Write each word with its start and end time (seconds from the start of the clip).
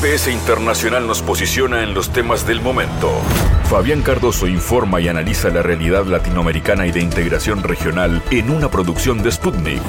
GPS 0.00 0.30
Internacional 0.30 1.08
nos 1.08 1.22
posiciona 1.22 1.82
en 1.82 1.92
los 1.92 2.12
temas 2.12 2.46
del 2.46 2.60
momento. 2.60 3.10
Fabián 3.68 4.00
Cardoso 4.02 4.46
informa 4.46 5.00
y 5.00 5.08
analiza 5.08 5.48
la 5.48 5.60
realidad 5.60 6.06
latinoamericana 6.06 6.86
y 6.86 6.92
de 6.92 7.00
integración 7.00 7.64
regional 7.64 8.22
en 8.30 8.48
una 8.50 8.70
producción 8.70 9.24
de 9.24 9.32
Sputnik. 9.32 9.82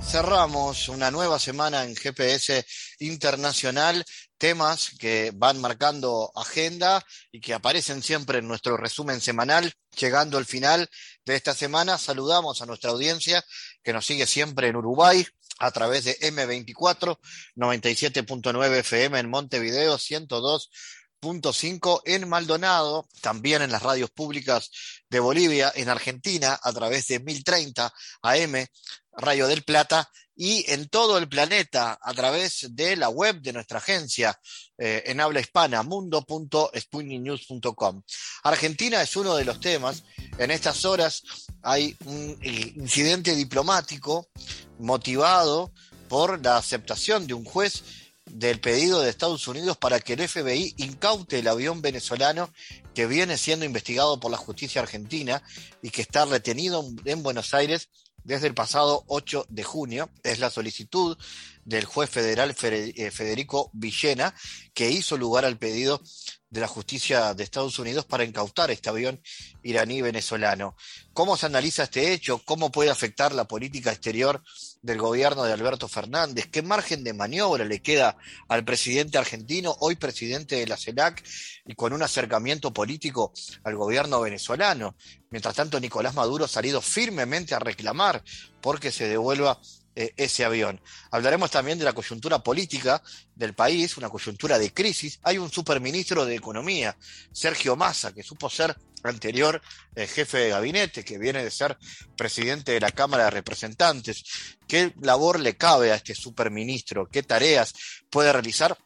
Cerramos 0.00 0.88
una 0.88 1.10
nueva 1.10 1.40
semana 1.40 1.82
en 1.82 1.96
GPS 1.96 2.64
Internacional, 3.00 4.04
temas 4.38 4.92
que 4.96 5.32
van 5.34 5.60
marcando 5.60 6.30
agenda 6.36 7.04
y 7.32 7.40
que 7.40 7.54
aparecen 7.54 8.04
siempre 8.04 8.38
en 8.38 8.46
nuestro 8.46 8.76
resumen 8.76 9.20
semanal. 9.20 9.72
Llegando 9.98 10.38
al 10.38 10.46
final 10.46 10.88
de 11.24 11.34
esta 11.34 11.54
semana, 11.54 11.98
saludamos 11.98 12.62
a 12.62 12.66
nuestra 12.66 12.90
audiencia 12.90 13.44
que 13.82 13.92
nos 13.92 14.06
sigue 14.06 14.28
siempre 14.28 14.68
en 14.68 14.76
Uruguay, 14.76 15.26
a 15.60 15.70
través 15.70 16.02
de 16.04 16.18
M24, 16.18 17.18
97.9 17.54 18.78
FM 18.78 19.20
en 19.20 19.30
Montevideo, 19.30 19.98
102.5 19.98 22.02
en 22.06 22.28
Maldonado, 22.28 23.06
también 23.20 23.62
en 23.62 23.70
las 23.70 23.82
radios 23.82 24.10
públicas 24.10 24.72
de 25.08 25.20
Bolivia, 25.20 25.70
en 25.76 25.90
Argentina, 25.90 26.58
a 26.60 26.72
través 26.72 27.06
de 27.08 27.20
1030 27.20 27.92
AM, 28.22 28.66
Rayo 29.12 29.46
del 29.46 29.62
Plata, 29.62 30.10
y 30.42 30.64
en 30.72 30.88
todo 30.88 31.18
el 31.18 31.28
planeta 31.28 31.98
a 32.00 32.14
través 32.14 32.68
de 32.70 32.96
la 32.96 33.10
web 33.10 33.42
de 33.42 33.52
nuestra 33.52 33.76
agencia 33.76 34.40
eh, 34.78 35.02
en 35.04 35.20
habla 35.20 35.40
hispana, 35.40 35.82
mundo.sputniknews.com. 35.82 38.02
Argentina 38.44 39.02
es 39.02 39.14
uno 39.16 39.36
de 39.36 39.44
los 39.44 39.60
temas. 39.60 40.02
En 40.38 40.50
estas 40.50 40.86
horas 40.86 41.22
hay 41.60 41.94
un 42.06 42.38
incidente 42.42 43.36
diplomático 43.36 44.30
motivado 44.78 45.74
por 46.08 46.42
la 46.42 46.56
aceptación 46.56 47.26
de 47.26 47.34
un 47.34 47.44
juez 47.44 47.82
del 48.24 48.60
pedido 48.60 49.02
de 49.02 49.10
Estados 49.10 49.46
Unidos 49.46 49.76
para 49.76 50.00
que 50.00 50.14
el 50.14 50.26
FBI 50.26 50.72
incaute 50.78 51.40
el 51.40 51.48
avión 51.48 51.82
venezolano 51.82 52.50
que 52.94 53.06
viene 53.06 53.36
siendo 53.36 53.66
investigado 53.66 54.18
por 54.18 54.30
la 54.30 54.38
justicia 54.38 54.80
argentina 54.80 55.42
y 55.82 55.90
que 55.90 56.00
está 56.00 56.24
retenido 56.24 56.82
en 57.04 57.22
Buenos 57.22 57.52
Aires 57.52 57.90
desde 58.24 58.46
el 58.46 58.54
pasado 58.54 59.04
8 59.06 59.46
de 59.48 59.62
junio. 59.62 60.10
Es 60.22 60.38
la 60.38 60.50
solicitud 60.50 61.16
del 61.64 61.84
juez 61.84 62.10
federal 62.10 62.54
eh, 62.62 63.10
Federico 63.10 63.70
Villena, 63.72 64.34
que 64.74 64.90
hizo 64.90 65.16
lugar 65.16 65.44
al 65.44 65.58
pedido 65.58 66.02
de 66.48 66.60
la 66.60 66.68
justicia 66.68 67.32
de 67.34 67.44
Estados 67.44 67.78
Unidos 67.78 68.04
para 68.04 68.24
incautar 68.24 68.70
este 68.70 68.88
avión 68.88 69.20
iraní 69.62 70.02
venezolano. 70.02 70.76
¿Cómo 71.12 71.36
se 71.36 71.46
analiza 71.46 71.84
este 71.84 72.12
hecho? 72.12 72.42
¿Cómo 72.44 72.72
puede 72.72 72.90
afectar 72.90 73.32
la 73.32 73.46
política 73.46 73.92
exterior 73.92 74.42
del 74.82 74.98
gobierno 74.98 75.44
de 75.44 75.52
Alberto 75.52 75.88
Fernández? 75.88 76.46
¿Qué 76.50 76.62
margen 76.62 77.04
de 77.04 77.12
maniobra 77.12 77.64
le 77.64 77.80
queda 77.80 78.16
al 78.48 78.64
presidente 78.64 79.18
argentino, 79.18 79.76
hoy 79.80 79.96
presidente 79.96 80.56
de 80.56 80.66
la 80.66 80.76
CELAC, 80.76 81.22
y 81.66 81.74
con 81.74 81.92
un 81.92 82.02
acercamiento 82.02 82.72
político 82.72 83.32
al 83.64 83.76
gobierno 83.76 84.20
venezolano? 84.20 84.94
Mientras 85.30 85.54
tanto, 85.54 85.78
Nicolás 85.78 86.14
Maduro 86.14 86.46
ha 86.46 86.48
salido 86.48 86.80
firmemente 86.80 87.54
a 87.54 87.58
reclamar 87.58 88.22
porque 88.60 88.90
se 88.90 89.08
devuelva 89.08 89.60
eh, 90.00 90.14
ese 90.16 90.46
avión. 90.46 90.80
Hablaremos 91.10 91.50
también 91.50 91.78
de 91.78 91.84
la 91.84 91.92
coyuntura 91.92 92.42
política 92.42 93.02
del 93.34 93.52
país, 93.52 93.98
una 93.98 94.08
coyuntura 94.08 94.58
de 94.58 94.72
crisis. 94.72 95.20
Hay 95.24 95.36
un 95.36 95.50
superministro 95.50 96.24
de 96.24 96.36
Economía, 96.36 96.96
Sergio 97.32 97.76
Massa, 97.76 98.14
que 98.14 98.22
supo 98.22 98.48
ser 98.48 98.74
anterior 99.02 99.60
eh, 99.94 100.06
jefe 100.06 100.38
de 100.38 100.48
gabinete, 100.48 101.04
que 101.04 101.18
viene 101.18 101.44
de 101.44 101.50
ser 101.50 101.76
presidente 102.16 102.72
de 102.72 102.80
la 102.80 102.92
Cámara 102.92 103.24
de 103.24 103.30
Representantes. 103.30 104.24
¿Qué 104.66 104.94
labor 105.02 105.38
le 105.38 105.58
cabe 105.58 105.92
a 105.92 105.96
este 105.96 106.14
superministro? 106.14 107.06
¿Qué 107.06 107.22
tareas 107.22 107.74
puede 108.08 108.32
realizar? 108.32 108.78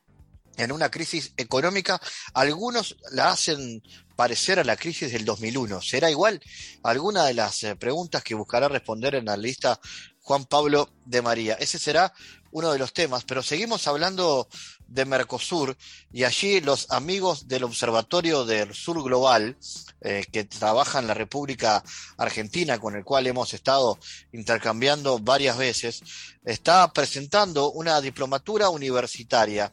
en 0.57 0.71
una 0.71 0.89
crisis 0.89 1.33
económica, 1.37 2.01
algunos 2.33 2.97
la 3.11 3.31
hacen 3.31 3.83
parecer 4.15 4.59
a 4.59 4.65
la 4.65 4.77
crisis 4.77 5.13
del 5.13 5.25
2001. 5.25 5.83
¿Será 5.83 6.11
igual? 6.11 6.41
Alguna 6.83 7.25
de 7.25 7.35
las 7.35 7.63
eh, 7.65 7.77
preguntas 7.77 8.23
que 8.23 8.35
buscará 8.35 8.69
responder 8.69 9.17
en 9.17 9.27
la 9.27 9.37
lista 9.37 9.81
Juan 10.25 10.47
Pablo 10.47 10.89
de 11.05 11.21
María. 11.21 11.55
Ese 11.61 11.79
será 11.79 12.13
uno 12.51 12.73
de 12.73 12.79
los 12.79 12.95
temas, 12.95 13.25
pero 13.25 13.43
seguimos 13.43 13.87
hablando 13.87 14.49
de 14.87 15.05
Mercosur 15.05 15.77
y 16.13 16.25
allí 16.25 16.63
los 16.63 16.91
amigos 16.91 17.47
del 17.47 17.65
Observatorio 17.65 18.47
del 18.47 18.75
Sur 18.75 19.03
Global, 19.03 19.57
eh, 20.01 20.25
que 20.33 20.45
trabaja 20.45 20.99
en 20.99 21.09
la 21.09 21.15
República 21.15 21.85
Argentina, 22.17 22.79
con 22.79 22.97
el 22.97 23.05
cual 23.05 23.27
hemos 23.27 23.53
estado 23.53 23.99
intercambiando 24.33 25.19
varias 25.19 25.59
veces, 25.59 26.03
está 26.43 26.91
presentando 26.91 27.71
una 27.73 28.01
diplomatura 28.01 28.71
universitaria. 28.71 29.71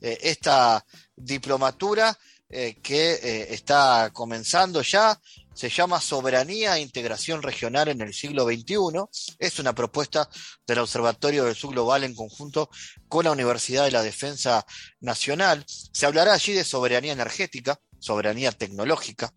Eh, 0.00 0.18
esta 0.22 0.84
diplomatura 1.14 2.18
eh, 2.48 2.78
que 2.82 3.46
está 3.50 4.10
comenzando 4.12 4.82
ya 4.82 5.20
se 5.54 5.68
llama 5.70 6.00
Soberanía 6.00 6.76
e 6.76 6.80
Integración 6.80 7.42
Regional 7.42 7.88
en 7.88 8.00
el 8.00 8.12
siglo 8.12 8.44
XXI. 8.44 9.36
Es 9.38 9.58
una 9.58 9.72
propuesta 9.74 10.28
del 10.66 10.80
Observatorio 10.80 11.44
del 11.44 11.54
Sur 11.54 11.72
Global 11.72 12.04
en 12.04 12.14
conjunto 12.14 12.68
con 13.08 13.24
la 13.24 13.32
Universidad 13.32 13.84
de 13.84 13.92
la 13.92 14.02
Defensa 14.02 14.66
Nacional. 15.00 15.64
Se 15.66 16.06
hablará 16.06 16.34
allí 16.34 16.52
de 16.52 16.64
soberanía 16.64 17.12
energética, 17.12 17.78
soberanía 18.04 18.52
tecnológica, 18.52 19.32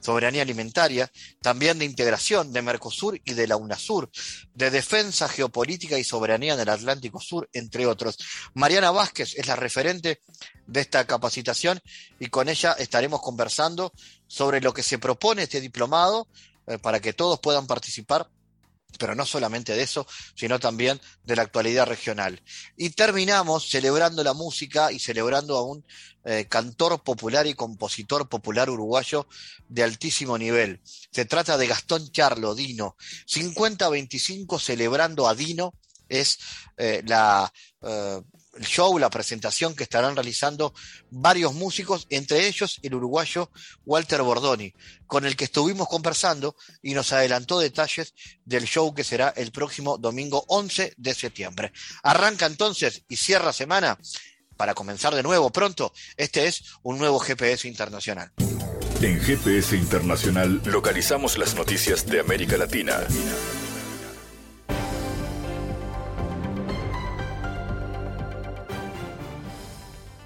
soberanía 0.00 0.42
alimentaria, 0.42 1.10
también 1.42 1.80
de 1.80 1.84
integración 1.84 2.52
de 2.52 2.62
Mercosur 2.62 3.20
y 3.24 3.34
de 3.34 3.48
la 3.48 3.56
UNASUR, 3.56 4.08
de 4.54 4.70
defensa 4.70 5.28
geopolítica 5.28 5.98
y 5.98 6.04
soberanía 6.04 6.56
del 6.56 6.68
Atlántico 6.68 7.20
Sur, 7.20 7.48
entre 7.52 7.86
otros. 7.86 8.16
Mariana 8.54 8.92
Vázquez 8.92 9.34
es 9.34 9.48
la 9.48 9.56
referente 9.56 10.20
de 10.66 10.80
esta 10.80 11.04
capacitación 11.06 11.80
y 12.20 12.28
con 12.28 12.48
ella 12.48 12.72
estaremos 12.78 13.20
conversando 13.20 13.92
sobre 14.28 14.60
lo 14.60 14.72
que 14.72 14.84
se 14.84 14.98
propone 14.98 15.42
este 15.42 15.60
diplomado 15.60 16.28
eh, 16.68 16.78
para 16.78 17.00
que 17.00 17.14
todos 17.14 17.40
puedan 17.40 17.66
participar 17.66 18.28
pero 18.98 19.14
no 19.14 19.26
solamente 19.26 19.74
de 19.74 19.82
eso, 19.82 20.06
sino 20.34 20.58
también 20.58 21.00
de 21.24 21.36
la 21.36 21.42
actualidad 21.42 21.86
regional. 21.86 22.42
Y 22.76 22.90
terminamos 22.90 23.68
celebrando 23.68 24.22
la 24.24 24.34
música 24.34 24.92
y 24.92 24.98
celebrando 24.98 25.56
a 25.56 25.62
un 25.62 25.84
eh, 26.24 26.46
cantor 26.48 27.02
popular 27.02 27.46
y 27.46 27.54
compositor 27.54 28.28
popular 28.28 28.70
uruguayo 28.70 29.26
de 29.68 29.82
altísimo 29.82 30.38
nivel. 30.38 30.80
Se 31.10 31.24
trata 31.24 31.58
de 31.58 31.66
Gastón 31.66 32.10
Charlo, 32.10 32.54
Dino. 32.54 32.96
50-25 33.26 34.60
celebrando 34.60 35.28
a 35.28 35.34
Dino 35.34 35.74
es 36.08 36.38
eh, 36.76 37.02
la 37.06 37.52
eh, 37.82 38.20
el 38.56 38.64
show, 38.64 38.98
la 38.98 39.10
presentación 39.10 39.74
que 39.74 39.84
estarán 39.84 40.14
realizando 40.14 40.74
varios 41.10 41.54
músicos, 41.54 42.06
entre 42.10 42.46
ellos 42.46 42.78
el 42.82 42.94
uruguayo 42.94 43.50
Walter 43.84 44.22
Bordoni, 44.22 44.74
con 45.06 45.24
el 45.24 45.36
que 45.36 45.44
estuvimos 45.44 45.88
conversando 45.88 46.56
y 46.82 46.94
nos 46.94 47.12
adelantó 47.12 47.58
detalles 47.58 48.14
del 48.44 48.64
show 48.64 48.94
que 48.94 49.04
será 49.04 49.28
el 49.36 49.52
próximo 49.52 49.98
domingo 49.98 50.44
11 50.48 50.94
de 50.96 51.14
septiembre. 51.14 51.72
Arranca 52.02 52.46
entonces 52.46 53.02
y 53.08 53.16
cierra 53.16 53.52
semana 53.52 53.98
para 54.56 54.74
comenzar 54.74 55.14
de 55.14 55.22
nuevo 55.22 55.50
pronto. 55.50 55.92
Este 56.16 56.46
es 56.46 56.62
un 56.82 56.98
nuevo 56.98 57.18
GPS 57.18 57.66
Internacional. 57.66 58.32
En 59.00 59.20
GPS 59.20 59.76
Internacional 59.76 60.62
localizamos 60.64 61.36
las 61.36 61.54
noticias 61.54 62.06
de 62.06 62.20
América 62.20 62.56
Latina. 62.56 63.06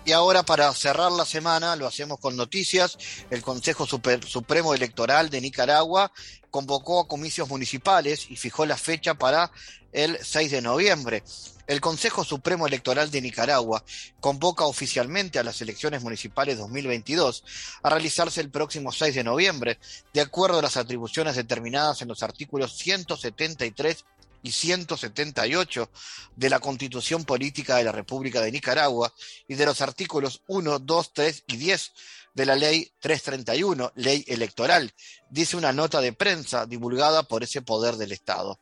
Y 0.09 0.13
ahora 0.13 0.43
para 0.43 0.73
cerrar 0.73 1.13
la 1.13 1.27
semana, 1.27 1.77
lo 1.77 1.87
hacemos 1.87 2.19
con 2.19 2.35
noticias, 2.35 2.97
el 3.29 3.43
Consejo 3.43 3.85
Supremo 3.85 4.73
Electoral 4.73 5.29
de 5.29 5.39
Nicaragua 5.39 6.11
convocó 6.51 7.01
a 7.01 7.07
comicios 7.07 7.47
municipales 7.51 8.25
y 8.31 8.37
fijó 8.37 8.65
la 8.65 8.79
fecha 8.79 9.13
para 9.13 9.53
el 9.93 10.19
6 10.19 10.51
de 10.51 10.63
noviembre. 10.63 11.23
El 11.67 11.83
Consejo 11.83 12.25
Supremo 12.25 12.67
Electoral 12.67 13.11
de 13.11 13.21
Nicaragua 13.21 13.85
convoca 14.19 14.65
oficialmente 14.65 15.39
a 15.39 15.45
las 15.45 15.61
elecciones 15.61 16.03
municipales 16.03 16.57
2022 16.57 17.45
a 17.83 17.91
realizarse 17.91 18.41
el 18.41 18.49
próximo 18.49 18.91
6 18.91 19.15
de 19.15 19.25
noviembre, 19.25 19.79
de 20.15 20.23
acuerdo 20.23 20.61
a 20.61 20.63
las 20.63 20.79
atribuciones 20.79 21.37
determinadas 21.37 22.01
en 22.01 22.09
los 22.09 22.23
artículos 22.23 22.79
173 22.79 24.07
y 24.43 24.53
178 24.53 25.91
de 26.37 26.51
la 26.51 26.61
Constitución 26.61 27.25
Política 27.25 27.77
de 27.77 27.85
la 27.85 27.93
República 27.93 28.41
de 28.41 28.53
Nicaragua 28.53 29.13
y 29.47 29.55
de 29.55 29.67
los 29.67 29.81
artículos 29.81 30.43
1, 30.47 30.79
2, 30.79 31.13
3 31.13 31.45
y 31.49 31.57
10 31.57 31.93
de 32.35 32.47
la 32.47 32.55
Ley 32.55 32.93
331, 33.01 33.93
Ley 33.97 34.25
Electoral, 34.29 34.93
dice 35.29 35.57
una 35.57 35.73
nota 35.73 36.01
de 36.01 36.13
prensa 36.13 36.67
divulgada 36.67 37.25
por 37.25 37.43
ese 37.43 37.63
poder 37.63 37.97
del 37.97 38.13
Estado. 38.13 38.61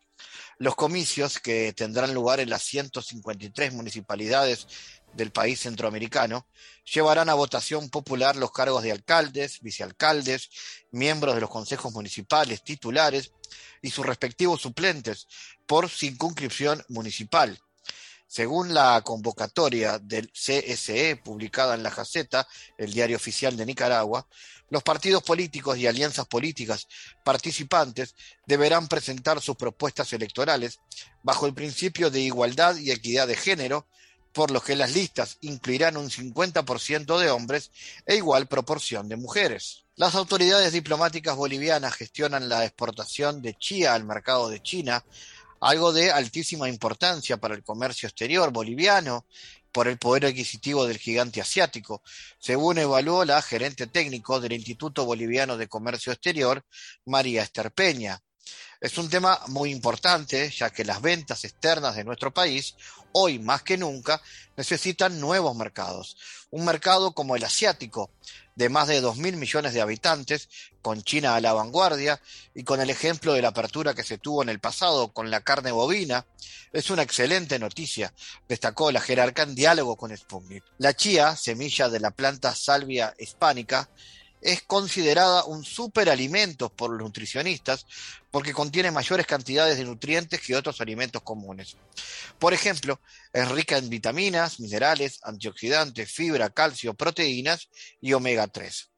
Los 0.58 0.74
comicios 0.74 1.38
que 1.38 1.74
tendrán 1.74 2.14
lugar 2.14 2.40
en 2.40 2.48
las 2.48 2.62
153 2.62 3.74
municipalidades 3.74 4.66
del 5.16 5.32
país 5.32 5.60
centroamericano 5.60 6.46
llevarán 6.84 7.28
a 7.28 7.34
votación 7.34 7.88
popular 7.88 8.36
los 8.36 8.52
cargos 8.52 8.82
de 8.82 8.92
alcaldes, 8.92 9.60
vicealcaldes, 9.60 10.50
miembros 10.92 11.34
de 11.34 11.40
los 11.40 11.50
consejos 11.50 11.92
municipales, 11.92 12.62
titulares 12.62 13.32
y 13.82 13.90
sus 13.90 14.06
respectivos 14.06 14.60
suplentes 14.60 15.26
por 15.66 15.88
circunscripción 15.88 16.84
municipal. 16.88 17.58
Según 18.28 18.74
la 18.74 19.00
convocatoria 19.02 19.98
del 19.98 20.30
CSE 20.32 21.16
publicada 21.16 21.74
en 21.74 21.82
la 21.82 21.90
Jaceta, 21.90 22.46
el 22.76 22.92
diario 22.92 23.16
oficial 23.16 23.56
de 23.56 23.64
Nicaragua, 23.64 24.26
los 24.68 24.82
partidos 24.82 25.22
políticos 25.22 25.78
y 25.78 25.86
alianzas 25.86 26.26
políticas 26.26 26.88
participantes 27.24 28.16
deberán 28.46 28.88
presentar 28.88 29.40
sus 29.40 29.54
propuestas 29.54 30.12
electorales 30.12 30.80
bajo 31.22 31.46
el 31.46 31.54
principio 31.54 32.10
de 32.10 32.20
igualdad 32.20 32.76
y 32.76 32.90
equidad 32.90 33.28
de 33.28 33.36
género, 33.36 33.86
por 34.36 34.50
lo 34.50 34.60
que 34.60 34.76
las 34.76 34.92
listas 34.92 35.38
incluirán 35.40 35.96
un 35.96 36.10
50% 36.10 37.18
de 37.18 37.30
hombres 37.30 37.70
e 38.04 38.16
igual 38.16 38.46
proporción 38.46 39.08
de 39.08 39.16
mujeres. 39.16 39.86
Las 39.94 40.14
autoridades 40.14 40.74
diplomáticas 40.74 41.34
bolivianas 41.36 41.94
gestionan 41.94 42.50
la 42.50 42.66
exportación 42.66 43.40
de 43.40 43.54
chía 43.54 43.94
al 43.94 44.04
mercado 44.04 44.50
de 44.50 44.60
China, 44.60 45.02
algo 45.58 45.90
de 45.94 46.12
altísima 46.12 46.68
importancia 46.68 47.38
para 47.38 47.54
el 47.54 47.64
comercio 47.64 48.08
exterior 48.08 48.52
boliviano 48.52 49.24
por 49.72 49.88
el 49.88 49.96
poder 49.96 50.26
adquisitivo 50.26 50.86
del 50.86 50.98
gigante 50.98 51.40
asiático, 51.40 52.02
según 52.38 52.76
evaluó 52.76 53.24
la 53.24 53.40
gerente 53.40 53.86
técnico 53.86 54.38
del 54.38 54.52
Instituto 54.52 55.06
Boliviano 55.06 55.56
de 55.56 55.68
Comercio 55.68 56.12
Exterior, 56.12 56.62
María 57.06 57.42
Esther 57.42 57.72
Peña. 57.72 58.20
Es 58.80 58.98
un 58.98 59.08
tema 59.08 59.40
muy 59.48 59.70
importante, 59.70 60.50
ya 60.50 60.70
que 60.70 60.84
las 60.84 61.00
ventas 61.00 61.44
externas 61.44 61.96
de 61.96 62.04
nuestro 62.04 62.32
país, 62.32 62.76
hoy 63.12 63.38
más 63.38 63.62
que 63.62 63.78
nunca, 63.78 64.20
necesitan 64.56 65.18
nuevos 65.18 65.56
mercados. 65.56 66.16
Un 66.50 66.64
mercado 66.64 67.12
como 67.12 67.36
el 67.36 67.44
asiático, 67.44 68.10
de 68.54 68.68
más 68.68 68.88
de 68.88 69.02
2.000 69.02 69.36
millones 69.36 69.74
de 69.74 69.80
habitantes, 69.80 70.48
con 70.82 71.02
China 71.02 71.34
a 71.34 71.40
la 71.40 71.52
vanguardia 71.52 72.20
y 72.54 72.64
con 72.64 72.80
el 72.80 72.90
ejemplo 72.90 73.32
de 73.32 73.42
la 73.42 73.48
apertura 73.48 73.94
que 73.94 74.04
se 74.04 74.18
tuvo 74.18 74.42
en 74.42 74.48
el 74.48 74.60
pasado 74.60 75.12
con 75.12 75.30
la 75.30 75.40
carne 75.40 75.72
bovina, 75.72 76.26
es 76.72 76.90
una 76.90 77.02
excelente 77.02 77.58
noticia, 77.58 78.12
destacó 78.48 78.92
la 78.92 79.00
jerarca 79.00 79.42
en 79.42 79.54
diálogo 79.54 79.96
con 79.96 80.16
Sputnik. 80.16 80.64
La 80.78 80.94
chía, 80.94 81.34
semilla 81.36 81.88
de 81.88 82.00
la 82.00 82.10
planta 82.10 82.54
salvia 82.54 83.14
hispánica, 83.18 83.88
es 84.46 84.62
considerada 84.62 85.44
un 85.44 85.64
superalimento 85.64 86.68
por 86.68 86.90
los 86.90 87.00
nutricionistas 87.00 87.84
porque 88.30 88.52
contiene 88.52 88.92
mayores 88.92 89.26
cantidades 89.26 89.76
de 89.76 89.84
nutrientes 89.84 90.40
que 90.40 90.54
otros 90.54 90.80
alimentos 90.80 91.20
comunes. 91.22 91.76
Por 92.38 92.54
ejemplo, 92.54 93.00
es 93.32 93.48
rica 93.48 93.76
en 93.76 93.90
vitaminas, 93.90 94.60
minerales, 94.60 95.18
antioxidantes, 95.24 96.12
fibra, 96.12 96.50
calcio, 96.50 96.94
proteínas 96.94 97.68
y 98.00 98.12
omega 98.12 98.46
3. 98.46 98.88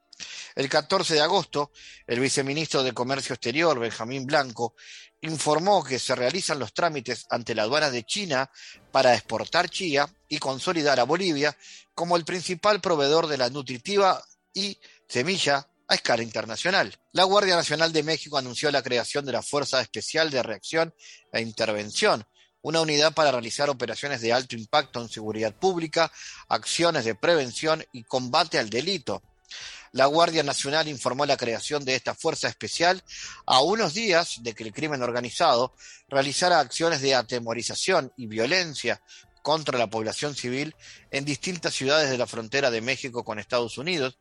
El 0.55 0.69
14 0.69 1.15
de 1.15 1.23
agosto, 1.23 1.73
el 2.07 2.21
viceministro 2.21 2.83
de 2.83 2.93
Comercio 2.93 3.33
Exterior, 3.33 3.79
Benjamín 3.79 4.27
Blanco, 4.27 4.75
informó 5.23 5.83
que 5.83 5.99
se 5.99 6.15
realizan 6.15 6.59
los 6.59 6.75
trámites 6.75 7.25
ante 7.31 7.55
la 7.55 7.63
aduana 7.63 7.91
de 7.91 8.05
China 8.05 8.51
para 8.93 9.15
exportar 9.15 9.71
chía 9.71 10.07
y 10.29 10.39
consolidar 10.39 11.01
a 11.01 11.05
Bolivia 11.05 11.57
como 11.95 12.17
el 12.17 12.27
principal 12.27 12.83
proveedor 12.83 13.29
de 13.29 13.39
la 13.39 13.49
nutritiva 13.49 14.23
y 14.53 14.79
semilla 15.09 15.67
a 15.89 15.95
escala 15.95 16.23
internacional. 16.23 16.95
La 17.13 17.25
Guardia 17.25 17.57
Nacional 17.57 17.93
de 17.93 18.03
México 18.03 18.37
anunció 18.37 18.71
la 18.71 18.83
creación 18.83 19.25
de 19.25 19.33
la 19.33 19.43
Fuerza 19.43 19.81
Especial 19.81 20.31
de 20.31 20.43
Reacción 20.43 20.95
e 21.33 21.41
Intervención, 21.41 22.27
una 22.61 22.81
unidad 22.81 23.15
para 23.15 23.31
realizar 23.31 23.71
operaciones 23.71 24.21
de 24.21 24.33
alto 24.33 24.55
impacto 24.55 25.01
en 25.01 25.09
seguridad 25.09 25.55
pública, 25.55 26.13
acciones 26.49 27.05
de 27.05 27.15
prevención 27.15 27.85
y 27.93 28.05
combate 28.05 28.59
al 28.59 28.69
delito. 28.69 29.23
La 29.93 30.05
Guardia 30.05 30.43
Nacional 30.43 30.87
informó 30.89 31.25
la 31.25 31.39
creación 31.39 31.85
de 31.85 31.95
esta 31.95 32.15
fuerza 32.15 32.49
especial 32.49 33.03
a 33.47 33.63
unos 33.63 33.95
días 33.95 34.43
de 34.43 34.53
que 34.53 34.65
el 34.65 34.73
crimen 34.75 35.03
organizado 35.03 35.75
realizara 36.09 36.61
acciones 36.61 37.01
de 37.01 37.15
atemorización 37.15 38.13
y 38.19 38.27
violencia 38.27 39.01
contra 39.43 39.79
la 39.79 39.89
población 39.89 40.35
civil 40.35 40.75
en 41.11 41.25
distintas 41.25 41.75
ciudades 41.75 42.11
de 42.11 42.19
la 42.19 42.27
frontera 42.27 42.71
de 42.71 42.81
México 42.81 43.25
con 43.25 43.39
Estados 43.39 43.79
Unidos, 43.79 44.19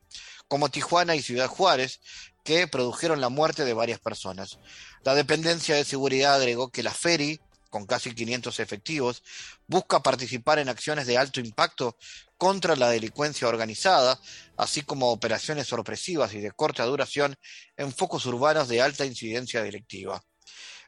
como 0.47 0.69
Tijuana 0.69 1.15
y 1.15 1.21
Ciudad 1.21 1.47
Juárez, 1.47 1.99
que 2.43 2.67
produjeron 2.67 3.19
la 3.19 3.29
muerte 3.29 3.65
de 3.65 3.73
varias 3.73 3.99
personas. 3.99 4.59
La 5.03 5.15
dependencia 5.15 5.75
de 5.75 5.83
seguridad 5.83 6.35
agregó 6.35 6.69
que 6.69 6.83
la 6.83 6.93
FERI, 6.93 7.41
con 7.69 7.85
casi 7.85 8.15
500 8.15 8.59
efectivos, 8.59 9.23
busca 9.67 10.01
participar 10.01 10.59
en 10.59 10.69
acciones 10.69 11.07
de 11.07 11.17
alto 11.17 11.41
impacto 11.41 11.97
contra 12.37 12.75
la 12.75 12.89
delincuencia 12.89 13.47
organizada, 13.47 14.19
así 14.55 14.81
como 14.83 15.11
operaciones 15.11 15.67
sorpresivas 15.67 16.33
y 16.33 16.39
de 16.39 16.51
corta 16.51 16.85
duración 16.85 17.35
en 17.75 17.91
focos 17.91 18.25
urbanos 18.25 18.69
de 18.69 18.81
alta 18.81 19.05
incidencia 19.05 19.61
delictiva. 19.61 20.23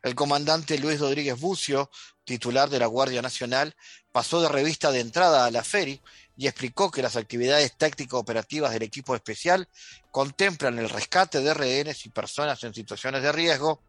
El 0.01 0.15
comandante 0.15 0.77
Luis 0.77 0.99
Rodríguez 0.99 1.39
Bucio, 1.39 1.89
titular 2.23 2.69
de 2.69 2.79
la 2.79 2.85
Guardia 2.85 3.21
Nacional, 3.21 3.75
pasó 4.11 4.41
de 4.41 4.49
revista 4.49 4.91
de 4.91 5.01
entrada 5.01 5.45
a 5.45 5.51
la 5.51 5.63
FERI 5.63 6.01
y 6.37 6.47
explicó 6.47 6.89
que 6.89 7.01
las 7.01 7.17
actividades 7.17 7.75
táctico-operativas 7.77 8.71
del 8.71 8.83
equipo 8.83 9.13
especial 9.13 9.67
contemplan 10.11 10.79
el 10.79 10.89
rescate 10.89 11.41
de 11.41 11.53
rehenes 11.53 12.05
y 12.05 12.09
personas 12.09 12.63
en 12.63 12.73
situaciones 12.73 13.21
de 13.23 13.31
riesgo, 13.31 13.83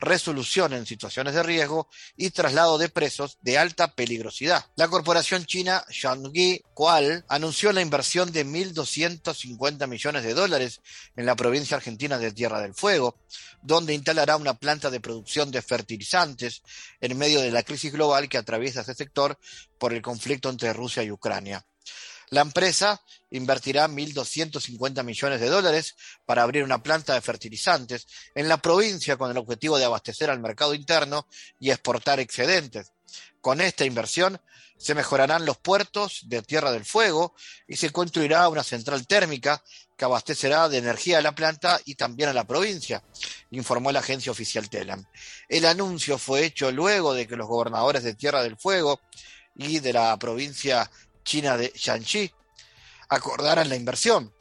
resolución 0.00 0.72
en 0.72 0.86
situaciones 0.86 1.34
de 1.34 1.42
riesgo 1.42 1.88
y 2.16 2.30
traslado 2.30 2.78
de 2.78 2.88
presos 2.88 3.38
de 3.42 3.58
alta 3.58 3.94
peligrosidad. 3.94 4.64
La 4.76 4.88
corporación 4.88 5.44
china 5.44 5.84
Shangyi 5.90 6.62
Kual 6.74 7.24
anunció 7.28 7.72
la 7.72 7.82
inversión 7.82 8.32
de 8.32 8.46
1.250 8.46 9.86
millones 9.86 10.24
de 10.24 10.34
dólares 10.34 10.80
en 11.16 11.26
la 11.26 11.36
provincia 11.36 11.76
argentina 11.76 12.18
de 12.18 12.32
Tierra 12.32 12.60
del 12.60 12.74
Fuego, 12.74 13.20
donde 13.62 13.94
instalará 13.94 14.36
una 14.36 14.54
planta 14.54 14.90
de 14.90 15.00
producción 15.00 15.50
de 15.50 15.62
fertilizantes 15.62 16.62
en 17.00 17.18
medio 17.18 17.40
de 17.40 17.50
la 17.50 17.62
crisis 17.62 17.92
global 17.92 18.28
que 18.28 18.38
atraviesa 18.38 18.80
ese 18.80 18.94
sector 18.94 19.38
por 19.78 19.92
el 19.92 20.02
conflicto 20.02 20.48
entre 20.48 20.72
Rusia 20.72 21.02
y 21.02 21.10
Ucrania. 21.10 21.64
La 22.30 22.42
empresa 22.42 23.02
invertirá 23.30 23.88
1.250 23.88 25.02
millones 25.02 25.40
de 25.40 25.48
dólares 25.48 25.96
para 26.24 26.42
abrir 26.42 26.62
una 26.62 26.80
planta 26.80 27.14
de 27.14 27.20
fertilizantes 27.20 28.06
en 28.36 28.48
la 28.48 28.58
provincia 28.58 29.16
con 29.16 29.32
el 29.32 29.36
objetivo 29.36 29.78
de 29.78 29.84
abastecer 29.84 30.30
al 30.30 30.38
mercado 30.38 30.72
interno 30.74 31.26
y 31.58 31.70
exportar 31.70 32.20
excedentes. 32.20 32.92
Con 33.40 33.60
esta 33.60 33.84
inversión 33.84 34.40
se 34.78 34.94
mejorarán 34.94 35.44
los 35.44 35.58
puertos 35.58 36.22
de 36.26 36.40
Tierra 36.42 36.70
del 36.70 36.84
Fuego 36.84 37.34
y 37.66 37.76
se 37.76 37.90
construirá 37.90 38.48
una 38.48 38.62
central 38.62 39.08
térmica 39.08 39.62
que 39.96 40.04
abastecerá 40.04 40.68
de 40.68 40.78
energía 40.78 41.18
a 41.18 41.22
la 41.22 41.34
planta 41.34 41.80
y 41.84 41.96
también 41.96 42.28
a 42.28 42.32
la 42.32 42.46
provincia, 42.46 43.02
informó 43.50 43.90
la 43.90 43.98
agencia 43.98 44.30
oficial 44.32 44.70
Telam. 44.70 45.04
El 45.48 45.66
anuncio 45.66 46.16
fue 46.16 46.44
hecho 46.44 46.70
luego 46.70 47.12
de 47.12 47.26
que 47.26 47.36
los 47.36 47.48
gobernadores 47.48 48.04
de 48.04 48.14
Tierra 48.14 48.42
del 48.42 48.56
Fuego 48.56 49.00
y 49.56 49.80
de 49.80 49.92
la 49.92 50.16
provincia 50.16 50.90
China 51.24 51.56
de 51.56 51.72
Shanxi 51.74 52.32
acordaran 53.08 53.68
la 53.68 53.76
inversión. 53.76 54.32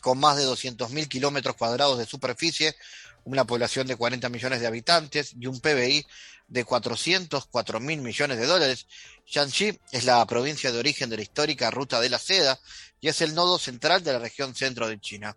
Con 0.00 0.18
más 0.18 0.36
de 0.36 0.44
200.000 0.44 1.08
kilómetros 1.08 1.56
cuadrados 1.56 1.98
de 1.98 2.06
superficie, 2.06 2.76
una 3.24 3.44
población 3.44 3.86
de 3.86 3.96
40 3.96 4.28
millones 4.28 4.60
de 4.60 4.66
habitantes 4.66 5.34
y 5.38 5.46
un 5.46 5.60
PBI 5.60 6.06
de 6.46 6.64
404 6.64 7.80
mil 7.80 8.00
millones 8.00 8.38
de 8.38 8.46
dólares, 8.46 8.86
Shanxi 9.26 9.78
es 9.92 10.04
la 10.04 10.24
provincia 10.26 10.72
de 10.72 10.78
origen 10.78 11.10
de 11.10 11.16
la 11.16 11.22
histórica 11.22 11.70
Ruta 11.70 12.00
de 12.00 12.08
la 12.08 12.18
Seda 12.18 12.58
y 13.00 13.08
es 13.08 13.20
el 13.20 13.34
nodo 13.34 13.58
central 13.58 14.02
de 14.02 14.14
la 14.14 14.18
región 14.18 14.54
centro 14.54 14.88
de 14.88 14.98
China. 14.98 15.36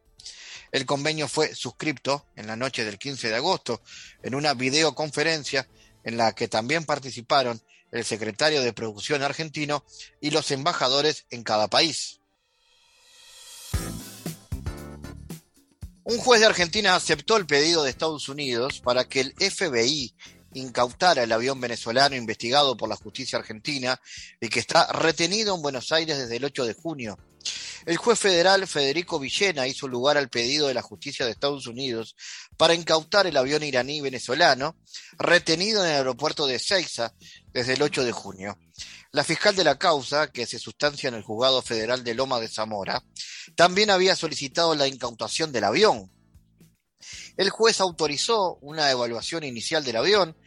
El 0.71 0.85
convenio 0.85 1.27
fue 1.27 1.53
suscripto 1.53 2.27
en 2.35 2.47
la 2.47 2.55
noche 2.55 2.85
del 2.85 2.97
15 2.97 3.27
de 3.27 3.35
agosto 3.35 3.81
en 4.23 4.35
una 4.35 4.53
videoconferencia 4.53 5.67
en 6.03 6.17
la 6.17 6.33
que 6.33 6.47
también 6.47 6.85
participaron 6.85 7.61
el 7.91 8.05
secretario 8.05 8.61
de 8.61 8.73
Producción 8.73 9.21
argentino 9.23 9.83
y 10.19 10.31
los 10.31 10.51
embajadores 10.51 11.25
en 11.29 11.43
cada 11.43 11.67
país. 11.67 12.19
Un 16.03 16.17
juez 16.17 16.41
de 16.41 16.47
Argentina 16.47 16.95
aceptó 16.95 17.37
el 17.37 17.45
pedido 17.45 17.83
de 17.83 17.89
Estados 17.89 18.27
Unidos 18.27 18.81
para 18.81 19.07
que 19.07 19.21
el 19.21 19.33
FBI 19.33 20.13
incautara 20.53 21.23
el 21.23 21.31
avión 21.31 21.61
venezolano 21.61 22.15
investigado 22.15 22.75
por 22.75 22.89
la 22.89 22.95
justicia 22.95 23.39
argentina 23.39 24.01
y 24.39 24.49
que 24.49 24.59
está 24.59 24.91
retenido 24.91 25.55
en 25.55 25.61
Buenos 25.61 25.91
Aires 25.91 26.17
desde 26.17 26.37
el 26.37 26.45
8 26.45 26.65
de 26.65 26.73
junio. 26.73 27.17
El 27.85 27.97
juez 27.97 28.19
federal 28.19 28.67
Federico 28.67 29.19
Villena 29.19 29.67
hizo 29.67 29.87
lugar 29.87 30.17
al 30.17 30.29
pedido 30.29 30.67
de 30.67 30.73
la 30.73 30.83
justicia 30.83 31.25
de 31.25 31.31
Estados 31.31 31.65
Unidos 31.65 32.15
para 32.55 32.75
incautar 32.75 33.25
el 33.25 33.37
avión 33.37 33.63
iraní 33.63 34.01
venezolano 34.01 34.75
retenido 35.17 35.83
en 35.83 35.91
el 35.91 35.97
aeropuerto 35.97 36.45
de 36.45 36.59
Ceiza 36.59 37.13
desde 37.51 37.73
el 37.73 37.81
8 37.81 38.03
de 38.03 38.11
junio. 38.11 38.57
La 39.11 39.23
fiscal 39.23 39.55
de 39.55 39.63
la 39.63 39.77
causa, 39.77 40.31
que 40.31 40.45
se 40.45 40.59
sustancia 40.59 41.09
en 41.09 41.15
el 41.15 41.23
juzgado 41.23 41.61
federal 41.61 42.03
de 42.03 42.13
Loma 42.13 42.39
de 42.39 42.47
Zamora, 42.47 43.03
también 43.55 43.89
había 43.89 44.15
solicitado 44.15 44.75
la 44.75 44.87
incautación 44.87 45.51
del 45.51 45.63
avión. 45.63 46.11
El 47.35 47.49
juez 47.49 47.81
autorizó 47.81 48.57
una 48.61 48.91
evaluación 48.91 49.43
inicial 49.43 49.83
del 49.83 49.97
avión 49.97 50.37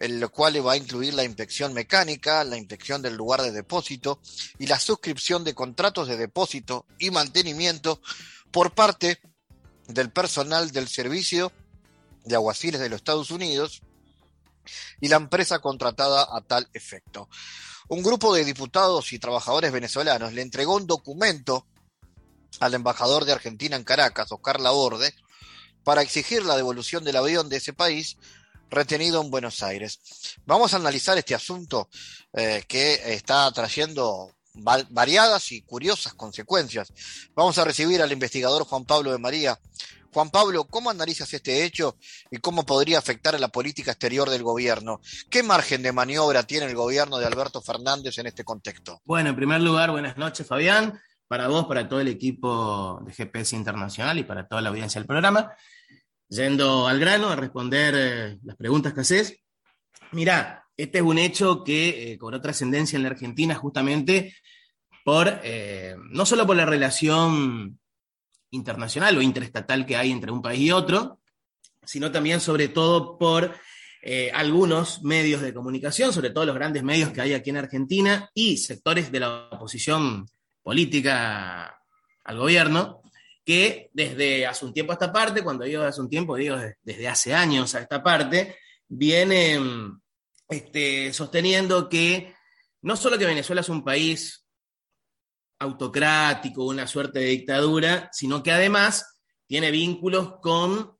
el 0.00 0.28
cual 0.30 0.64
va 0.64 0.72
a 0.72 0.76
incluir 0.76 1.14
la 1.14 1.24
inspección 1.24 1.74
mecánica, 1.74 2.44
la 2.44 2.56
inspección 2.56 3.02
del 3.02 3.16
lugar 3.16 3.42
de 3.42 3.50
depósito 3.50 4.20
y 4.58 4.66
la 4.66 4.78
suscripción 4.78 5.42
de 5.42 5.54
contratos 5.54 6.06
de 6.06 6.16
depósito 6.16 6.86
y 6.98 7.10
mantenimiento 7.10 8.00
por 8.52 8.74
parte 8.74 9.20
del 9.88 10.10
personal 10.10 10.70
del 10.70 10.88
servicio 10.88 11.52
de 12.24 12.36
aguaciles 12.36 12.80
de 12.80 12.88
los 12.88 12.98
Estados 12.98 13.30
Unidos 13.30 13.82
y 15.00 15.08
la 15.08 15.16
empresa 15.16 15.58
contratada 15.58 16.28
a 16.30 16.40
tal 16.42 16.68
efecto. 16.74 17.28
un 17.88 18.02
grupo 18.02 18.34
de 18.34 18.44
diputados 18.44 19.14
y 19.14 19.18
trabajadores 19.18 19.72
venezolanos 19.72 20.34
le 20.34 20.42
entregó 20.42 20.76
un 20.76 20.86
documento 20.86 21.66
al 22.60 22.74
embajador 22.74 23.24
de 23.24 23.32
Argentina 23.32 23.76
en 23.76 23.84
Caracas, 23.84 24.30
Oscar 24.30 24.60
Laborde, 24.60 25.14
para 25.84 26.02
exigir 26.02 26.44
la 26.44 26.56
devolución 26.56 27.02
del 27.02 27.16
avión 27.16 27.48
de 27.48 27.56
ese 27.56 27.72
país 27.72 28.18
retenido 28.70 29.22
en 29.22 29.30
Buenos 29.30 29.62
Aires. 29.62 30.00
Vamos 30.44 30.72
a 30.72 30.76
analizar 30.76 31.16
este 31.18 31.34
asunto 31.34 31.88
eh, 32.32 32.64
que 32.66 33.14
está 33.14 33.50
trayendo 33.52 34.32
variadas 34.90 35.52
y 35.52 35.62
curiosas 35.62 36.14
consecuencias. 36.14 36.92
Vamos 37.34 37.58
a 37.58 37.64
recibir 37.64 38.02
al 38.02 38.12
investigador 38.12 38.64
Juan 38.64 38.84
Pablo 38.84 39.12
de 39.12 39.18
María. 39.18 39.58
Juan 40.12 40.30
Pablo, 40.30 40.64
¿cómo 40.64 40.90
analizas 40.90 41.32
este 41.34 41.64
hecho 41.64 41.96
y 42.30 42.38
cómo 42.38 42.64
podría 42.64 42.98
afectar 42.98 43.34
a 43.34 43.38
la 43.38 43.48
política 43.48 43.92
exterior 43.92 44.30
del 44.30 44.42
gobierno? 44.42 45.00
¿Qué 45.30 45.42
margen 45.42 45.82
de 45.82 45.92
maniobra 45.92 46.42
tiene 46.44 46.66
el 46.66 46.74
gobierno 46.74 47.18
de 47.18 47.26
Alberto 47.26 47.60
Fernández 47.60 48.18
en 48.18 48.26
este 48.26 48.42
contexto? 48.42 49.00
Bueno, 49.04 49.30
en 49.30 49.36
primer 49.36 49.60
lugar, 49.60 49.90
buenas 49.90 50.16
noches, 50.16 50.46
Fabián, 50.46 50.98
para 51.28 51.48
vos, 51.48 51.66
para 51.66 51.88
todo 51.88 52.00
el 52.00 52.08
equipo 52.08 53.00
de 53.04 53.12
GPS 53.12 53.54
Internacional 53.54 54.18
y 54.18 54.24
para 54.24 54.48
toda 54.48 54.62
la 54.62 54.70
audiencia 54.70 54.98
del 54.98 55.06
programa. 55.06 55.52
Yendo 56.28 56.86
al 56.86 57.00
grano 57.00 57.30
a 57.30 57.36
responder 57.36 57.94
eh, 57.96 58.38
las 58.44 58.56
preguntas 58.56 58.92
que 58.92 59.00
haces. 59.00 59.36
Mirá, 60.12 60.64
este 60.76 60.98
es 60.98 61.04
un 61.04 61.18
hecho 61.18 61.64
que 61.64 62.12
eh, 62.12 62.18
cobró 62.18 62.40
trascendencia 62.40 62.96
en 62.96 63.02
la 63.02 63.10
Argentina 63.10 63.54
justamente 63.54 64.36
por, 65.04 65.40
eh, 65.42 65.96
no 66.10 66.26
solo 66.26 66.46
por 66.46 66.56
la 66.56 66.66
relación 66.66 67.78
internacional 68.50 69.16
o 69.16 69.22
interestatal 69.22 69.86
que 69.86 69.96
hay 69.96 70.10
entre 70.10 70.30
un 70.30 70.42
país 70.42 70.60
y 70.60 70.70
otro, 70.70 71.20
sino 71.84 72.12
también 72.12 72.40
sobre 72.40 72.68
todo 72.68 73.18
por 73.18 73.54
algunos 74.32 75.02
medios 75.02 75.42
de 75.42 75.52
comunicación, 75.52 76.14
sobre 76.14 76.30
todo 76.30 76.46
los 76.46 76.54
grandes 76.54 76.82
medios 76.82 77.10
que 77.10 77.20
hay 77.20 77.34
aquí 77.34 77.50
en 77.50 77.58
Argentina 77.58 78.30
y 78.32 78.56
sectores 78.56 79.12
de 79.12 79.20
la 79.20 79.48
oposición 79.50 80.26
política 80.62 81.78
al 82.24 82.38
gobierno, 82.38 82.97
que 83.48 83.88
desde 83.94 84.46
hace 84.46 84.66
un 84.66 84.74
tiempo 84.74 84.92
a 84.92 84.96
esta 84.96 85.10
parte, 85.10 85.42
cuando 85.42 85.64
digo 85.64 85.82
hace 85.82 86.02
un 86.02 86.10
tiempo, 86.10 86.36
digo 86.36 86.58
desde 86.82 87.08
hace 87.08 87.32
años 87.32 87.74
a 87.74 87.80
esta 87.80 88.02
parte, 88.02 88.58
vienen 88.86 89.98
este, 90.46 91.14
sosteniendo 91.14 91.88
que 91.88 92.34
no 92.82 92.94
solo 92.94 93.16
que 93.16 93.24
Venezuela 93.24 93.62
es 93.62 93.70
un 93.70 93.82
país 93.82 94.44
autocrático, 95.60 96.66
una 96.66 96.86
suerte 96.86 97.20
de 97.20 97.24
dictadura, 97.24 98.10
sino 98.12 98.42
que 98.42 98.52
además 98.52 99.18
tiene 99.46 99.70
vínculos 99.70 100.40
con 100.42 100.98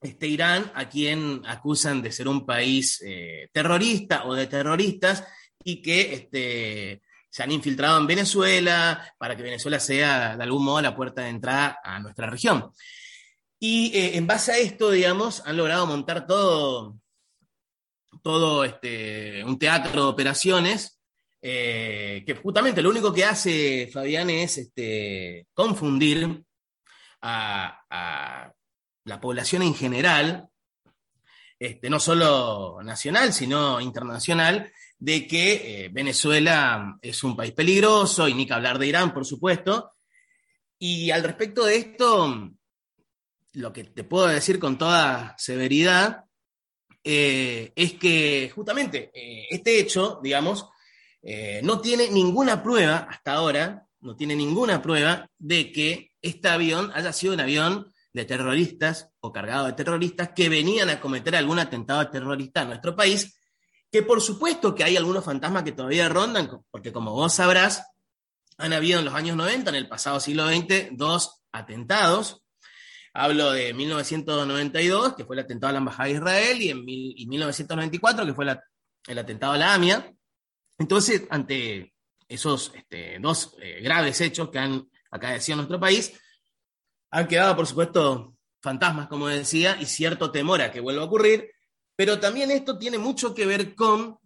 este 0.00 0.26
Irán, 0.26 0.72
a 0.74 0.88
quien 0.88 1.42
acusan 1.46 2.02
de 2.02 2.10
ser 2.10 2.26
un 2.26 2.44
país 2.44 3.00
eh, 3.06 3.48
terrorista 3.52 4.26
o 4.26 4.34
de 4.34 4.48
terroristas, 4.48 5.22
y 5.62 5.80
que 5.80 6.14
este, 6.14 7.02
se 7.36 7.42
han 7.42 7.52
infiltrado 7.52 7.98
en 7.98 8.06
Venezuela 8.06 9.14
para 9.18 9.36
que 9.36 9.42
Venezuela 9.42 9.78
sea 9.78 10.38
de 10.38 10.42
algún 10.42 10.64
modo 10.64 10.80
la 10.80 10.96
puerta 10.96 11.20
de 11.20 11.28
entrada 11.28 11.78
a 11.84 12.00
nuestra 12.00 12.30
región. 12.30 12.70
Y 13.58 13.94
eh, 13.94 14.16
en 14.16 14.26
base 14.26 14.52
a 14.52 14.56
esto, 14.56 14.90
digamos, 14.90 15.42
han 15.44 15.58
logrado 15.58 15.86
montar 15.86 16.26
todo, 16.26 16.96
todo 18.22 18.64
este, 18.64 19.44
un 19.44 19.58
teatro 19.58 20.04
de 20.04 20.08
operaciones 20.08 20.98
eh, 21.42 22.24
que 22.26 22.36
justamente 22.36 22.80
lo 22.80 22.88
único 22.88 23.12
que 23.12 23.26
hace 23.26 23.90
Fabián 23.92 24.30
es 24.30 24.56
este, 24.56 25.46
confundir 25.52 26.42
a, 27.20 28.50
la 29.04 29.20
población 29.20 29.60
en 29.60 29.74
general, 29.74 30.48
este, 31.58 31.90
no 31.90 32.00
solo 32.00 32.78
nacional, 32.82 33.34
sino 33.34 33.78
internacional, 33.78 34.72
de 34.98 35.26
que 35.26 35.84
eh, 35.84 35.88
Venezuela 35.90 36.98
es 37.02 37.22
un 37.22 37.36
país 37.36 37.52
peligroso 37.52 38.28
y 38.28 38.34
ni 38.34 38.46
que 38.46 38.54
hablar 38.54 38.78
de 38.78 38.86
Irán, 38.86 39.12
por 39.12 39.26
supuesto. 39.26 39.92
Y 40.78 41.10
al 41.10 41.22
respecto 41.22 41.64
de 41.64 41.76
esto, 41.76 42.50
lo 43.52 43.72
que 43.72 43.84
te 43.84 44.04
puedo 44.04 44.26
decir 44.28 44.58
con 44.58 44.78
toda 44.78 45.34
severidad 45.38 46.24
eh, 47.04 47.72
es 47.76 47.94
que 47.94 48.50
justamente 48.54 49.10
eh, 49.14 49.46
este 49.50 49.78
hecho, 49.78 50.20
digamos, 50.22 50.68
no 51.62 51.80
tiene 51.80 52.08
ninguna 52.08 52.62
prueba 52.62 53.08
hasta 53.10 53.32
ahora, 53.32 53.84
no 53.98 54.14
tiene 54.14 54.36
ninguna 54.36 54.80
prueba 54.80 55.28
de 55.38 55.72
que 55.72 56.12
este 56.22 56.46
avión 56.46 56.92
haya 56.94 57.12
sido 57.12 57.34
un 57.34 57.40
avión 57.40 57.92
de 58.12 58.24
terroristas 58.24 59.10
o 59.18 59.32
cargado 59.32 59.66
de 59.66 59.72
terroristas 59.72 60.30
que 60.36 60.48
venían 60.48 60.88
a 60.88 61.00
cometer 61.00 61.34
algún 61.34 61.58
atentado 61.58 62.08
terrorista 62.10 62.62
en 62.62 62.68
nuestro 62.68 62.94
país 62.94 63.36
que 63.90 64.02
por 64.02 64.20
supuesto 64.20 64.74
que 64.74 64.84
hay 64.84 64.96
algunos 64.96 65.24
fantasmas 65.24 65.62
que 65.62 65.72
todavía 65.72 66.08
rondan, 66.08 66.50
porque 66.70 66.92
como 66.92 67.12
vos 67.12 67.34
sabrás, 67.34 67.84
han 68.58 68.72
habido 68.72 68.98
en 68.98 69.04
los 69.04 69.14
años 69.14 69.36
90, 69.36 69.70
en 69.70 69.76
el 69.76 69.88
pasado 69.88 70.18
siglo 70.20 70.48
XX, 70.48 70.88
dos 70.92 71.42
atentados. 71.52 72.42
Hablo 73.12 73.52
de 73.52 73.72
1992, 73.72 75.14
que 75.14 75.24
fue 75.24 75.36
el 75.36 75.40
atentado 75.40 75.70
a 75.70 75.72
la 75.72 75.78
Embajada 75.78 76.08
de 76.08 76.14
Israel, 76.14 76.62
y 76.62 76.70
en 76.70 76.84
1994, 76.84 78.26
que 78.26 78.34
fue 78.34 78.46
el 79.06 79.18
atentado 79.18 79.52
a 79.52 79.58
la 79.58 79.74
AMIA. 79.74 80.12
Entonces, 80.78 81.24
ante 81.30 81.94
esos 82.28 82.72
este, 82.74 83.18
dos 83.20 83.56
eh, 83.60 83.80
graves 83.82 84.20
hechos 84.20 84.50
que 84.50 84.58
han 84.58 84.88
acaecido 85.10 85.54
en 85.54 85.58
nuestro 85.58 85.80
país, 85.80 86.12
han 87.10 87.26
quedado, 87.28 87.56
por 87.56 87.66
supuesto, 87.66 88.36
fantasmas, 88.60 89.08
como 89.08 89.28
decía, 89.28 89.76
y 89.80 89.86
cierto 89.86 90.30
temor 90.30 90.60
a 90.60 90.70
que 90.70 90.80
vuelva 90.80 91.02
a 91.02 91.06
ocurrir. 91.06 91.50
Pero 91.96 92.20
también 92.20 92.50
esto 92.50 92.78
tiene 92.78 92.98
mucho 92.98 93.34
que 93.34 93.46
ver 93.46 93.74
con 93.74 94.18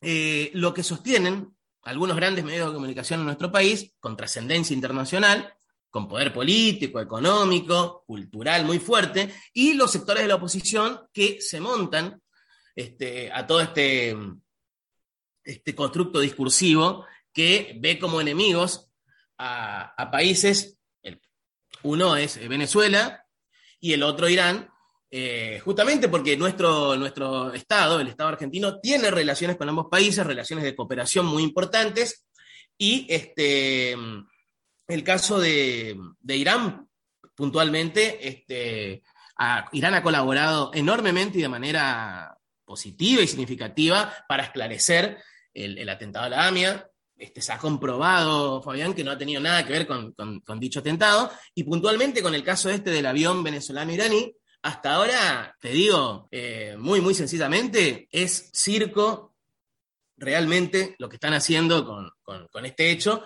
eh, 0.00 0.50
lo 0.54 0.72
que 0.72 0.82
sostienen 0.82 1.56
algunos 1.82 2.16
grandes 2.16 2.44
medios 2.44 2.68
de 2.68 2.74
comunicación 2.74 3.20
en 3.20 3.26
nuestro 3.26 3.50
país, 3.50 3.94
con 3.98 4.16
trascendencia 4.16 4.74
internacional, 4.74 5.52
con 5.88 6.06
poder 6.06 6.32
político, 6.32 7.00
económico, 7.00 8.04
cultural 8.06 8.64
muy 8.64 8.78
fuerte, 8.78 9.34
y 9.52 9.74
los 9.74 9.90
sectores 9.90 10.22
de 10.22 10.28
la 10.28 10.36
oposición 10.36 11.00
que 11.12 11.40
se 11.40 11.58
montan 11.58 12.20
este, 12.76 13.32
a 13.32 13.46
todo 13.46 13.60
este, 13.60 14.16
este 15.42 15.74
constructo 15.74 16.20
discursivo 16.20 17.06
que 17.32 17.76
ve 17.80 17.98
como 17.98 18.20
enemigos 18.20 18.90
a, 19.38 19.94
a 20.00 20.10
países, 20.10 20.76
uno 21.82 22.16
es 22.16 22.46
Venezuela 22.46 23.24
y 23.80 23.94
el 23.94 24.02
otro 24.02 24.28
Irán, 24.28 24.69
eh, 25.12 25.60
justamente 25.64 26.08
porque 26.08 26.36
nuestro, 26.36 26.96
nuestro 26.96 27.52
Estado, 27.52 27.98
el 27.98 28.08
Estado 28.08 28.28
argentino, 28.28 28.78
tiene 28.78 29.10
relaciones 29.10 29.56
con 29.56 29.68
ambos 29.68 29.88
países, 29.90 30.24
relaciones 30.24 30.64
de 30.64 30.76
cooperación 30.76 31.26
muy 31.26 31.42
importantes, 31.42 32.26
y 32.78 33.06
este, 33.10 33.92
el 33.92 35.04
caso 35.04 35.40
de, 35.40 35.98
Irán, 36.28 36.88
puntualmente, 37.34 38.26
este, 38.26 39.02
Irán 39.72 39.94
ha 39.94 40.02
colaborado 40.02 40.70
enormemente 40.72 41.38
y 41.38 41.42
de 41.42 41.48
manera 41.48 42.38
positiva 42.64 43.20
y 43.20 43.26
significativa 43.26 44.14
para 44.28 44.44
esclarecer 44.44 45.18
el, 45.52 45.88
atentado 45.88 46.26
a 46.26 46.30
la 46.30 46.46
AMIA. 46.46 46.88
Este, 47.16 47.42
se 47.42 47.52
ha 47.52 47.58
comprobado, 47.58 48.62
Fabián, 48.62 48.94
que 48.94 49.04
no 49.04 49.10
ha 49.10 49.18
tenido 49.18 49.42
nada 49.42 49.66
que 49.66 49.74
ver 49.74 49.86
con, 49.86 50.12
con 50.12 50.60
dicho 50.60 50.78
atentado, 50.78 51.30
y 51.54 51.64
puntualmente 51.64 52.22
con 52.22 52.34
el 52.34 52.44
caso 52.44 52.70
este 52.70 52.90
del 52.90 53.04
avión 53.04 53.42
venezolano-iraní, 53.42 54.34
hasta 54.62 54.94
ahora, 54.94 55.56
te 55.60 55.70
digo, 55.70 56.28
eh, 56.30 56.76
muy, 56.78 57.00
muy 57.00 57.14
sencillamente, 57.14 58.08
es 58.10 58.50
circo 58.52 59.34
realmente 60.16 60.96
lo 60.98 61.08
que 61.08 61.16
están 61.16 61.32
haciendo 61.32 61.86
con, 62.22 62.66
este 62.66 62.90
hecho. 62.90 63.22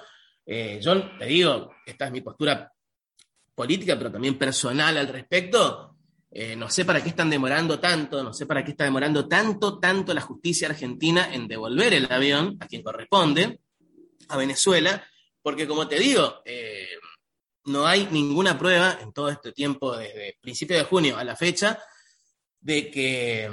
Eh, 0.46 0.78
yo 0.80 1.18
te 1.18 1.26
digo, 1.26 1.72
esta 1.84 2.06
es 2.06 2.12
mi 2.12 2.20
postura 2.20 2.72
política, 3.54 3.96
pero 3.96 4.12
también 4.12 4.38
personal 4.38 4.96
al 4.96 5.08
respecto. 5.08 5.96
Eh, 6.30 6.54
no 6.56 6.68
sé 6.70 6.84
para 6.84 7.02
qué 7.02 7.10
están 7.10 7.30
demorando 7.30 7.78
tanto, 7.78 8.22
no 8.22 8.32
sé 8.32 8.46
para 8.46 8.64
qué 8.64 8.72
está 8.72 8.84
demorando 8.84 9.28
tanto, 9.28 9.78
tanto 9.78 10.14
la 10.14 10.20
justicia 10.20 10.68
argentina 10.68 11.32
en 11.32 11.46
devolver 11.48 11.94
el 11.94 12.10
avión 12.10 12.56
a 12.60 12.66
quien 12.66 12.82
corresponde, 12.82 13.60
a 14.28 14.36
Venezuela, 14.36 15.04
porque 15.42 15.66
como 15.66 15.86
te 15.86 15.98
digo, 15.98 16.42
no 17.66 17.86
hay 17.86 18.08
ninguna 18.10 18.58
prueba 18.58 18.98
en 19.00 19.12
todo 19.12 19.28
este 19.28 19.52
tiempo, 19.52 19.96
desde 19.96 20.38
principio 20.40 20.76
de 20.76 20.84
junio 20.84 21.16
a 21.16 21.24
la 21.24 21.36
fecha, 21.36 21.78
de 22.60 22.90
que, 22.90 23.50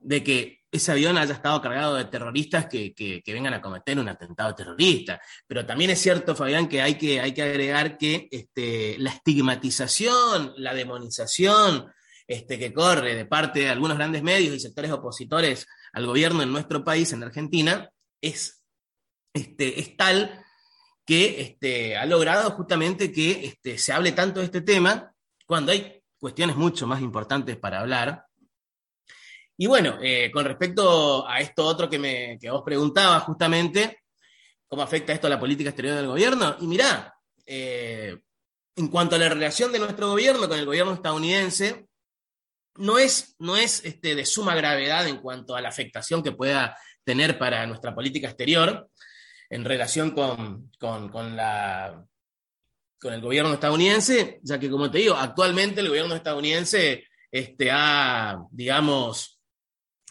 de 0.00 0.24
que 0.24 0.62
ese 0.72 0.90
avión 0.90 1.18
haya 1.18 1.34
estado 1.34 1.60
cargado 1.60 1.96
de 1.96 2.06
terroristas 2.06 2.66
que, 2.66 3.22
vengan 3.26 3.52
a 3.52 3.60
cometer 3.60 3.98
un 3.98 4.08
atentado 4.08 4.54
terrorista. 4.54 5.20
Pero 5.46 5.66
también 5.66 5.90
es 5.90 6.00
cierto, 6.00 6.34
Fabián, 6.34 6.66
que 6.66 6.80
hay 6.80 6.96
que, 6.96 7.20
hay 7.20 7.34
que 7.34 7.42
agregar 7.42 7.98
que 7.98 8.28
este, 8.30 8.96
la 8.98 9.10
estigmatización, 9.10 10.54
la 10.56 10.72
demonización 10.72 11.92
este, 12.26 12.58
que 12.58 12.72
corre 12.72 13.14
de 13.14 13.26
parte 13.26 13.60
de 13.60 13.68
algunos 13.68 13.98
grandes 13.98 14.22
medios 14.22 14.56
y 14.56 14.60
sectores 14.60 14.90
opositores 14.90 15.66
al 15.92 16.06
gobierno 16.06 16.42
en 16.42 16.50
nuestro 16.50 16.82
país, 16.82 17.12
en 17.12 17.22
Argentina, 17.22 17.90
es, 18.22 18.64
este, 19.34 19.78
es 19.78 19.94
tal 19.96 20.42
que 21.04 21.40
este, 21.40 21.96
ha 21.96 22.06
logrado 22.06 22.50
justamente 22.52 23.12
que 23.12 23.44
este, 23.44 23.78
se 23.78 23.92
hable 23.92 24.12
tanto 24.12 24.40
de 24.40 24.46
este 24.46 24.60
tema 24.60 25.12
cuando 25.46 25.72
hay 25.72 26.02
cuestiones 26.18 26.56
mucho 26.56 26.86
más 26.86 27.00
importantes 27.00 27.56
para 27.56 27.80
hablar. 27.80 28.26
Y 29.56 29.66
bueno, 29.66 29.98
eh, 30.00 30.30
con 30.32 30.44
respecto 30.44 31.28
a 31.28 31.40
esto 31.40 31.64
otro 31.64 31.90
que, 31.90 31.98
me, 31.98 32.38
que 32.40 32.50
vos 32.50 32.62
preguntabas 32.64 33.24
justamente, 33.24 34.02
¿cómo 34.68 34.82
afecta 34.82 35.12
esto 35.12 35.26
a 35.26 35.30
la 35.30 35.40
política 35.40 35.70
exterior 35.70 35.96
del 35.96 36.06
gobierno? 36.06 36.56
Y 36.60 36.66
mirá, 36.66 37.14
eh, 37.44 38.16
en 38.76 38.88
cuanto 38.88 39.16
a 39.16 39.18
la 39.18 39.28
relación 39.28 39.72
de 39.72 39.78
nuestro 39.80 40.08
gobierno 40.08 40.48
con 40.48 40.58
el 40.58 40.64
gobierno 40.66 40.94
estadounidense, 40.94 41.86
no 42.76 42.98
es, 42.98 43.34
no 43.38 43.56
es 43.56 43.84
este, 43.84 44.14
de 44.14 44.24
suma 44.24 44.54
gravedad 44.54 45.06
en 45.06 45.18
cuanto 45.18 45.54
a 45.54 45.60
la 45.60 45.68
afectación 45.68 46.22
que 46.22 46.32
pueda 46.32 46.76
tener 47.04 47.38
para 47.38 47.66
nuestra 47.66 47.94
política 47.94 48.28
exterior 48.28 48.88
en 49.52 49.66
relación 49.66 50.12
con, 50.12 50.70
con, 50.78 51.36
la, 51.36 52.06
con 52.98 53.12
el 53.12 53.20
gobierno 53.20 53.52
estadounidense, 53.52 54.40
ya 54.42 54.58
que, 54.58 54.70
como 54.70 54.90
te 54.90 54.98
digo, 54.98 55.14
actualmente 55.14 55.82
el 55.82 55.88
gobierno 55.88 56.14
estadounidense 56.14 57.04
este, 57.30 57.70
ha, 57.70 58.38
digamos, 58.50 59.38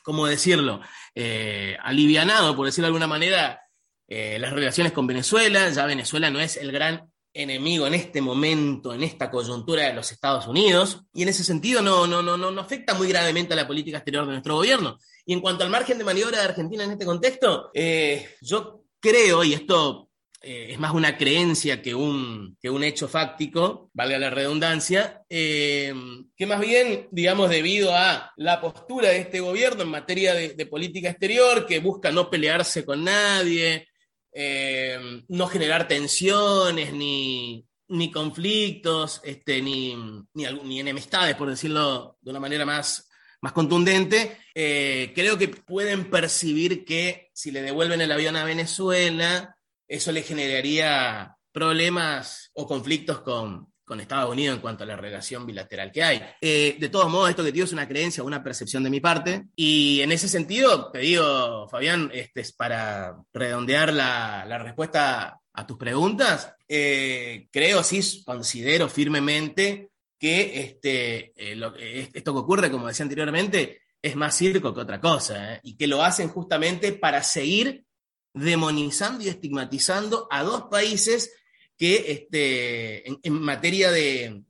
¿cómo 0.03 0.27
decirlo?, 0.27 0.79
eh, 1.15 1.75
alivianado, 1.81 2.55
por 2.55 2.67
decirlo 2.67 2.85
de 2.85 2.89
alguna 2.89 3.07
manera, 3.07 3.59
eh, 4.07 4.37
las 4.37 4.53
relaciones 4.53 4.93
con 4.93 5.07
Venezuela. 5.07 5.71
Ya 5.71 5.87
Venezuela 5.87 6.29
no 6.29 6.39
es 6.39 6.57
el 6.57 6.71
gran 6.71 7.11
enemigo 7.33 7.87
en 7.87 7.95
este 7.95 8.21
momento, 8.21 8.93
en 8.93 9.01
esta 9.01 9.31
coyuntura 9.31 9.87
de 9.87 9.95
los 9.95 10.11
Estados 10.11 10.45
Unidos, 10.45 11.01
y 11.15 11.23
en 11.23 11.29
ese 11.29 11.43
sentido 11.43 11.81
no, 11.81 12.05
no, 12.05 12.21
no, 12.21 12.37
no, 12.37 12.61
afecta 12.61 12.93
muy 12.93 13.07
gravemente 13.07 13.53
a 13.53 13.55
la 13.55 13.67
política 13.67 13.97
exterior 13.97 14.25
de 14.27 14.33
nuestro 14.33 14.53
gobierno. 14.53 14.99
Y 15.25 15.33
en 15.33 15.41
cuanto 15.41 15.63
al 15.63 15.71
margen 15.71 15.97
de 15.97 16.03
maniobra 16.03 16.37
de 16.37 16.43
Argentina 16.43 16.83
en 16.83 16.91
este 16.91 17.05
contexto, 17.05 17.71
eh, 17.73 18.35
yo 18.41 18.80
creo, 19.01 19.43
y 19.43 19.53
esto 19.53 20.11
eh, 20.43 20.69
es 20.71 20.79
más 20.79 20.93
una 20.93 21.17
creencia 21.17 21.83
que 21.83 21.93
un, 21.93 22.57
que 22.59 22.71
un 22.71 22.83
hecho 22.83 23.07
fáctico, 23.07 23.91
valga 23.93 24.17
la 24.17 24.31
redundancia, 24.31 25.21
eh, 25.29 25.93
que 26.35 26.47
más 26.47 26.59
bien, 26.59 27.07
digamos, 27.11 27.51
debido 27.51 27.95
a 27.95 28.33
la 28.37 28.59
postura 28.59 29.09
de 29.09 29.19
este 29.19 29.39
gobierno 29.39 29.83
en 29.83 29.89
materia 29.89 30.33
de 30.33 30.65
política 30.65 31.09
exterior, 31.09 31.67
que 31.67 31.79
busca 31.79 32.11
no 32.11 32.31
pelearse 32.31 32.83
con 32.83 33.03
nadie, 33.03 33.87
eh, 34.33 34.97
no 35.27 35.45
generar 35.45 35.87
tensiones, 35.87 36.91
ni, 36.91 37.67
conflictos, 38.11 39.21
este, 39.23 39.61
ni, 39.61 39.95
ni, 40.33 40.79
enemistades, 40.79 41.35
por 41.35 41.49
decirlo 41.49 42.17
de 42.19 42.31
una 42.31 42.39
manera 42.39 42.65
más, 42.65 43.07
más 43.41 43.51
contundente, 43.51 44.37
creo 44.53 45.37
que 45.37 45.49
pueden 45.49 46.09
percibir 46.09 46.83
que 46.83 47.30
si 47.41 47.49
le 47.49 47.63
devuelven 47.63 48.01
el 48.01 48.11
avión 48.11 48.35
a 48.35 48.43
Venezuela, 48.43 49.57
eso 49.87 50.11
le 50.11 50.21
generaría 50.21 51.35
problemas 51.51 52.51
o 52.53 52.67
conflictos 52.67 53.21
con, 53.21 53.73
con 53.83 53.99
Estados 53.99 54.31
Unidos 54.31 54.57
en 54.57 54.61
cuanto 54.61 54.83
a 54.83 54.87
la 54.87 54.95
relación 54.95 55.47
bilateral 55.47 55.91
que 55.91 56.03
hay. 56.03 56.21
Eh, 56.39 56.77
de 56.79 56.89
todos 56.89 57.09
modos, 57.09 57.31
esto 57.31 57.43
que 57.43 57.51
digo 57.51 57.65
es 57.65 57.73
una 57.73 57.87
creencia, 57.87 58.21
una 58.21 58.43
percepción 58.43 58.83
de 58.83 58.91
mi 58.91 58.99
parte, 58.99 59.45
y 59.55 60.01
en 60.01 60.11
ese 60.11 60.29
sentido, 60.29 60.91
te 60.91 60.99
digo, 60.99 61.67
Fabián, 61.67 62.11
este 62.13 62.41
es 62.41 62.53
para 62.53 63.17
redondear 63.33 63.91
la, 63.91 64.45
la 64.47 64.59
respuesta 64.59 65.39
a 65.51 65.65
tus 65.65 65.79
preguntas, 65.79 66.53
eh, 66.67 67.47
creo, 67.51 67.83
sí, 67.83 68.21
considero 68.23 68.87
firmemente 68.87 69.89
que 70.19 70.61
este, 70.61 71.33
eh, 71.35 72.09
esto 72.13 72.33
que 72.33 72.39
ocurre, 72.39 72.69
como 72.69 72.85
decía 72.85 73.01
anteriormente, 73.03 73.81
es 74.01 74.15
más 74.15 74.35
circo 74.35 74.73
que 74.73 74.81
otra 74.81 74.99
cosa, 74.99 75.59
y 75.63 75.77
que 75.77 75.87
lo 75.87 76.03
hacen 76.03 76.29
justamente 76.29 76.93
para 76.93 77.23
seguir 77.23 77.85
demonizando 78.33 79.23
y 79.23 79.27
estigmatizando 79.27 80.27
a 80.31 80.43
dos 80.43 80.63
países 80.63 81.33
que 81.77 82.11
este, 82.11 83.07
en, 83.07 83.33
materia 83.33 83.91
de, 83.91 84.43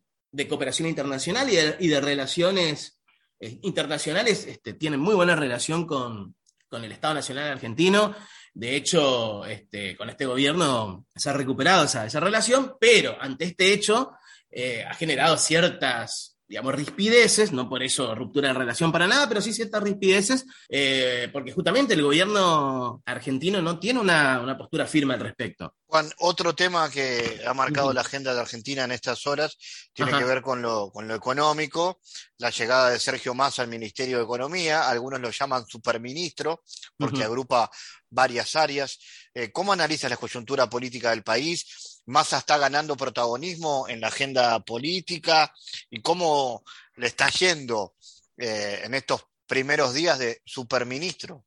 cooperación 0.47 0.87
internacional 0.87 1.49
y 1.79 1.87
de, 1.87 2.01
relaciones 2.01 2.99
eh, 3.39 3.59
internacionales 3.63 4.45
este, 4.47 4.73
tienen 4.73 4.99
muy 4.99 5.15
buena 5.15 5.35
relación 5.35 5.85
con, 5.85 6.35
el 6.71 6.91
Estado 6.91 7.15
Nacional 7.15 7.51
Argentino. 7.51 8.15
De 8.53 8.77
hecho, 8.77 9.45
este, 9.45 9.95
con 9.97 10.09
este 10.09 10.25
gobierno 10.25 11.05
se 11.13 11.29
ha 11.29 11.33
recuperado 11.33 11.83
esa, 11.83 12.19
relación, 12.19 12.75
pero 12.79 13.17
ante 13.19 13.45
este 13.45 13.73
hecho 13.73 14.13
eh, 14.49 14.85
ha 14.89 14.93
generado 14.93 15.37
ciertas 15.37 16.30
digamos, 16.51 16.75
rispideces, 16.75 17.53
no 17.53 17.69
por 17.69 17.81
eso 17.81 18.13
ruptura 18.13 18.49
de 18.49 18.55
relación 18.55 18.91
para 18.91 19.07
nada, 19.07 19.29
pero 19.29 19.39
sí 19.39 19.53
ciertas 19.53 19.81
rispideces, 19.81 20.45
eh, 20.67 21.29
porque 21.31 21.53
justamente 21.53 21.93
el 21.93 22.03
gobierno 22.03 23.01
argentino 23.05 23.61
no 23.61 23.79
tiene 23.79 24.01
una, 24.01 24.57
postura 24.57 24.85
firme 24.85 25.13
al 25.13 25.21
respecto. 25.21 25.75
Juan, 25.85 26.11
otro 26.19 26.53
tema 26.53 26.91
que 26.91 27.39
ha 27.47 27.53
marcado 27.53 27.93
la 27.93 28.01
agenda 28.01 28.33
de 28.33 28.41
Argentina 28.41 28.83
en 28.83 28.91
estas 28.91 29.25
horas 29.27 29.57
tiene 29.93 30.11
que 30.11 30.25
ver 30.25 30.41
con 30.41 30.61
lo, 30.61 30.91
con 30.91 31.07
lo 31.07 31.15
económico, 31.15 32.01
la 32.37 32.49
llegada 32.49 32.89
de 32.89 32.99
Sergio 32.99 33.33
Massa 33.33 33.61
al 33.61 33.69
Ministerio 33.69 34.17
de 34.17 34.23
Economía, 34.23 34.89
algunos 34.89 35.21
lo 35.21 35.31
llaman 35.31 35.65
superministro, 35.65 36.63
porque 36.97 37.23
agrupa 37.23 37.71
varias 38.09 38.57
áreas. 38.57 38.99
Eh, 39.33 39.53
¿Cómo 39.53 39.71
analiza 39.71 40.09
la 40.09 40.17
coyuntura 40.17 40.69
política 40.69 41.11
del 41.11 41.23
país? 41.23 41.90
Massa 42.05 42.39
está 42.39 42.57
ganando 42.57 42.97
protagonismo 42.97 43.87
en 43.87 44.01
la 44.01 44.07
agenda 44.07 44.59
política 44.61 45.53
y 45.89 46.01
cómo 46.01 46.63
le 46.95 47.07
está 47.07 47.29
yendo 47.29 47.95
eh, 48.37 48.81
en 48.83 48.93
estos 48.93 49.23
primeros 49.45 49.93
días 49.93 50.17
de 50.19 50.41
superministro. 50.45 51.45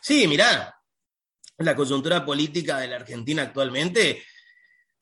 Sí, 0.00 0.26
mirá, 0.26 0.76
la 1.58 1.76
coyuntura 1.76 2.24
política 2.24 2.78
de 2.78 2.88
la 2.88 2.96
Argentina 2.96 3.42
actualmente 3.42 4.24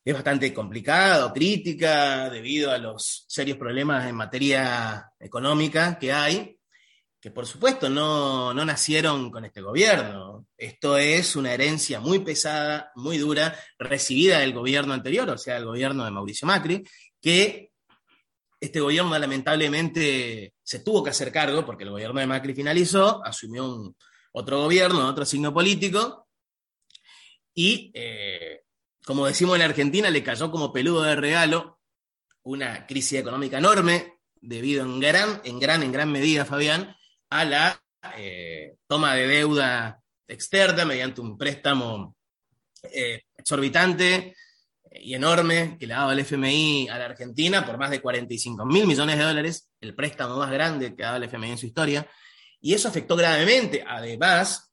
es 0.03 0.13
bastante 0.13 0.53
complicada, 0.53 1.33
crítica, 1.33 2.29
debido 2.29 2.71
a 2.71 2.77
los 2.77 3.25
serios 3.27 3.57
problemas 3.57 4.07
en 4.07 4.15
materia 4.15 5.11
económica 5.19 5.99
que 5.99 6.13
hay 6.13 6.56
que 7.19 7.31
por 7.31 7.47
supuesto 7.47 7.89
no, 7.89 8.53
nacieron 8.53 9.31
con 9.31 9.45
este 9.45 9.61
gobierno. 9.61 10.45
Esto 10.57 10.97
es 10.97 11.35
una 11.35 11.53
herencia 11.53 11.99
muy 11.99 12.19
pesada, 12.19 12.91
muy 12.95 13.17
dura, 13.17 13.57
recibida 13.79 14.39
del 14.39 14.53
gobierno 14.53 14.93
anterior, 14.93 15.29
o 15.29 15.37
sea, 15.37 15.57
el 15.57 15.65
gobierno 15.65 16.05
de 16.05 16.11
Mauricio 16.11 16.47
Macri, 16.47 16.83
que 17.21 17.71
este 18.59 18.79
gobierno 18.79 19.17
lamentablemente 19.17 20.53
se 20.63 20.79
tuvo 20.79 21.03
que 21.03 21.11
hacer 21.11 21.31
cargo 21.31 21.65
porque 21.65 21.83
el 21.83 21.91
gobierno 21.91 22.19
de 22.19 22.27
Macri 22.27 22.53
finalizó, 22.53 23.23
asumió 23.25 23.93
otro 24.31 24.61
gobierno, 24.61 25.07
otro 25.07 25.25
signo 25.25 25.53
político, 25.53 26.27
y 27.53 27.91
eh, 27.95 28.61
como 29.03 29.25
decimos 29.25 29.55
en 29.55 29.63
Argentina, 29.63 30.11
le 30.11 30.21
cayó 30.21 30.51
como 30.51 30.71
peludo 30.71 31.01
de 31.01 31.15
regalo 31.15 31.79
una 32.43 32.85
crisis 32.85 33.19
económica 33.19 33.57
enorme, 33.57 34.19
debido 34.39 34.83
en 34.83 34.99
gran, 34.99 35.41
en 35.43 35.59
gran, 35.59 35.81
en 35.81 35.91
gran 35.91 36.11
medida, 36.11 36.45
Fabián, 36.45 36.96
a 37.29 37.45
la 37.45 37.81
eh, 38.17 38.75
toma 38.87 39.15
de 39.15 39.27
deuda 39.27 40.01
externa 40.27 40.85
mediante 40.85 41.21
un 41.21 41.37
préstamo 41.37 42.15
eh, 42.83 43.23
exorbitante 43.37 44.35
y 44.91 45.13
enorme 45.13 45.77
que 45.79 45.87
le 45.87 45.93
ha 45.93 45.99
dado 45.99 46.11
el 46.11 46.19
FMI 46.19 46.89
a 46.89 46.97
la 46.97 47.05
Argentina 47.05 47.65
por 47.65 47.77
más 47.77 47.89
de 47.89 48.01
45 48.01 48.65
mil 48.65 48.87
millones 48.87 49.17
de 49.17 49.23
dólares, 49.23 49.69
el 49.81 49.95
préstamo 49.95 50.37
más 50.37 50.51
grande 50.51 50.95
que 50.95 51.03
ha 51.03 51.07
dado 51.07 51.17
el 51.17 51.29
FMI 51.29 51.51
en 51.51 51.57
su 51.57 51.65
historia, 51.65 52.07
y 52.59 52.73
eso 52.73 52.87
afectó 52.87 53.15
gravemente, 53.15 53.83
además 53.87 54.71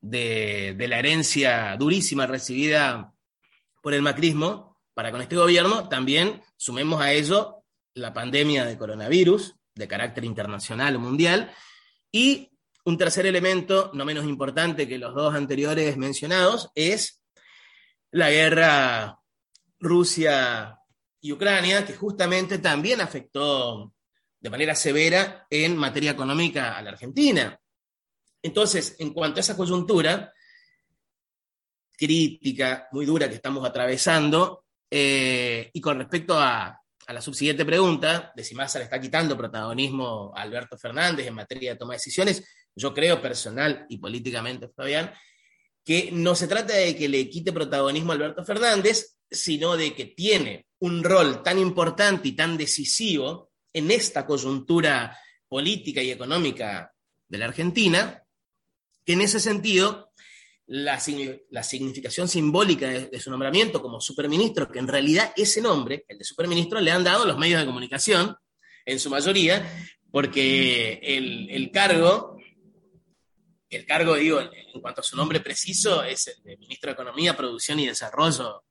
de, 0.00 0.74
de 0.76 0.88
la 0.88 0.98
herencia 0.98 1.76
durísima 1.78 2.26
recibida 2.26 3.12
por 3.82 3.94
el 3.94 4.02
macrismo 4.02 4.78
para 4.94 5.10
con 5.10 5.20
este 5.20 5.36
gobierno, 5.36 5.88
también 5.88 6.42
sumemos 6.56 7.00
a 7.00 7.12
ello 7.12 7.64
la 7.94 8.12
pandemia 8.12 8.64
de 8.64 8.76
coronavirus 8.76 9.54
de 9.74 9.88
carácter 9.88 10.24
internacional 10.24 10.96
o 10.96 11.00
mundial, 11.00 11.52
y 12.14 12.48
un 12.84 12.96
tercer 12.96 13.26
elemento, 13.26 13.90
no 13.92 14.04
menos 14.04 14.24
importante 14.24 14.86
que 14.86 14.98
los 14.98 15.16
dos 15.16 15.34
anteriores 15.34 15.96
mencionados, 15.96 16.70
es 16.76 17.20
la 18.12 18.30
guerra 18.30 19.18
Rusia 19.80 20.78
y 21.20 21.32
Ucrania, 21.32 21.84
que 21.84 21.94
justamente 21.94 22.58
también 22.58 23.00
afectó 23.00 23.92
de 24.38 24.48
manera 24.48 24.76
severa 24.76 25.44
en 25.50 25.76
materia 25.76 26.12
económica 26.12 26.78
a 26.78 26.82
la 26.82 26.90
Argentina. 26.90 27.58
Entonces, 28.40 28.94
en 29.00 29.12
cuanto 29.12 29.38
a 29.38 29.40
esa 29.40 29.56
coyuntura 29.56 30.32
crítica, 31.98 32.86
muy 32.92 33.06
dura 33.06 33.28
que 33.28 33.34
estamos 33.34 33.66
atravesando, 33.66 34.66
eh, 34.88 35.68
y 35.72 35.80
con 35.80 35.98
respecto 35.98 36.38
a, 36.38 36.80
a 37.06 37.12
la 37.12 37.20
subsiguiente 37.20 37.64
pregunta, 37.64 38.32
de 38.34 38.44
si 38.44 38.54
Massa 38.54 38.78
le 38.78 38.84
está 38.84 39.00
quitando 39.00 39.36
protagonismo 39.36 40.32
a 40.34 40.42
Alberto 40.42 40.76
Fernández 40.78 41.26
en 41.26 41.34
materia 41.34 41.72
de 41.72 41.78
toma 41.78 41.92
de 41.92 41.98
decisiones, 41.98 42.44
yo 42.74 42.92
creo 42.94 43.20
personal 43.20 43.86
y 43.88 43.98
políticamente, 43.98 44.68
Fabián, 44.68 45.12
que 45.84 46.10
no 46.12 46.34
se 46.34 46.48
trata 46.48 46.74
de 46.74 46.96
que 46.96 47.08
le 47.08 47.28
quite 47.28 47.52
protagonismo 47.52 48.12
a 48.12 48.14
Alberto 48.14 48.44
Fernández, 48.44 49.16
sino 49.30 49.76
de 49.76 49.94
que 49.94 50.06
tiene 50.06 50.66
un 50.80 51.04
rol 51.04 51.42
tan 51.42 51.58
importante 51.58 52.28
y 52.28 52.32
tan 52.32 52.56
decisivo 52.56 53.50
en 53.72 53.90
esta 53.90 54.24
coyuntura 54.24 55.18
política 55.48 56.02
y 56.02 56.10
económica 56.10 56.92
de 57.28 57.38
la 57.38 57.46
Argentina, 57.46 58.22
que 59.04 59.12
en 59.12 59.20
ese 59.20 59.40
sentido 59.40 60.12
la, 60.66 60.98
significación 60.98 62.28
simbólica 62.28 62.88
de, 62.88 63.20
su 63.20 63.30
nombramiento 63.30 63.82
como 63.82 64.00
superministro, 64.00 64.70
que 64.70 64.78
en 64.78 64.88
realidad 64.88 65.32
ese 65.36 65.60
nombre, 65.60 66.04
el 66.08 66.18
de 66.18 66.24
superministro, 66.24 66.80
le 66.80 66.90
han 66.90 67.04
dado 67.04 67.26
los 67.26 67.38
medios 67.38 67.60
de 67.60 67.66
comunicación, 67.66 68.36
en 68.86 68.98
su 68.98 69.10
mayoría, 69.10 69.66
porque 70.10 71.00
el, 71.02 71.70
cargo, 71.72 72.38
el 73.70 73.86
cargo, 73.86 74.14
digo, 74.16 74.40
en 74.40 74.80
cuanto 74.80 75.00
a 75.00 75.04
su 75.04 75.16
nombre 75.16 75.40
preciso, 75.40 76.02
es 76.04 76.28
el 76.28 76.42
de 76.42 76.56
Ministro 76.56 76.88
de 76.88 76.94
Economía, 76.94 77.36
Producción 77.36 77.80
y 77.80 77.86
Desarrollo 77.86 78.64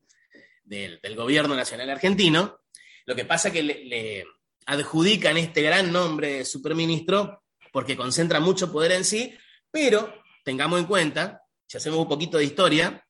del, 0.64 1.00
Gobierno 1.16 1.56
Nacional 1.56 1.90
Argentino. 1.90 2.60
Lo 3.06 3.16
que 3.16 3.26
pasa 3.26 3.50
es 3.50 3.54
que 3.54 3.64
le, 3.64 4.26
adjudican 4.66 5.36
este 5.38 5.62
gran 5.62 5.92
nombre 5.92 6.38
de 6.38 6.46
superministro 6.46 7.44
porque 7.74 7.98
concentra 7.98 8.40
mucho 8.40 8.72
poder 8.72 8.94
en 8.94 9.04
sí, 9.04 9.36
pero 9.70 10.14
tengamos 10.46 10.80
en 10.80 10.86
cuenta, 10.86 11.43
si 11.74 11.78
hacemos 11.78 12.02
un 12.02 12.08
poquito 12.08 12.38
de 12.38 12.44
historia, 12.44 13.04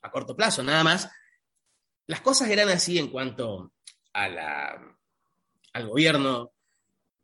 a 0.00 0.10
corto 0.10 0.34
plazo 0.34 0.62
nada 0.62 0.82
más, 0.82 1.06
las 2.06 2.22
cosas 2.22 2.48
eran 2.48 2.70
así 2.70 2.98
en 2.98 3.08
cuanto 3.08 3.74
a 4.14 4.26
la, 4.26 4.96
al 5.74 5.88
gobierno 5.88 6.52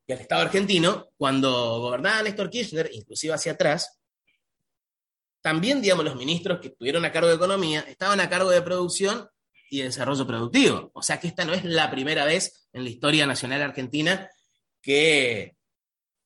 y 0.07 0.13
al 0.13 0.21
Estado 0.21 0.43
argentino, 0.43 1.09
cuando 1.17 1.81
gobernaba 1.81 2.23
Néstor 2.23 2.51
Kirchner, 2.51 2.91
inclusive 2.93 3.33
hacia 3.33 3.53
atrás, 3.53 4.03
también, 5.41 5.81
digamos, 5.81 6.05
los 6.05 6.17
ministros 6.17 6.61
que 6.61 6.69
estuvieron 6.69 7.07
a 7.07 7.13
cargo 7.13 7.31
de 7.31 7.37
economía 7.37 7.81
estaban 7.89 8.21
a 8.21 8.29
cargo 8.29 8.51
de 8.51 8.61
producción 8.61 9.31
y 9.71 9.81
desarrollo 9.81 10.27
productivo. 10.27 10.91
O 10.93 11.01
sea 11.01 11.19
que 11.19 11.29
esta 11.29 11.47
no 11.47 11.55
es 11.55 11.65
la 11.65 11.91
primera 11.91 12.27
vez 12.27 12.69
en 12.75 12.85
la 12.85 12.91
historia 12.91 13.27
nacional 13.27 13.63
argentina 13.63 14.29
que 14.83 15.57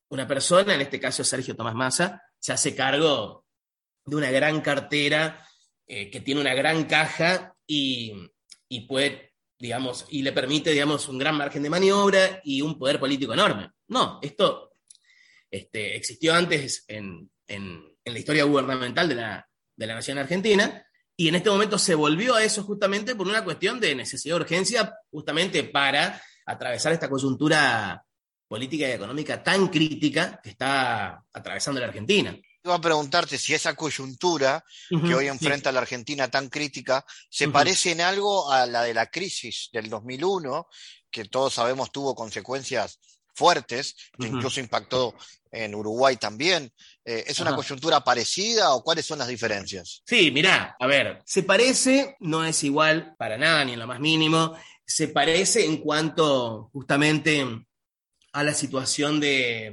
una 0.09 0.27
persona, 0.27 0.75
en 0.75 0.81
este 0.81 0.99
caso 0.99 1.23
Sergio 1.23 1.55
Tomás 1.55 1.75
Massa, 1.75 2.21
se 2.37 2.51
hace 2.51 2.75
cargo 2.75 3.44
de 4.05 4.15
una 4.15 4.31
gran 4.31 4.61
cartera 4.61 5.45
eh, 5.87 6.09
que 6.09 6.21
tiene 6.21 6.41
una 6.41 6.53
gran 6.53 6.85
caja 6.85 7.55
y, 7.67 8.13
y 8.69 8.81
puede 8.81 9.35
digamos, 9.57 10.05
y 10.09 10.21
le 10.21 10.31
permite, 10.31 10.71
digamos, 10.71 11.07
un 11.07 11.17
gran 11.17 11.35
margen 11.35 11.63
de 11.63 11.69
maniobra 11.69 12.41
y 12.43 12.61
un 12.61 12.77
poder 12.77 12.99
político 12.99 13.33
enorme. 13.33 13.71
No, 13.87 14.19
esto 14.21 14.73
este, 15.49 15.95
existió 15.95 16.33
antes 16.33 16.85
en, 16.87 17.29
la 17.47 18.19
historia 18.19 18.43
gubernamental 18.43 19.09
de 19.09 19.15
la, 19.15 19.47
de 19.75 19.87
la 19.87 19.95
nación 19.95 20.17
argentina 20.17 20.85
y 21.17 21.27
en 21.27 21.35
este 21.35 21.49
momento 21.49 21.77
se 21.79 21.95
volvió 21.95 22.35
a 22.35 22.43
eso 22.43 22.63
justamente 22.63 23.15
por 23.15 23.27
una 23.27 23.43
cuestión 23.43 23.79
de 23.79 23.95
necesidad 23.95 24.35
de 24.35 24.41
urgencia, 24.41 24.93
justamente 25.09 25.63
para 25.63 26.21
atravesar 26.45 26.93
esta 26.93 27.09
coyuntura 27.09 28.03
política 28.47 28.87
y 28.87 28.91
económica 28.91 29.41
tan 29.41 29.69
crítica 29.69 30.39
que 30.43 30.51
está 30.51 31.23
atravesando 31.33 31.81
la 31.81 31.87
Argentina. 31.87 32.37
Iba 32.65 32.75
a 32.75 32.81
preguntarte 32.81 33.37
si 33.37 33.53
esa 33.53 33.75
coyuntura 33.75 34.65
que 34.89 35.13
hoy 35.13 35.27
enfrenta 35.27 35.71
la 35.71 35.81
Argentina 35.81 36.31
tan 36.31 36.49
crítica 36.49 37.05
se 37.29 37.47
parece 37.47 37.91
en 37.91 38.01
algo 38.01 38.51
a 38.51 38.65
la 38.65 38.81
de 38.81 38.95
la 38.95 39.05
crisis 39.05 39.69
del 39.71 39.87
2001, 39.87 40.67
que 41.11 41.25
todos 41.25 41.53
sabemos 41.53 41.91
tuvo 41.91 42.15
consecuencias 42.15 42.99
fuertes, 43.35 43.95
que 44.17 44.25
incluso 44.25 44.59
impactó 44.59 45.13
en 45.51 45.75
Uruguay 45.75 46.17
también. 46.17 46.73
Eh, 47.03 47.25
¿Es 47.27 47.39
una 47.39 47.55
coyuntura 47.55 48.03
parecida 48.03 48.73
o 48.73 48.83
cuáles 48.83 49.05
son 49.05 49.19
las 49.19 49.27
diferencias? 49.27 50.01
Sí, 50.03 50.31
mirá, 50.31 50.75
a 50.79 50.87
ver, 50.87 51.21
se 51.23 51.43
parece, 51.43 52.15
no 52.19 52.43
es 52.43 52.63
igual 52.63 53.13
para 53.19 53.37
nada, 53.37 53.63
ni 53.63 53.73
en 53.73 53.79
lo 53.79 53.85
más 53.85 53.99
mínimo, 53.99 54.57
se 54.83 55.09
parece 55.09 55.65
en 55.65 55.77
cuanto 55.77 56.71
justamente 56.73 57.45
a 58.33 58.43
la 58.43 58.55
situación 58.55 59.19
de 59.19 59.71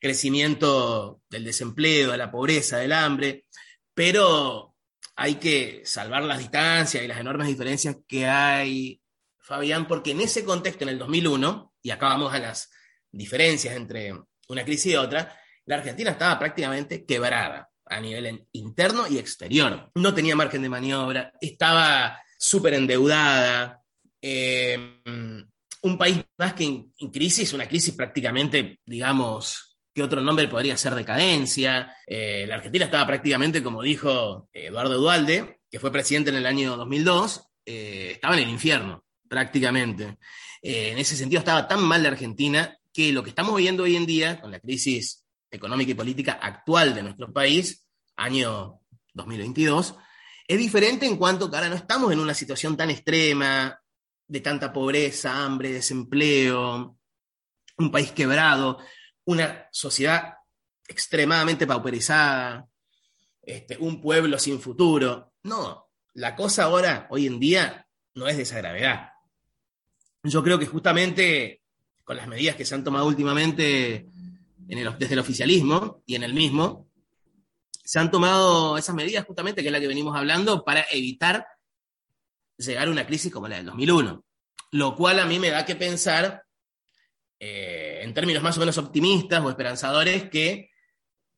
crecimiento 0.00 1.20
del 1.28 1.44
desempleo, 1.44 2.12
de 2.12 2.18
la 2.18 2.30
pobreza, 2.30 2.78
del 2.78 2.92
hambre, 2.92 3.46
pero 3.94 4.76
hay 5.16 5.36
que 5.36 5.82
salvar 5.84 6.22
las 6.22 6.38
distancias 6.38 7.02
y 7.02 7.08
las 7.08 7.18
enormes 7.18 7.48
diferencias 7.48 7.96
que 8.06 8.26
hay, 8.26 9.00
Fabián, 9.38 9.88
porque 9.88 10.12
en 10.12 10.20
ese 10.20 10.44
contexto, 10.44 10.84
en 10.84 10.90
el 10.90 10.98
2001, 10.98 11.74
y 11.82 11.90
acá 11.90 12.08
vamos 12.08 12.32
a 12.32 12.38
las 12.38 12.70
diferencias 13.10 13.74
entre 13.74 14.14
una 14.48 14.64
crisis 14.64 14.92
y 14.92 14.96
otra, 14.96 15.36
la 15.66 15.76
Argentina 15.76 16.12
estaba 16.12 16.38
prácticamente 16.38 17.04
quebrada 17.04 17.68
a 17.86 18.00
nivel 18.00 18.46
interno 18.52 19.06
y 19.08 19.18
exterior. 19.18 19.90
No 19.94 20.14
tenía 20.14 20.36
margen 20.36 20.62
de 20.62 20.68
maniobra, 20.68 21.32
estaba 21.40 22.20
súper 22.38 22.74
endeudada. 22.74 23.82
Eh, 24.20 25.00
un 25.82 25.98
país 25.98 26.24
más 26.36 26.54
que 26.54 26.64
en, 26.64 27.10
crisis, 27.10 27.52
una 27.52 27.68
crisis 27.68 27.94
prácticamente, 27.94 28.80
digamos, 28.84 29.67
¿Qué 29.98 30.04
otro 30.04 30.20
nombre 30.20 30.46
podría 30.46 30.76
ser 30.76 30.94
decadencia? 30.94 31.92
Eh, 32.06 32.44
la 32.46 32.54
Argentina 32.54 32.84
estaba 32.84 33.04
prácticamente, 33.04 33.64
como 33.64 33.82
dijo 33.82 34.48
Eduardo 34.52 34.96
Dualde, 34.96 35.58
que 35.68 35.80
fue 35.80 35.90
presidente 35.90 36.30
en 36.30 36.36
el 36.36 36.46
año 36.46 36.76
2002, 36.76 37.48
eh, 37.66 38.10
estaba 38.12 38.34
en 38.36 38.44
el 38.44 38.48
infierno, 38.48 39.04
prácticamente. 39.28 40.18
Eh, 40.62 40.90
en 40.92 40.98
ese 40.98 41.16
sentido 41.16 41.40
estaba 41.40 41.66
tan 41.66 41.82
mal 41.82 42.04
la 42.04 42.10
Argentina 42.10 42.78
que 42.92 43.12
lo 43.12 43.24
que 43.24 43.30
estamos 43.30 43.56
viendo 43.56 43.82
hoy 43.82 43.96
en 43.96 44.06
día, 44.06 44.40
con 44.40 44.52
la 44.52 44.60
crisis 44.60 45.26
económica 45.50 45.90
y 45.90 45.94
política 45.94 46.38
actual 46.40 46.94
de 46.94 47.02
nuestro 47.02 47.32
país, 47.32 47.84
año 48.14 48.78
2022, 49.14 49.96
es 50.46 50.58
diferente 50.58 51.06
en 51.06 51.16
cuanto 51.16 51.50
que 51.50 51.56
ahora 51.56 51.70
no 51.70 51.74
estamos 51.74 52.12
en 52.12 52.20
una 52.20 52.34
situación 52.34 52.76
tan 52.76 52.90
extrema, 52.90 53.76
de 54.28 54.40
tanta 54.40 54.72
pobreza, 54.72 55.44
hambre, 55.44 55.72
desempleo, 55.72 56.96
un 57.78 57.90
país 57.90 58.12
quebrado 58.12 58.78
una 59.28 59.68
sociedad 59.70 60.36
extremadamente 60.86 61.66
pauperizada, 61.66 62.66
este, 63.42 63.76
un 63.76 64.00
pueblo 64.00 64.38
sin 64.38 64.58
futuro. 64.58 65.34
No, 65.42 65.90
la 66.14 66.34
cosa 66.34 66.64
ahora, 66.64 67.06
hoy 67.10 67.26
en 67.26 67.38
día, 67.38 67.86
no 68.14 68.26
es 68.26 68.38
de 68.38 68.44
esa 68.44 68.56
gravedad. 68.56 69.10
Yo 70.22 70.42
creo 70.42 70.58
que 70.58 70.64
justamente 70.64 71.60
con 72.04 72.16
las 72.16 72.26
medidas 72.26 72.56
que 72.56 72.64
se 72.64 72.74
han 72.74 72.84
tomado 72.84 73.06
últimamente 73.06 74.06
desde 74.56 75.12
el 75.12 75.18
oficialismo 75.18 76.02
y 76.06 76.14
en 76.14 76.22
el 76.22 76.32
mismo, 76.32 76.88
se 77.84 77.98
han 77.98 78.10
tomado 78.10 78.78
esas 78.78 78.94
medidas 78.94 79.26
justamente, 79.26 79.60
que 79.60 79.68
es 79.68 79.72
la 79.72 79.80
que 79.80 79.88
venimos 79.88 80.16
hablando, 80.16 80.64
para 80.64 80.86
evitar 80.90 81.46
llegar 82.56 82.88
a 82.88 82.90
una 82.90 83.06
crisis 83.06 83.30
como 83.30 83.46
la 83.46 83.56
del 83.56 83.66
2001. 83.66 84.24
Lo 84.72 84.96
cual 84.96 85.18
a 85.18 85.26
mí 85.26 85.38
me 85.38 85.50
da 85.50 85.66
que 85.66 85.76
pensar 85.76 86.47
eh, 87.40 88.00
en 88.02 88.14
términos 88.14 88.42
más 88.42 88.56
o 88.56 88.60
menos 88.60 88.78
optimistas 88.78 89.42
o 89.42 89.50
esperanzadores, 89.50 90.28
que 90.30 90.70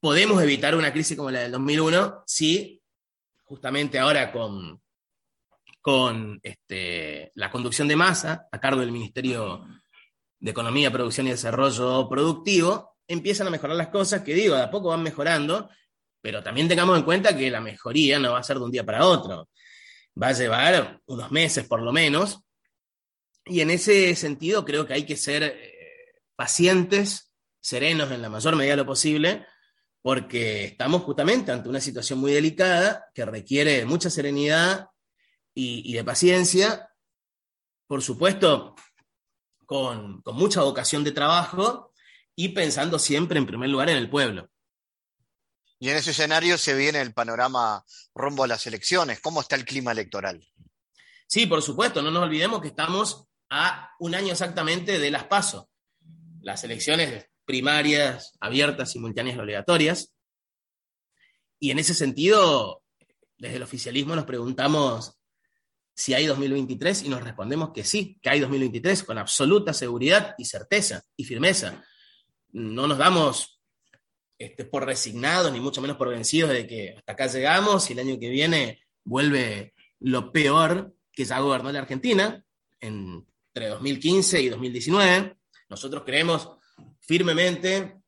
podemos 0.01 0.43
evitar 0.43 0.75
una 0.75 0.93
crisis 0.93 1.17
como 1.17 1.31
la 1.31 1.41
del 1.41 1.53
2001 1.53 2.25
si 2.27 2.81
justamente 3.45 3.99
ahora 3.99 4.33
con, 4.33 4.81
con 5.81 6.41
este, 6.43 7.33
la 7.35 7.51
conducción 7.51 7.89
de 7.89 7.97
masa 7.97 8.49
a 8.51 8.61
cargo 8.61 8.81
del 8.81 8.93
Ministerio 8.93 9.67
de 10.39 10.51
Economía, 10.51 10.91
Producción 10.91 11.27
y 11.27 11.31
Desarrollo 11.31 12.09
Productivo, 12.09 12.97
empiezan 13.07 13.49
a 13.49 13.51
mejorar 13.51 13.77
las 13.77 13.89
cosas, 13.89 14.23
que 14.23 14.35
digo, 14.35 14.55
de 14.55 14.63
a 14.63 14.71
poco 14.71 14.89
van 14.89 15.03
mejorando, 15.03 15.69
pero 16.23 16.43
también 16.43 16.69
tengamos 16.69 16.97
en 16.97 17.05
cuenta 17.05 17.37
que 17.37 17.51
la 17.51 17.61
mejoría 17.61 18.19
no 18.19 18.33
va 18.33 18.39
a 18.39 18.43
ser 18.45 18.59
de 18.59 18.65
un 18.65 18.71
día 18.71 18.87
para 18.87 19.05
otro, 19.05 19.49
va 20.21 20.29
a 20.29 20.33
llevar 20.33 21.01
unos 21.07 21.31
meses 21.31 21.67
por 21.67 21.83
lo 21.83 21.93
menos, 21.93 22.41
y 23.45 23.61
en 23.61 23.71
ese 23.71 24.15
sentido 24.15 24.65
creo 24.65 24.87
que 24.87 24.95
hay 24.95 25.05
que 25.05 25.17
ser 25.17 25.70
pacientes, 26.41 27.35
serenos 27.61 28.11
en 28.11 28.23
la 28.23 28.31
mayor 28.31 28.57
medida 28.57 28.73
de 28.73 28.79
lo 28.79 28.87
posible, 28.87 29.47
porque 30.01 30.65
estamos 30.65 31.03
justamente 31.03 31.53
ante 31.53 31.69
una 31.69 31.83
situación 31.83 32.19
muy 32.19 32.33
delicada 32.33 33.11
que 33.13 33.27
requiere 33.27 33.85
mucha 33.85 34.09
serenidad 34.09 34.89
y, 35.53 35.93
de 35.93 36.03
paciencia, 36.03 36.89
por 37.87 38.01
supuesto, 38.01 38.75
con, 39.67 40.23
con 40.23 40.35
mucha 40.35 40.63
vocación 40.63 41.05
de 41.05 41.13
trabajo 41.13 41.93
y 42.35 42.49
pensando 42.49 42.99
siempre 42.99 43.39
en 43.39 43.45
primer 43.45 43.69
lugar 43.69 43.91
en 43.91 43.99
el 43.99 44.09
pueblo. 44.09 44.49
Y 45.79 45.91
en 45.91 45.99
ese 45.99 46.13
escenario 46.13 46.57
se 46.57 46.73
viene 46.73 47.03
el 47.03 47.13
panorama 47.13 47.85
rumbo 48.15 48.45
a 48.45 48.47
las 48.49 48.67
elecciones. 48.67 49.21
¿Cómo 49.21 49.43
está 49.43 49.57
el 49.57 49.67
clima 49.67 49.93
electoral? 49.93 50.43
Sí, 51.27 51.45
por 51.45 51.61
supuesto, 51.61 52.01
no 52.01 52.11
nos 52.11 52.23
olvidemos 52.23 52.63
que 52.63 52.69
estamos 52.69 53.27
a 53.51 53.91
un 53.99 54.15
año 54.15 54.33
exactamente 54.33 54.99
de 54.99 55.11
las 55.11 55.25
pasos 55.25 55.67
las 56.43 56.65
elecciones 56.65 57.27
primarias, 57.45 58.33
abiertas, 58.41 58.93
simultáneas 58.93 59.37
y 59.37 59.41
obligatorias. 59.41 60.15
Y 61.59 61.71
en 61.71 61.79
ese 61.79 61.95
sentido, 61.95 62.83
desde 63.39 63.57
el 63.57 63.63
oficialismo 63.63 64.15
nos 64.15 64.25
preguntamos 64.25 65.19
si 65.95 66.15
hay 66.15 66.27
2023 66.27 67.03
y 67.03 67.09
nos 67.09 67.23
respondemos 67.23 67.73
que 67.73 67.85
sí, 67.85 68.19
que 68.23 68.31
hay 68.31 68.41
2023 68.41 69.03
con 69.05 69.19
absoluta 69.19 69.75
seguridad 69.75 70.35
y 70.39 70.45
certeza 70.45 71.03
y 71.17 71.25
firmeza. 71.25 71.85
No 72.53 72.87
nos 72.87 72.99
damos 72.99 73.61
este, 74.39 74.65
por 74.65 74.87
resignados 74.87 75.53
ni 75.53 75.61
mucho 75.61 75.83
menos 75.83 75.99
por 75.99 76.09
vencidos 76.09 76.51
de 76.51 76.67
que 76.67 76.95
hasta 76.97 77.13
acá 77.13 77.27
llegamos 77.27 77.91
y 77.91 77.93
el 77.93 77.99
año 77.99 78.19
que 78.19 78.31
viene 78.31 78.81
vuelve 79.05 79.75
lo 79.99 80.33
peor 80.33 80.95
que 81.13 81.25
ya 81.25 81.41
gobernó 81.41 81.71
la 81.71 81.81
Argentina 81.81 82.43
entre 82.81 83.69
2015 83.69 84.41
y 84.41 84.49
2019. 84.49 85.37
Nosotros 85.71 86.03
creemos 86.05 86.51
firmemente, 86.99 88.03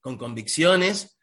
con 0.00 0.16
convicciones, 0.16 1.18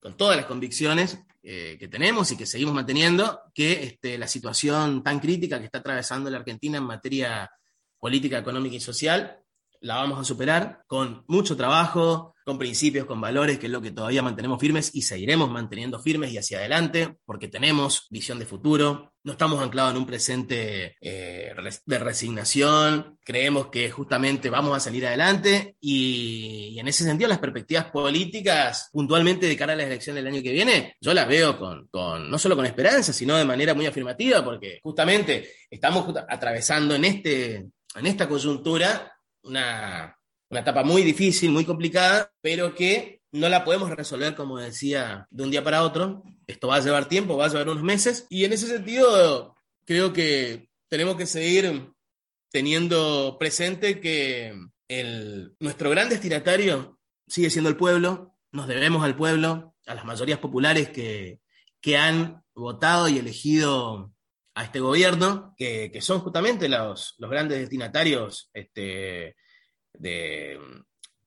con 0.00 0.16
todas 0.16 0.36
las 0.36 0.46
convicciones 0.46 1.18
eh, 1.42 1.76
que 1.78 1.88
tenemos 1.88 2.30
y 2.32 2.36
que 2.36 2.46
seguimos 2.46 2.74
manteniendo, 2.74 3.42
que 3.52 3.82
este, 3.82 4.16
la 4.16 4.28
situación 4.28 5.02
tan 5.02 5.20
crítica 5.20 5.58
que 5.58 5.66
está 5.66 5.78
atravesando 5.78 6.30
la 6.30 6.38
Argentina 6.38 6.78
en 6.78 6.84
materia 6.84 7.50
política, 7.98 8.38
económica 8.38 8.76
y 8.76 8.80
social 8.80 9.43
la 9.84 9.96
vamos 9.96 10.18
a 10.18 10.24
superar 10.24 10.82
con 10.86 11.24
mucho 11.28 11.56
trabajo, 11.56 12.34
con 12.42 12.58
principios, 12.58 13.04
con 13.04 13.20
valores, 13.20 13.58
que 13.58 13.66
es 13.66 13.72
lo 13.72 13.82
que 13.82 13.90
todavía 13.90 14.22
mantenemos 14.22 14.58
firmes 14.58 14.90
y 14.94 15.02
seguiremos 15.02 15.50
manteniendo 15.50 15.98
firmes 15.98 16.32
y 16.32 16.38
hacia 16.38 16.58
adelante, 16.58 17.16
porque 17.26 17.48
tenemos 17.48 18.06
visión 18.10 18.38
de 18.38 18.46
futuro, 18.46 19.12
no 19.24 19.32
estamos 19.32 19.62
anclados 19.62 19.92
en 19.92 19.98
un 19.98 20.06
presente 20.06 20.96
eh, 21.02 21.54
de 21.84 21.98
resignación, 21.98 23.18
creemos 23.22 23.66
que 23.68 23.90
justamente 23.90 24.48
vamos 24.48 24.74
a 24.74 24.80
salir 24.80 25.06
adelante 25.06 25.76
y, 25.80 26.78
en 26.78 26.88
ese 26.88 27.04
sentido 27.04 27.28
las 27.28 27.38
perspectivas 27.38 27.90
políticas 27.90 28.88
puntualmente 28.90 29.46
de 29.46 29.56
cara 29.56 29.74
a 29.74 29.76
la 29.76 29.84
elección 29.84 30.16
del 30.16 30.26
año 30.26 30.42
que 30.42 30.52
viene, 30.52 30.96
yo 30.98 31.12
las 31.12 31.28
veo 31.28 31.58
con, 31.58 31.88
no 32.30 32.38
solo 32.38 32.56
con 32.56 32.64
esperanza, 32.64 33.12
sino 33.12 33.36
de 33.36 33.44
manera 33.44 33.74
muy 33.74 33.84
afirmativa, 33.84 34.42
porque 34.42 34.80
justamente 34.82 35.50
estamos 35.70 36.14
atravesando 36.26 36.94
en, 36.94 37.04
este, 37.04 37.54
en 37.94 38.06
esta 38.06 38.26
coyuntura 38.26 39.13
una, 39.44 40.18
una 40.50 40.60
etapa 40.60 40.84
muy 40.84 41.02
difícil, 41.02 41.50
muy 41.50 41.64
complicada, 41.64 42.32
pero 42.40 42.74
que 42.74 43.22
no 43.32 43.48
la 43.48 43.64
podemos 43.64 43.90
resolver, 43.90 44.34
como 44.34 44.58
decía, 44.58 45.26
de 45.30 45.42
un 45.42 45.50
día 45.50 45.64
para 45.64 45.82
otro. 45.82 46.22
Esto 46.46 46.68
va 46.68 46.76
a 46.76 46.80
llevar 46.80 47.08
tiempo, 47.08 47.36
va 47.36 47.46
a 47.46 47.48
llevar 47.48 47.68
unos 47.68 47.82
meses. 47.82 48.26
Y 48.30 48.44
en 48.44 48.52
ese 48.52 48.68
sentido, 48.68 49.56
creo 49.84 50.12
que 50.12 50.70
tenemos 50.88 51.16
que 51.16 51.26
seguir 51.26 51.92
teniendo 52.50 53.36
presente 53.38 54.00
que 54.00 54.54
el, 54.86 55.56
nuestro 55.58 55.90
gran 55.90 56.08
destinatario 56.08 57.00
sigue 57.26 57.50
siendo 57.50 57.70
el 57.70 57.76
pueblo. 57.76 58.36
Nos 58.52 58.68
debemos 58.68 59.02
al 59.02 59.16
pueblo, 59.16 59.74
a 59.86 59.94
las 59.96 60.04
mayorías 60.04 60.38
populares 60.38 60.90
que, 60.90 61.40
que 61.80 61.96
han 61.96 62.44
votado 62.54 63.08
y 63.08 63.18
elegido 63.18 64.13
a 64.54 64.64
este 64.64 64.80
gobierno, 64.80 65.54
que, 65.56 65.90
que 65.92 66.00
son 66.00 66.20
justamente 66.20 66.68
los, 66.68 67.14
los 67.18 67.30
grandes 67.30 67.58
destinatarios 67.58 68.50
este, 68.52 69.36
de, 69.92 70.58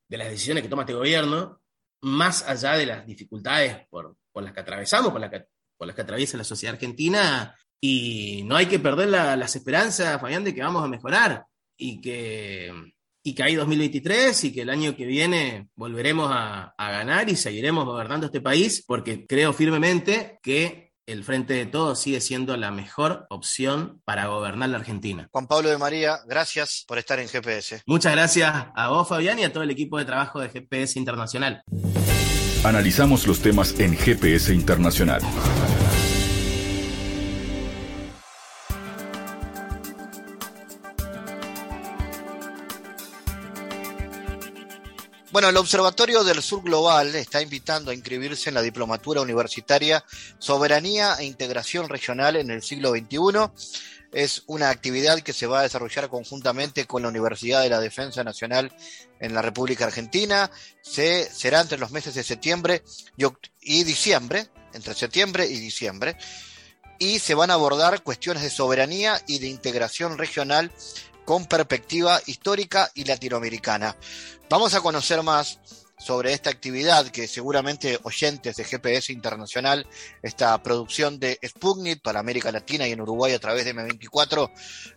de 0.08 0.18
las 0.18 0.30
decisiones 0.30 0.63
que 0.63 0.70
toma 0.70 0.84
este 0.84 0.94
gobierno 0.94 1.62
más 2.02 2.48
allá 2.48 2.74
de 2.74 2.86
las 2.86 3.06
dificultades 3.06 3.88
por, 3.90 4.16
las 4.36 4.54
que 4.54 4.60
atravesamos, 4.60 5.12
por, 5.12 5.30
que, 5.30 5.46
por 5.78 5.88
las 5.88 5.96
que 5.96 6.02
atraviesa 6.02 6.38
la 6.38 6.44
sociedad 6.44 6.76
argentina, 6.76 7.56
y 7.80 8.44
no 8.46 8.56
hay 8.56 8.66
que 8.66 8.80
perder 8.80 9.10
las 9.10 9.56
esperanzas, 9.56 10.20
Fabián, 10.20 10.44
de 10.44 10.54
que 10.54 10.63
vamos 10.63 10.84
a 10.84 10.88
mejorar 10.88 11.46
y 11.78 12.02
que, 12.02 12.72
y 13.24 13.36
que 13.36 13.44
hay 13.44 13.56
2023 13.56 14.46
y 14.46 14.54
que 14.54 14.62
el 14.62 14.70
año 14.70 14.96
que 14.96 15.06
viene 15.06 15.70
volveremos 15.76 16.30
a, 16.32 16.74
a 16.76 16.92
ganar 16.92 17.30
y 17.30 17.36
seguiremos 17.36 17.86
gobernando 17.86 18.28
este 18.28 18.42
país, 18.42 18.84
porque 18.86 19.28
creo 19.28 19.54
firmemente 19.54 20.40
que 20.42 20.87
el 21.08 21.24
Frente 21.24 21.54
de 21.54 21.65
Todos 21.65 22.00
sigue 22.00 22.22
siendo 22.22 22.56
la 22.58 22.70
mejor 22.70 23.26
opción 23.30 24.02
para 24.06 24.28
gobernar 24.28 24.70
la 24.70 24.78
Argentina. 24.78 25.30
Juan 25.32 25.48
Pablo 25.48 25.70
de 25.70 25.78
María, 25.78 26.20
gracias 26.28 26.84
por 26.88 26.98
estar 27.00 27.20
en 27.20 27.30
GPS. 27.30 27.82
Muchas 27.86 28.12
gracias 28.12 28.54
a 28.76 28.89
vos, 28.89 29.08
Fabián, 29.08 29.39
y 29.39 29.43
a 29.46 29.54
todo 29.54 29.63
el 29.63 29.72
equipo 29.72 29.98
de 29.98 30.06
trabajo 30.06 30.41
de 30.41 30.50
GPS 30.50 31.00
Internacional. 31.00 31.63
Analizamos 32.63 33.26
los 33.26 33.39
temas 33.39 33.80
en 33.80 33.96
GPS 33.96 34.54
Internacional. 34.54 35.22
Bueno, 45.38 45.50
el 45.50 45.58
Observatorio 45.58 46.23
del 46.23 46.41
Sur 46.41 46.63
Global 46.63 47.13
está 47.13 47.43
invitando 47.43 47.91
a 47.91 47.93
inscribirse 47.93 48.50
en 48.50 48.56
la 48.56 48.63
diplomatura 48.63 49.21
universitaria 49.21 50.04
Soberanía 50.39 51.13
e 51.19 51.26
Integración 51.26 51.89
Regional 51.89 52.38
en 52.38 52.50
el 52.50 52.63
siglo 52.63 52.89
XXI. 52.89 53.52
Es 54.12 54.41
una 54.47 54.71
actividad 54.71 55.19
que 55.19 55.34
se 55.34 55.45
va 55.45 55.60
a 55.60 55.62
desarrollar 55.62 56.10
conjuntamente 56.10 56.88
con 56.88 57.04
la 57.04 57.10
Universidad 57.10 57.62
de 57.62 57.69
la 57.69 57.80
Defensa 57.80 58.23
Nacional 58.23 58.76
en 59.19 59.36
la 59.36 59.43
República 59.43 59.86
Argentina. 59.86 60.50
Se, 60.82 61.30
será 61.32 61.62
entre 61.62 61.78
los 61.78 61.91
meses 61.91 62.15
de 62.15 62.23
septiembre 62.23 62.84
y 63.62 63.84
diciembre, 63.84 64.47
entre 64.73 64.95
septiembre 64.95 65.45
y 65.45 65.60
diciembre. 65.60 66.17
Y 66.97 67.19
se 67.19 67.36
van 67.36 67.52
a 67.52 67.54
abordar 67.54 68.02
cuestiones 68.02 68.41
de 68.41 68.50
soberanía 68.50 69.21
y 69.28 69.38
de 69.38 69.50
integración 69.50 70.17
regional 70.17 70.71
con 71.28 71.46
perspectiva 71.46 72.22
histórica 72.26 72.90
y 72.96 73.04
latinoamericana. 73.04 73.98
Vamos 74.50 74.74
a 74.76 74.80
conocer 74.80 75.22
más 75.24 75.60
sobre 76.00 76.32
esta 76.32 76.50
actividad 76.50 77.06
que 77.10 77.28
seguramente 77.28 78.00
oyentes 78.04 78.56
de 78.56 78.63
GPS 78.63 79.12
Internacional, 79.12 79.86
esta 80.24 80.58
producción 80.63 81.20
de 81.20 81.38
Sputnik 81.46 82.02
para 82.02 82.22
América 82.22 82.50
Latina 82.50 82.88
y 82.88 82.94
en 82.94 83.02
Uruguay 83.02 83.34
a 83.34 83.40
través 83.40 83.66
de 83.66 83.76
M24, 83.76 84.52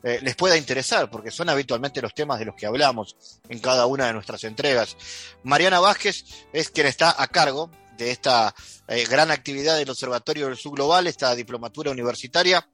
eh, 0.05 0.21
les 0.23 0.37
pueda 0.37 0.57
interesar, 0.57 1.11
porque 1.11 1.33
son 1.33 1.49
habitualmente 1.49 2.01
los 2.01 2.15
temas 2.15 2.39
de 2.39 2.45
los 2.45 2.55
que 2.55 2.67
hablamos 2.67 3.17
en 3.49 3.59
cada 3.59 3.87
una 3.87 4.07
de 4.07 4.13
nuestras 4.13 4.45
entregas. 4.45 4.97
Mariana 5.43 5.81
Vázquez 5.81 6.25
es 6.53 6.71
quien 6.71 6.87
está 6.87 7.13
a 7.21 7.27
cargo 7.27 7.73
de 7.99 8.13
esta 8.13 8.55
eh, 8.87 9.05
gran 9.11 9.33
actividad 9.33 9.77
del 9.77 9.91
Observatorio 9.91 10.47
del 10.47 10.57
Sur 10.57 10.75
Global, 10.77 11.09
esta 11.09 11.35
diplomatura 11.35 11.91
universitaria. 11.91 12.65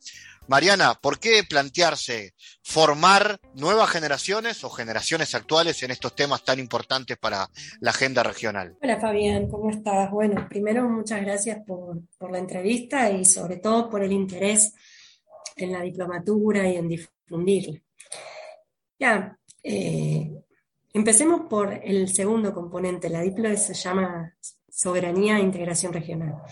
Mariana, 0.48 0.94
¿por 1.00 1.18
qué 1.18 1.42
plantearse 1.42 2.34
formar 2.62 3.40
nuevas 3.54 3.90
generaciones 3.90 4.62
o 4.62 4.70
generaciones 4.70 5.34
actuales 5.34 5.82
en 5.82 5.90
estos 5.90 6.14
temas 6.14 6.44
tan 6.44 6.60
importantes 6.60 7.16
para 7.18 7.48
la 7.80 7.90
agenda 7.90 8.22
regional? 8.22 8.76
Hola 8.80 9.00
Fabián, 9.00 9.48
¿cómo 9.48 9.70
estás? 9.70 10.10
Bueno, 10.10 10.46
primero 10.48 10.88
muchas 10.88 11.20
gracias 11.22 11.58
por, 11.66 12.00
la 12.30 12.38
entrevista 12.38 13.10
y 13.10 13.24
sobre 13.24 13.56
todo 13.56 13.90
por 13.90 14.02
el 14.02 14.12
interés 14.12 14.74
en 15.56 15.72
la 15.72 15.82
diplomatura 15.82 16.68
y 16.68 16.76
en 16.76 16.88
difundirla. 16.88 17.80
Ya, 18.98 19.36
eh, 19.64 20.30
empecemos 20.92 21.42
por 21.50 21.72
el 21.72 22.08
segundo 22.08 22.54
componente. 22.54 23.10
La 23.10 23.20
diplo 23.20 23.54
se 23.56 23.74
llama 23.74 24.32
soberanía 24.68 25.38
e 25.38 25.40
integración 25.40 25.92
regional. 25.92 26.42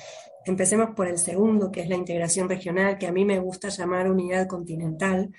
Empecemos 0.46 0.90
por 0.94 1.09
el 1.09 1.18
segundo, 1.18 1.70
que 1.70 1.80
es 1.80 1.88
la 1.88 1.96
integración 1.96 2.48
regional, 2.48 2.98
que 2.98 3.07
a 3.07 3.12
mí 3.12 3.24
me 3.24 3.38
gusta 3.38 3.68
llamar 3.68 4.11
unidad 4.11 4.46
continental, 4.46 5.30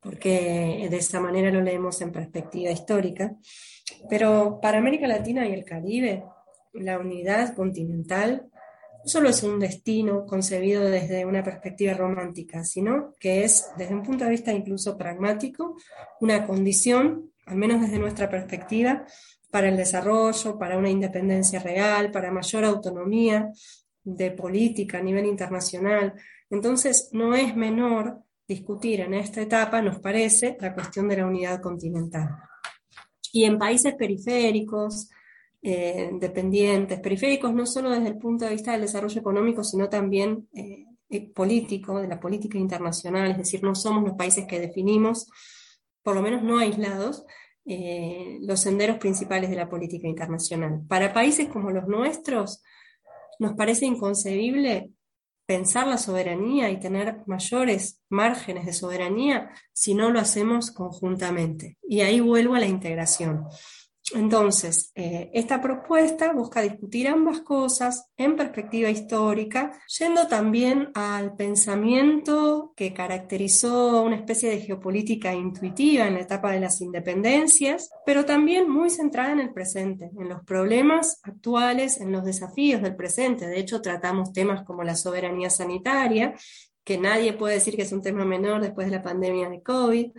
porque 0.00 0.86
de 0.90 0.96
esa 0.96 1.20
manera 1.20 1.50
lo 1.50 1.60
leemos 1.60 2.00
en 2.02 2.12
perspectiva 2.12 2.70
histórica. 2.70 3.36
Pero 4.08 4.60
para 4.60 4.78
América 4.78 5.06
Latina 5.06 5.46
y 5.46 5.52
el 5.52 5.64
Caribe, 5.64 6.24
la 6.74 6.98
unidad 6.98 7.54
continental 7.54 8.48
no 9.04 9.08
solo 9.10 9.28
es 9.28 9.42
un 9.42 9.60
destino 9.60 10.24
concebido 10.24 10.84
desde 10.84 11.26
una 11.26 11.42
perspectiva 11.42 11.92
romántica, 11.94 12.64
sino 12.64 13.12
que 13.18 13.44
es, 13.44 13.68
desde 13.76 13.94
un 13.94 14.02
punto 14.02 14.24
de 14.24 14.30
vista 14.30 14.52
incluso 14.52 14.96
pragmático, 14.96 15.76
una 16.20 16.46
condición, 16.46 17.30
al 17.46 17.56
menos 17.56 17.82
desde 17.82 17.98
nuestra 17.98 18.30
perspectiva, 18.30 19.04
para 19.50 19.68
el 19.68 19.76
desarrollo, 19.76 20.58
para 20.58 20.78
una 20.78 20.88
independencia 20.88 21.60
real, 21.60 22.10
para 22.10 22.32
mayor 22.32 22.64
autonomía 22.64 23.50
de 24.04 24.30
política 24.30 24.98
a 24.98 25.02
nivel 25.02 25.26
internacional. 25.26 26.14
Entonces, 26.50 27.08
no 27.12 27.34
es 27.34 27.56
menor 27.56 28.20
discutir 28.46 29.00
en 29.00 29.14
esta 29.14 29.40
etapa, 29.40 29.80
nos 29.80 29.98
parece, 29.98 30.56
la 30.60 30.74
cuestión 30.74 31.08
de 31.08 31.16
la 31.16 31.26
unidad 31.26 31.60
continental. 31.60 32.28
Y 33.32 33.44
en 33.44 33.58
países 33.58 33.94
periféricos, 33.94 35.10
eh, 35.62 36.10
dependientes, 36.20 37.00
periféricos 37.00 37.54
no 37.54 37.64
solo 37.64 37.90
desde 37.90 38.08
el 38.08 38.18
punto 38.18 38.44
de 38.44 38.52
vista 38.52 38.72
del 38.72 38.82
desarrollo 38.82 39.18
económico, 39.18 39.64
sino 39.64 39.88
también 39.88 40.46
eh, 40.52 40.84
eh, 41.08 41.32
político, 41.32 42.00
de 42.00 42.08
la 42.08 42.20
política 42.20 42.58
internacional, 42.58 43.30
es 43.30 43.38
decir, 43.38 43.62
no 43.62 43.74
somos 43.74 44.04
los 44.04 44.14
países 44.14 44.46
que 44.46 44.60
definimos, 44.60 45.26
por 46.02 46.14
lo 46.14 46.22
menos 46.22 46.42
no 46.42 46.58
aislados, 46.58 47.24
los 48.42 48.60
senderos 48.60 48.98
principales 48.98 49.48
de 49.48 49.56
la 49.56 49.70
política 49.70 50.06
internacional. 50.06 50.82
Para 50.86 51.14
países 51.14 51.48
como 51.48 51.70
los 51.70 51.88
nuestros, 51.88 52.62
nos 53.38 53.54
parece 53.54 53.86
inconcebible 53.86 54.90
pensar 55.46 55.86
la 55.86 55.98
soberanía 55.98 56.70
y 56.70 56.80
tener 56.80 57.18
mayores 57.26 58.00
márgenes 58.08 58.66
de 58.66 58.72
soberanía 58.72 59.50
si 59.72 59.94
no 59.94 60.10
lo 60.10 60.18
hacemos 60.20 60.70
conjuntamente. 60.70 61.76
Y 61.86 62.00
ahí 62.00 62.20
vuelvo 62.20 62.54
a 62.54 62.60
la 62.60 62.66
integración. 62.66 63.46
Entonces, 64.12 64.92
eh, 64.94 65.30
esta 65.32 65.62
propuesta 65.62 66.32
busca 66.32 66.60
discutir 66.60 67.08
ambas 67.08 67.40
cosas 67.40 68.10
en 68.18 68.36
perspectiva 68.36 68.90
histórica, 68.90 69.80
yendo 69.98 70.28
también 70.28 70.90
al 70.94 71.34
pensamiento 71.36 72.74
que 72.76 72.92
caracterizó 72.92 74.02
una 74.02 74.16
especie 74.16 74.50
de 74.50 74.60
geopolítica 74.60 75.32
intuitiva 75.32 76.06
en 76.06 76.14
la 76.14 76.20
etapa 76.20 76.52
de 76.52 76.60
las 76.60 76.82
independencias, 76.82 77.90
pero 78.04 78.26
también 78.26 78.68
muy 78.68 78.90
centrada 78.90 79.32
en 79.32 79.40
el 79.40 79.54
presente, 79.54 80.10
en 80.18 80.28
los 80.28 80.44
problemas 80.44 81.20
actuales, 81.22 81.98
en 81.98 82.12
los 82.12 82.24
desafíos 82.24 82.82
del 82.82 82.96
presente. 82.96 83.46
De 83.46 83.58
hecho, 83.58 83.80
tratamos 83.80 84.34
temas 84.34 84.64
como 84.64 84.84
la 84.84 84.96
soberanía 84.96 85.48
sanitaria, 85.48 86.34
que 86.84 86.98
nadie 86.98 87.32
puede 87.32 87.54
decir 87.54 87.74
que 87.74 87.82
es 87.82 87.92
un 87.92 88.02
tema 88.02 88.26
menor 88.26 88.60
después 88.60 88.86
de 88.88 88.96
la 88.96 89.02
pandemia 89.02 89.48
de 89.48 89.62
COVID, 89.62 90.12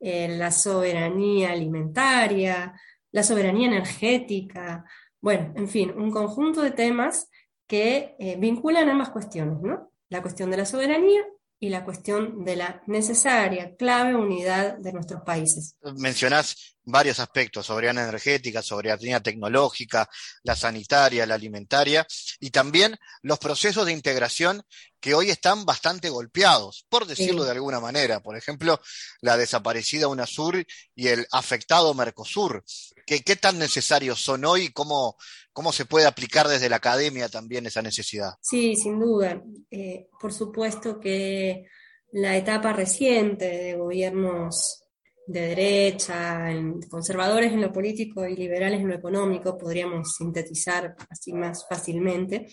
eh, 0.00 0.36
la 0.36 0.50
soberanía 0.50 1.52
alimentaria, 1.52 2.74
la 3.18 3.24
soberanía 3.24 3.66
energética, 3.66 4.84
bueno, 5.20 5.52
en 5.56 5.68
fin, 5.68 5.92
un 5.96 6.12
conjunto 6.12 6.62
de 6.62 6.70
temas 6.70 7.28
que 7.66 8.14
eh, 8.20 8.36
vinculan 8.38 8.88
ambas 8.88 9.10
cuestiones, 9.10 9.60
¿no? 9.60 9.90
La 10.08 10.22
cuestión 10.22 10.52
de 10.52 10.58
la 10.58 10.64
soberanía 10.64 11.26
y 11.60 11.70
la 11.70 11.84
cuestión 11.84 12.44
de 12.44 12.56
la 12.56 12.82
necesaria, 12.86 13.74
clave 13.76 14.14
unidad 14.14 14.78
de 14.78 14.92
nuestros 14.92 15.22
países. 15.22 15.74
Mencionás 15.96 16.76
varios 16.84 17.18
aspectos, 17.20 17.66
soberanía 17.66 18.04
energética, 18.04 18.62
soberanía 18.62 19.20
tecnológica, 19.20 20.08
la 20.42 20.56
sanitaria, 20.56 21.26
la 21.26 21.34
alimentaria, 21.34 22.06
y 22.40 22.50
también 22.50 22.96
los 23.22 23.38
procesos 23.38 23.86
de 23.86 23.92
integración 23.92 24.62
que 25.00 25.14
hoy 25.14 25.30
están 25.30 25.64
bastante 25.64 26.10
golpeados, 26.10 26.86
por 26.88 27.06
decirlo 27.06 27.44
de 27.44 27.52
alguna 27.52 27.78
manera. 27.78 28.20
Por 28.20 28.36
ejemplo, 28.36 28.80
la 29.20 29.36
desaparecida 29.36 30.08
UNASUR 30.08 30.64
y 30.94 31.08
el 31.08 31.26
afectado 31.30 31.92
Mercosur. 31.94 32.64
¿Qué, 33.06 33.22
qué 33.22 33.36
tan 33.36 33.58
necesarios 33.58 34.20
son 34.20 34.44
hoy 34.44 34.64
y 34.64 34.72
cómo, 34.72 35.16
cómo 35.58 35.72
se 35.72 35.86
puede 35.86 36.06
aplicar 36.06 36.46
desde 36.46 36.68
la 36.68 36.76
academia 36.76 37.28
también 37.28 37.66
esa 37.66 37.82
necesidad? 37.82 38.34
Sí, 38.40 38.76
sin 38.76 39.00
duda. 39.00 39.42
Eh, 39.68 40.06
por 40.20 40.32
supuesto 40.32 41.00
que 41.00 41.64
la 42.12 42.36
etapa 42.36 42.72
reciente 42.72 43.44
de 43.44 43.74
gobiernos 43.74 44.84
de 45.26 45.40
derecha, 45.40 46.46
conservadores 46.88 47.52
en 47.52 47.60
lo 47.60 47.72
político 47.72 48.24
y 48.24 48.36
liberales 48.36 48.78
en 48.82 48.86
lo 48.86 48.94
económico, 48.94 49.58
podríamos 49.58 50.14
sintetizar 50.14 50.94
así 51.10 51.32
más 51.32 51.66
fácilmente, 51.68 52.46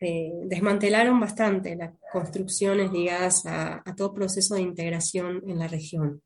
eh, 0.00 0.30
desmantelaron 0.46 1.20
bastante 1.20 1.76
las 1.76 1.92
construcciones 2.10 2.90
ligadas 2.92 3.44
a, 3.44 3.82
todo 3.94 4.14
proceso 4.14 4.54
de 4.54 4.62
integración 4.62 5.42
en 5.46 5.58
la 5.58 5.68
región. 5.68 6.22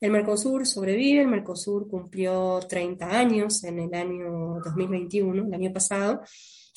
El 0.00 0.10
Mercosur 0.10 0.66
sobrevive, 0.66 1.22
el 1.22 1.28
Mercosur 1.28 1.88
cumplió 1.88 2.60
30 2.60 3.18
años 3.18 3.64
en 3.64 3.78
el 3.78 3.94
año 3.94 4.60
2021, 4.62 5.46
el 5.46 5.54
año 5.54 5.72
pasado. 5.72 6.20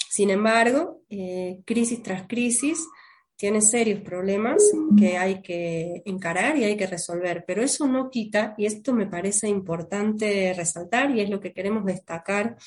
Sin 0.09 0.29
embargo, 0.29 1.01
eh, 1.09 1.59
crisis 1.65 2.01
tras 2.01 2.27
crisis, 2.27 2.87
tiene 3.35 3.61
serios 3.61 4.01
problemas 4.01 4.61
que 4.97 5.17
hay 5.17 5.41
que 5.41 6.01
encarar 6.03 6.57
y 6.57 6.65
hay 6.65 6.75
que 6.75 6.87
resolver, 6.87 7.45
pero 7.47 7.63
eso 7.63 7.87
no 7.87 8.09
quita, 8.09 8.53
y 8.57 8.65
esto 8.65 8.93
me 8.93 9.07
parece 9.07 9.47
importante 9.47 10.53
resaltar 10.53 11.11
y 11.11 11.21
es 11.21 11.29
lo 11.29 11.39
que 11.39 11.53
queremos 11.53 11.85
destacar 11.85 12.57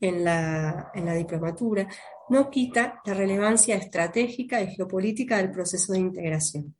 en 0.00 0.24
la, 0.24 0.90
en 0.94 1.06
la 1.06 1.14
diplomatura, 1.14 1.88
no 2.30 2.50
quita 2.50 3.00
la 3.04 3.14
relevancia 3.14 3.76
estratégica 3.76 4.60
y 4.60 4.74
geopolítica 4.74 5.36
del 5.36 5.52
proceso 5.52 5.92
de 5.92 6.00
integración. 6.00 6.74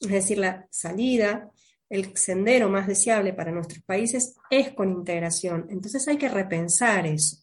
Es 0.00 0.10
decir, 0.10 0.38
la 0.38 0.66
salida, 0.70 1.50
el 1.88 2.16
sendero 2.16 2.68
más 2.68 2.86
deseable 2.86 3.32
para 3.32 3.52
nuestros 3.52 3.82
países 3.84 4.36
es 4.50 4.72
con 4.72 4.90
integración. 4.90 5.66
Entonces 5.70 6.06
hay 6.08 6.18
que 6.18 6.28
repensar 6.28 7.06
eso. 7.06 7.38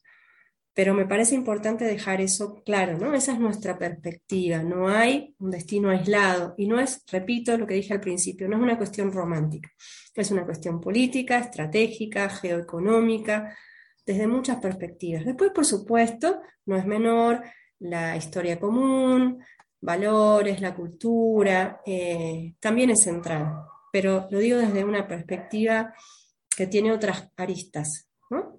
Pero 0.76 0.96
me 0.96 1.06
parece 1.06 1.36
importante 1.36 1.86
dejar 1.86 2.20
eso 2.20 2.64
claro, 2.64 2.98
¿no? 2.98 3.14
Esa 3.14 3.34
es 3.34 3.40
nuestra 3.40 3.78
perspectiva. 3.78 4.64
No 4.64 4.88
hay 4.88 5.36
un 5.38 5.52
destino 5.52 5.92
aislado 5.92 6.56
y 6.58 6.68
no 6.68 6.80
es, 6.80 7.04
repito 7.12 7.56
lo 7.58 7.68
que 7.68 7.76
dije 7.76 7.94
al 7.94 8.00
principio, 8.00 8.50
no 8.50 8.58
es 8.58 8.64
una 8.64 8.78
cuestión 8.78 9.12
romántica. 9.12 9.70
Es 10.16 10.32
una 10.32 10.46
cuestión 10.46 10.82
política, 10.82 11.38
estratégica, 11.38 12.28
geoeconómica, 12.30 13.56
desde 14.06 14.28
muchas 14.28 14.58
perspectivas. 14.58 15.26
Después, 15.26 15.52
por 15.52 15.66
supuesto, 15.66 16.42
no 16.66 16.76
es 16.76 16.86
menor 16.86 17.44
la 17.80 18.18
historia 18.18 18.60
común, 18.60 19.44
valores, 19.80 20.60
la 20.62 20.74
cultura, 20.74 21.82
eh, 21.86 22.56
también 22.60 22.90
es 22.90 23.02
central. 23.02 23.73
Pero 23.94 24.28
lo 24.32 24.40
digo 24.40 24.58
desde 24.58 24.84
una 24.84 25.08
perspectiva 25.08 25.94
que 26.58 26.66
tiene 26.66 26.92
otras 26.92 27.30
aristas, 27.38 28.10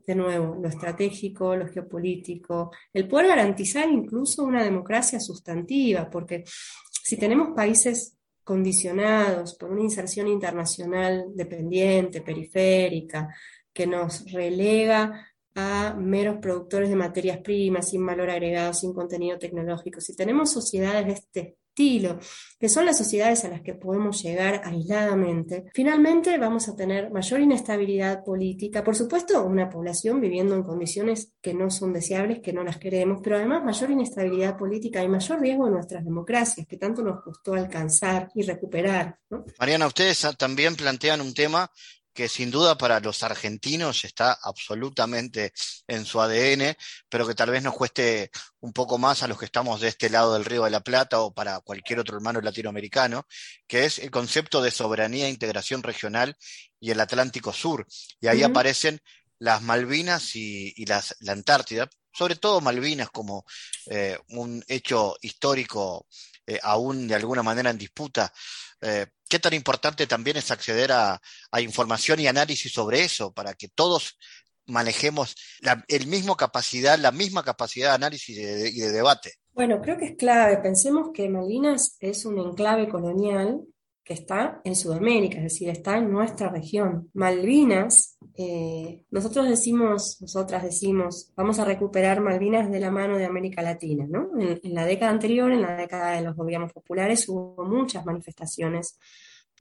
de 0.07 0.15
nuevo, 0.15 0.55
lo 0.55 0.69
estratégico, 0.69 1.57
lo 1.57 1.67
geopolítico, 1.67 2.71
el 2.93 3.09
poder 3.09 3.27
garantizar 3.27 3.91
incluso 3.91 4.45
una 4.45 4.63
democracia 4.63 5.19
sustantiva, 5.19 6.09
porque 6.09 6.45
si 6.47 7.17
tenemos 7.17 7.49
países 7.57 8.17
condicionados 8.45 9.57
por 9.57 9.73
una 9.73 9.83
inserción 9.83 10.29
internacional 10.29 11.25
dependiente, 11.35 12.21
periférica, 12.21 13.35
que 13.73 13.89
nos 13.89 14.31
relega 14.31 15.27
a 15.57 15.97
meros 15.99 16.37
productores 16.41 16.91
de 16.91 16.95
materias 16.95 17.39
primas, 17.39 17.91
sin 17.91 18.07
valor 18.07 18.31
agregado, 18.31 18.73
sin 18.73 18.95
contenido 18.95 19.37
tecnológico. 19.37 20.01
Si 20.01 20.15
tenemos 20.15 20.53
sociedades 20.53 21.07
de 21.07 21.13
este 21.13 21.57
estilo, 21.75 22.21
que 22.59 22.69
son 22.69 22.87
las 22.87 22.97
sociedades 22.97 23.45
a 23.45 23.49
las 23.49 23.61
que 23.61 23.75
podemos 23.75 24.23
llegar 24.23 24.63
aisladamente, 24.65 25.65
finalmente 25.75 26.39
vamos 26.39 26.69
a 26.69 26.77
tener 26.77 27.11
mayor 27.11 27.41
inestabilidad 27.41 28.23
política, 28.23 28.85
por 28.85 28.95
supuesto, 28.95 29.45
una 29.45 29.69
población 29.69 30.21
viviendo 30.21 30.55
en 30.55 30.63
condiciones 30.63 31.33
que 31.43 31.53
no 31.53 31.71
son 31.71 31.93
deseables, 31.93 32.41
que 32.41 32.53
no 32.53 32.63
las 32.63 32.79
queremos, 32.79 33.19
pero 33.23 33.37
además 33.37 33.65
mayor 33.65 33.91
inestabilidad 33.91 34.57
política 34.57 35.03
y 35.03 35.09
mayor 35.09 35.41
riesgo 35.41 35.65
de 35.65 35.73
nuestras 35.73 36.05
democracias, 36.05 36.65
que 36.69 36.77
tanto 36.77 37.03
nos 37.03 37.23
costó 37.23 37.55
alcanzar 37.55 38.29
y 38.37 38.43
recuperar. 38.43 39.19
Mariana, 39.59 39.89
ustedes 39.89 40.25
también 40.39 40.77
plantean 40.77 41.21
un 41.21 41.35
tema 41.35 41.69
que 42.15 42.29
sin 42.29 42.51
duda 42.51 42.79
para 42.79 43.01
los 43.01 43.23
argentinos 43.23 44.05
está 44.05 44.39
absolutamente 44.43 45.53
en 45.89 46.07
su 46.07 46.21
ADN, 46.21 46.77
pero 47.09 47.27
que 47.27 47.35
tal 47.35 47.51
vez 47.51 47.63
nos 47.63 47.75
cueste 47.75 48.31
un 48.61 48.73
poco 48.73 48.97
más 48.97 49.23
a 49.23 49.29
los 49.29 49.39
que 49.39 49.45
estamos 49.45 49.81
de 49.81 49.89
este 49.89 50.09
lado 50.09 50.33
del 50.35 50.45
Río 50.45 50.65
de 50.65 50.71
la 50.71 50.81
Plata 50.81 51.21
o 51.21 51.35
para 51.35 51.61
cualquier 51.61 51.99
otro 51.99 52.17
hermano 52.17 52.41
latinoamericano, 52.41 53.27
que 53.67 53.85
es 53.85 53.99
el 53.99 54.11
concepto 54.11 54.63
de 54.63 54.71
soberanía 54.71 55.27
e 55.27 55.31
integración 55.31 55.83
regional 55.83 56.37
y 56.81 56.93
el 56.93 57.01
Atlántico 57.01 57.53
Sur. 57.53 57.87
Y 58.21 58.29
ahí 58.29 58.43
aparecen 58.43 59.01
las 59.39 59.63
Malvinas 59.63 60.37
y, 60.37 60.85
las, 60.87 61.17
la 61.21 61.33
Antártida, 61.33 61.89
sobre 62.15 62.37
todo 62.37 62.61
Malvinas 62.61 63.11
como 63.11 63.45
eh, 63.87 64.17
un 64.31 64.65
hecho 64.69 65.17
histórico 65.21 66.07
eh, 66.47 66.59
aún 66.63 67.09
de 67.09 67.15
alguna 67.15 67.43
manera 67.43 67.71
en 67.71 67.79
disputa. 67.79 68.33
Eh, 68.81 69.07
¿Qué 69.29 69.39
tan 69.39 69.55
importante 69.55 70.07
también 70.07 70.37
es 70.37 70.51
acceder 70.51 70.93
a, 70.93 71.21
información 71.61 72.21
y 72.21 72.27
análisis 72.27 72.73
sobre 72.73 73.03
eso 73.03 73.33
para 73.33 73.55
que 73.55 73.69
todos 73.69 74.19
manejemos 74.67 75.35
la 75.61 75.85
el 75.89 76.07
mismo 76.07 76.37
capacidad, 76.37 76.99
la 76.99 77.13
misma 77.13 77.43
capacidad 77.43 77.91
de 77.91 77.95
análisis 77.95 78.37
y 78.37 78.81
de 78.81 78.93
debate? 78.93 79.35
Bueno, 79.53 79.81
creo 79.81 79.97
que 79.97 80.07
es 80.07 80.17
clave. 80.17 80.59
Pensemos 80.59 81.11
que 81.15 81.29
Malvinas 81.29 81.97
es 82.01 82.25
un 82.25 82.39
enclave 82.39 82.89
colonial 82.89 83.61
que 84.05 84.13
está 84.13 84.61
en 84.65 84.77
Sudamérica, 84.77 85.39
es 85.39 85.45
decir, 85.45 85.71
está 85.71 85.97
en 85.97 86.11
nuestra 86.11 86.51
región. 86.51 87.09
Malvinas, 87.15 88.19
eh, 88.37 89.07
nosotros 89.11 89.49
decimos, 89.49 90.19
nosotras 90.21 90.63
decimos, 90.63 91.33
vamos 91.35 91.59
a 91.59 91.65
recuperar 91.65 92.21
Malvinas 92.21 92.71
de 92.71 92.81
la 92.81 92.91
mano 92.91 93.17
de 93.17 93.25
América 93.25 93.63
Latina, 93.63 94.07
¿no? 94.07 94.29
En, 94.39 94.61
la 94.75 94.85
década 94.85 95.11
anterior, 95.11 95.51
en 95.51 95.63
la 95.63 95.77
década 95.77 96.13
de 96.13 96.23
los 96.23 96.37
gobiernos 96.37 96.73
populares, 96.73 97.27
hubo 97.31 97.65
muchas 97.65 98.05
manifestaciones 98.05 98.99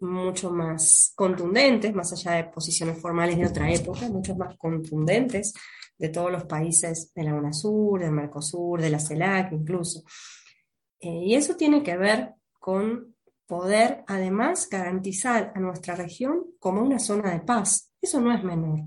mucho 0.02 0.52
más 0.52 1.14
contundentes, 1.16 1.94
más 1.96 2.12
allá 2.12 2.32
de 2.34 2.52
posiciones 2.52 3.00
formales 3.00 3.38
de 3.38 3.46
otra 3.46 3.72
época, 3.72 4.10
mucho 4.10 4.36
más 4.36 4.58
contundentes 4.58 5.54
de 5.98 6.10
todos 6.10 6.32
los 6.32 6.44
países 6.44 7.14
de 7.16 7.24
la 7.24 7.34
UNASUR, 7.34 8.02
del 8.02 8.12
Mercosur, 8.12 8.82
de 8.82 8.90
la 8.90 9.00
CELAC 9.00 9.54
incluso. 9.54 10.04
Eh, 11.00 11.28
y 11.28 11.36
eso 11.36 11.56
tiene 11.56 11.82
que 11.82 11.96
ver 11.96 12.34
con 12.60 13.13
poder 13.48 14.04
además 14.08 14.68
garantizar 14.70 15.52
a 15.56 15.60
nuestra 15.60 15.96
región 15.96 16.46
como 16.60 16.82
una 16.82 17.00
zona 17.00 17.32
de 17.32 17.42
paz. 17.42 17.92
Eso 18.02 18.22
no 18.22 18.34
es 18.34 18.44
menor. 18.44 18.82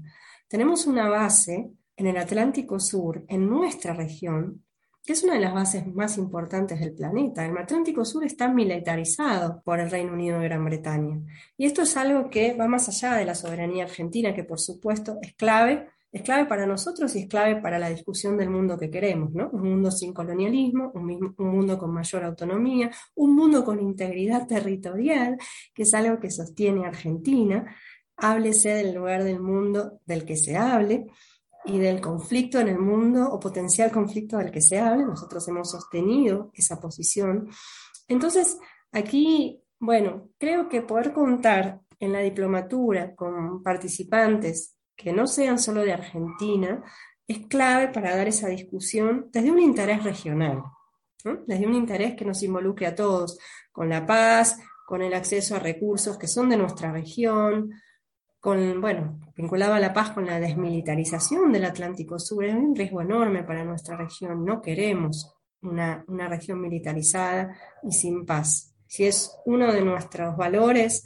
Tenemos 0.49 0.87
una 0.87 1.09
base 1.09 1.71
en 1.97 2.07
el 2.07 2.17
Atlántico 2.17 2.79
Sur, 2.79 3.25
en 3.29 3.49
nuestra 3.49 3.95
región, 3.95 4.65
que 5.03 5.13
es 5.13 5.23
una 5.23 5.35
de 5.35 5.41
las 5.41 5.55
bases 5.55 5.87
más 5.87 6.19
importantes 6.19 6.81
del 6.81 6.95
planeta. 6.95 7.47
El 7.47 7.57
Atlántico 7.57 8.05
Sur 8.05 8.25
está 8.25 8.49
militarizado 8.49 9.63
por 9.65 9.79
el 9.79 9.91
Reino 9.91 10.13
Unido 10.13 10.41
de 10.41 10.47
Gran 10.47 10.65
Bretaña. 10.65 11.21
Y 11.57 11.65
esto 11.67 11.83
es 11.83 11.97
algo 11.97 12.29
que 12.29 12.55
va 12.55 12.67
más 12.67 12.89
allá 12.89 13.15
de 13.15 13.25
la 13.25 13.37
soberanía 13.37 13.85
argentina, 13.85 14.35
que 14.35 14.45
por 14.45 14.59
supuesto 14.59 15.19
es 15.23 15.35
clave 15.35 15.89
es 16.13 16.23
clave 16.23 16.47
para 16.47 16.67
nosotros 16.67 17.15
y 17.15 17.21
es 17.21 17.29
clave 17.29 17.61
para 17.61 17.79
la 17.79 17.91
discusión 17.91 18.37
del 18.37 18.49
mundo 18.49 18.79
que 18.79 18.91
queremos, 18.91 19.33
¿no? 19.33 19.51
Un 19.51 19.63
mundo 19.63 19.91
sin 19.91 20.13
colonialismo, 20.13 20.91
un, 20.95 21.35
mundo 21.37 21.79
con 21.79 21.93
mayor 21.93 22.25
autonomía, 22.25 22.91
un 23.17 23.35
mundo 23.35 23.65
con 23.65 23.81
integridad 23.81 24.47
territorial, 24.47 25.37
que 25.75 25.83
es 25.83 25.95
algo 25.95 26.19
que 26.19 26.31
sostiene 26.31 26.87
Argentina. 26.87 27.77
Háblese 28.17 28.71
del 28.71 28.95
lugar 28.95 29.25
del 29.25 29.41
mundo 29.41 30.01
del 30.07 30.25
que 30.25 30.37
se 30.37 30.57
hable 30.57 31.07
y 31.67 31.79
del 31.79 32.01
conflicto 32.01 32.61
en 32.61 32.69
el 32.69 32.79
mundo 32.79 33.29
o 33.29 33.39
potencial 33.39 33.91
conflicto 33.91 34.39
del 34.39 34.51
que 34.51 34.63
se 34.63 34.79
hable. 34.79 35.05
Nosotros 35.05 35.47
hemos 35.49 35.71
sostenido 35.71 36.51
esa 36.55 36.81
posición. 36.81 37.49
Entonces, 38.09 38.57
aquí, 38.93 39.61
bueno, 39.79 40.31
creo 40.39 40.69
que 40.69 40.83
poder 40.83 41.13
contar 41.13 41.81
en 41.99 42.13
la 42.13 42.21
diplomatura 42.21 43.15
con 43.15 43.63
participantes 43.63 44.76
que 44.97 45.13
no 45.13 45.27
sean 45.27 45.59
solo 45.59 45.83
de 45.83 45.93
Argentina, 45.93 46.83
es 47.29 47.47
clave 47.47 47.89
para 47.89 48.17
dar 48.17 48.29
esa 48.29 48.49
discusión 48.49 49.29
desde 49.33 49.51
un 49.51 49.59
interés 49.59 50.05
regional, 50.05 50.63
desde 51.47 51.67
un 51.67 51.75
interés 51.75 52.15
que 52.15 52.25
nos 52.25 52.43
involucre 52.43 52.87
a 52.87 52.95
todos, 52.95 53.39
con 53.73 53.89
la 53.89 54.07
paz, 54.07 54.59
con 54.87 55.03
el 55.03 55.15
acceso 55.15 55.57
a 55.57 55.59
recursos 55.59 56.17
que 56.17 56.29
son 56.29 56.49
de 56.49 56.57
nuestra 56.57 56.93
región, 56.93 57.73
con, 58.39 58.81
bueno, 58.81 59.19
vinculado 59.37 59.75
a 59.75 59.81
la 59.81 59.93
paz 59.93 60.11
con 60.11 60.25
la 60.25 60.39
desmilitarización 60.39 61.53
del 61.53 61.65
Atlántico 61.65 62.19
Sur, 62.19 62.45
es 62.45 62.55
un 62.55 62.77
riesgo 62.77 63.01
enorme 63.01 63.43
para 63.43 63.65
nuestra 63.65 63.97
región, 63.97 64.45
no 64.45 64.63
queremos 64.63 65.35
una, 65.63 66.05
una 66.07 66.29
región 66.29 66.61
militarizada 66.61 67.57
y 67.83 67.91
sin 67.91 68.25
paz. 68.25 68.73
Si 68.87 69.05
es 69.05 69.37
uno 69.47 69.73
de 69.73 69.83
nuestros 69.83 70.37
valores, 70.37 71.05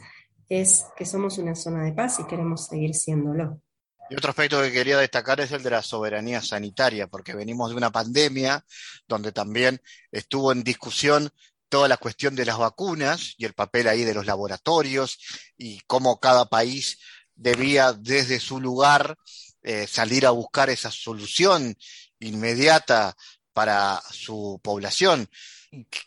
es 0.51 0.85
que 0.97 1.07
somos 1.07 1.39
una 1.39 1.55
zona 1.55 1.83
de 1.83 1.93
paz 1.93 2.21
y 2.21 2.27
queremos 2.27 2.67
seguir 2.67 2.95
siéndolo. 2.95 3.63
Y 4.11 4.17
otro 4.17 4.31
aspecto 4.31 4.61
que 4.61 4.73
quería 4.73 4.99
destacar 4.99 5.41
es 5.41 5.53
el 5.53 5.63
de 5.63 5.71
la 5.71 5.83
soberanía 5.83 6.43
sanitaria, 6.43 7.07
porque 7.07 7.33
venimos 7.33 7.71
de 7.71 7.77
una 7.77 7.93
pandemia 7.93 8.65
donde 9.07 9.31
también 9.31 9.81
estuvo 10.11 10.51
en 10.51 10.65
discusión 10.65 11.31
toda 11.69 11.87
la 11.87 11.97
cuestión 11.97 12.35
de 12.35 12.45
las 12.45 12.59
vacunas 12.59 13.35
y 13.39 13.45
el 13.45 13.55
papel 13.55 13.87
ahí 13.87 14.03
de 14.03 14.13
los 14.13 14.27
laboratorios 14.27 15.17
y 15.57 15.79
cómo 15.87 16.19
cada 16.19 16.47
país 16.47 16.99
debía 17.37 17.93
desde 17.93 18.41
su 18.41 18.61
lugar 18.61 19.17
eh, 19.63 19.87
salir 19.87 20.27
a 20.27 20.31
buscar 20.31 20.71
esa 20.71 20.91
solución 20.91 21.77
inmediata 22.19 23.15
para 23.53 24.03
su 24.11 24.59
población. 24.61 25.29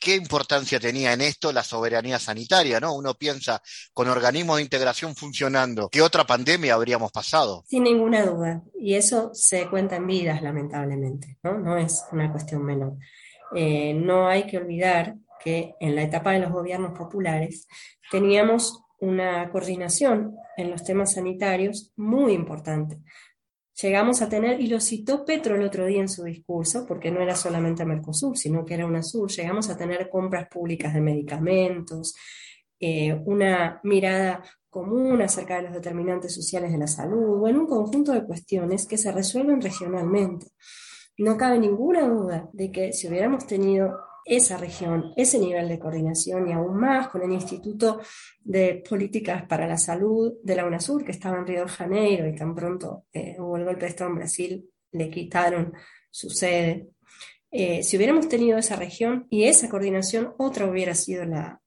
¿Qué 0.01 0.15
importancia 0.15 0.79
tenía 0.79 1.13
en 1.13 1.21
esto 1.21 1.53
la 1.53 1.63
soberanía 1.63 2.19
sanitaria? 2.19 2.79
¿no? 2.79 2.95
Uno 2.95 3.13
piensa, 3.13 3.61
con 3.93 4.09
organismos 4.09 4.57
de 4.57 4.63
integración 4.63 5.15
funcionando, 5.15 5.89
¿qué 5.89 6.01
otra 6.01 6.25
pandemia 6.25 6.73
habríamos 6.73 7.11
pasado? 7.11 7.63
Sin 7.67 7.83
ninguna 7.83 8.25
duda. 8.25 8.61
Y 8.77 8.95
eso 8.95 9.31
se 9.33 9.69
cuenta 9.69 9.95
en 9.95 10.07
vidas, 10.07 10.41
lamentablemente. 10.41 11.37
No, 11.43 11.57
no 11.57 11.77
es 11.77 12.03
una 12.11 12.29
cuestión 12.31 12.63
menor. 12.65 12.97
Eh, 13.55 13.93
no 13.93 14.27
hay 14.27 14.47
que 14.47 14.57
olvidar 14.57 15.15
que 15.41 15.75
en 15.79 15.95
la 15.95 16.03
etapa 16.03 16.31
de 16.31 16.39
los 16.39 16.51
gobiernos 16.51 16.97
populares 16.97 17.67
teníamos 18.11 18.81
una 18.99 19.49
coordinación 19.49 20.35
en 20.57 20.71
los 20.71 20.83
temas 20.83 21.13
sanitarios 21.13 21.91
muy 21.95 22.33
importante 22.33 22.99
llegamos 23.81 24.21
a 24.21 24.29
tener, 24.29 24.61
y 24.61 24.67
lo 24.67 24.79
citó 24.79 25.25
Petro 25.25 25.55
el 25.55 25.63
otro 25.63 25.85
día 25.85 26.01
en 26.01 26.09
su 26.09 26.23
discurso, 26.23 26.85
porque 26.87 27.11
no 27.11 27.21
era 27.21 27.35
solamente 27.35 27.85
Mercosur, 27.85 28.37
sino 28.37 28.65
que 28.65 28.75
era 28.75 28.85
UNASUR, 28.85 29.31
llegamos 29.31 29.69
a 29.69 29.77
tener 29.77 30.09
compras 30.09 30.47
públicas 30.47 30.93
de 30.93 31.01
medicamentos, 31.01 32.15
eh, 32.79 33.13
una 33.25 33.79
mirada 33.83 34.43
común 34.69 35.21
acerca 35.21 35.57
de 35.57 35.63
los 35.63 35.73
determinantes 35.73 36.33
sociales 36.33 36.71
de 36.71 36.77
la 36.77 36.87
salud, 36.87 37.41
o 37.41 37.47
en 37.47 37.57
un 37.57 37.67
conjunto 37.67 38.11
de 38.11 38.25
cuestiones 38.25 38.87
que 38.87 38.97
se 38.97 39.11
resuelven 39.11 39.61
regionalmente. 39.61 40.47
No 41.17 41.37
cabe 41.37 41.59
ninguna 41.59 42.07
duda 42.07 42.49
de 42.53 42.71
que 42.71 42.91
si 42.91 43.07
hubiéramos 43.07 43.45
tenido 43.45 43.99
esa 44.25 44.57
región, 44.57 45.13
ese 45.15 45.39
nivel 45.39 45.67
de 45.67 45.79
coordinación 45.79 46.47
y 46.47 46.53
aún 46.53 46.77
más 46.77 47.09
con 47.09 47.23
el 47.23 47.31
Instituto 47.31 47.99
de 48.41 48.83
Políticas 48.87 49.43
para 49.47 49.67
la 49.67 49.77
Salud 49.77 50.33
de 50.43 50.55
la 50.55 50.65
UNASUR, 50.65 51.03
que 51.03 51.11
estaba 51.11 51.37
en 51.37 51.47
Río 51.47 51.63
de 51.63 51.69
Janeiro 51.69 52.27
y 52.27 52.35
tan 52.35 52.55
pronto 52.55 53.05
eh, 53.11 53.35
hubo 53.39 53.57
el 53.57 53.65
golpe 53.65 53.81
de 53.81 53.87
Estado 53.87 54.09
en 54.09 54.15
Brasil, 54.15 54.69
le 54.91 55.09
quitaron 55.09 55.73
su 56.09 56.29
sede. 56.29 56.89
Eh, 57.51 57.83
si 57.83 57.97
hubiéramos 57.97 58.27
tenido 58.29 58.57
esa 58.57 58.75
región 58.75 59.27
y 59.29 59.43
esa 59.43 59.69
coordinación, 59.69 60.33
otra 60.37 60.65
hubiera 60.67 60.95
sido 60.95 61.25
la, 61.25 61.59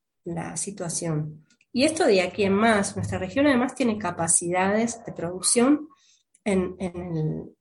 situación. 0.57 1.45
Y 1.73 1.85
esto 1.85 2.05
de 2.05 2.21
aquí 2.21 2.43
en 2.43 2.55
más, 2.55 2.97
nuestra 2.97 3.19
región 3.19 3.47
además 3.47 3.77
tiene 3.77 3.97
capacidades 3.97 5.05
de 5.05 5.13
producción 5.13 5.87
en, 6.43 6.75
en, 6.81 7.17
el, 7.17 7.56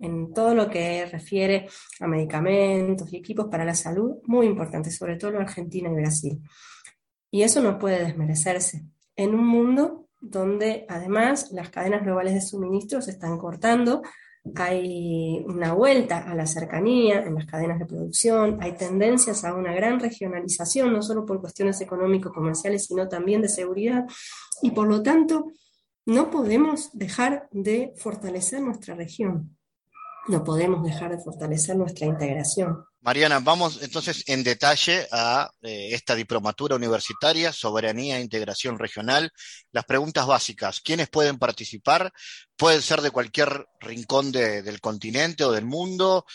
en 0.00 0.32
todo 0.32 0.54
lo 0.54 0.68
que 0.68 1.06
refiere 1.06 1.68
a 2.00 2.06
medicamentos 2.06 3.12
y 3.12 3.18
equipos 3.18 3.46
para 3.50 3.64
la 3.64 3.74
salud, 3.74 4.16
muy 4.24 4.46
importante, 4.46 4.90
sobre 4.90 5.16
todo 5.16 5.32
en 5.32 5.42
Argentina 5.42 5.90
y 5.90 5.94
Brasil. 5.94 6.40
Y 7.30 7.42
eso 7.42 7.62
no 7.62 7.78
puede 7.78 8.04
desmerecerse. 8.04 8.84
En 9.14 9.34
un 9.34 9.46
mundo 9.46 10.08
donde 10.20 10.86
además 10.88 11.52
las 11.52 11.70
cadenas 11.70 12.02
globales 12.02 12.34
de 12.34 12.40
suministro 12.40 13.00
se 13.00 13.12
están 13.12 13.38
cortando, 13.38 14.02
hay 14.54 15.44
una 15.46 15.74
vuelta 15.74 16.18
a 16.18 16.34
la 16.34 16.46
cercanía 16.46 17.22
en 17.22 17.34
las 17.34 17.46
cadenas 17.46 17.78
de 17.78 17.86
producción, 17.86 18.58
hay 18.60 18.72
tendencias 18.72 19.44
a 19.44 19.54
una 19.54 19.74
gran 19.74 20.00
regionalización, 20.00 20.92
no 20.92 21.02
solo 21.02 21.26
por 21.26 21.40
cuestiones 21.40 21.80
económico-comerciales, 21.80 22.86
sino 22.86 23.06
también 23.06 23.42
de 23.42 23.48
seguridad, 23.48 24.06
y 24.62 24.70
por 24.70 24.88
lo 24.88 25.02
tanto 25.02 25.52
no 26.06 26.30
podemos 26.30 26.90
dejar 26.94 27.48
de 27.52 27.92
fortalecer 27.96 28.62
nuestra 28.62 28.94
región 28.94 29.56
no 30.28 30.44
podemos 30.44 30.82
dejar 30.82 31.10
de 31.16 31.22
fortalecer 31.22 31.76
nuestra 31.76 32.06
integración. 32.06 32.84
Mariana, 33.02 33.40
vamos 33.40 33.82
entonces 33.82 34.24
en 34.26 34.44
detalle 34.44 35.06
a 35.10 35.50
eh, 35.62 35.88
esta 35.92 36.14
diplomatura 36.14 36.76
universitaria, 36.76 37.52
soberanía 37.52 38.18
e 38.18 38.22
integración 38.22 38.78
regional. 38.78 39.30
Las 39.72 39.84
preguntas 39.84 40.26
básicas, 40.26 40.80
¿quiénes 40.80 41.08
pueden 41.08 41.38
participar? 41.38 42.12
Pueden 42.56 42.82
ser 42.82 43.00
de 43.00 43.10
cualquier 43.10 43.66
rincón 43.80 44.30
del 44.30 44.80
continente 44.80 45.44
o 45.44 45.52
del 45.52 45.64
mundo. 45.64 46.26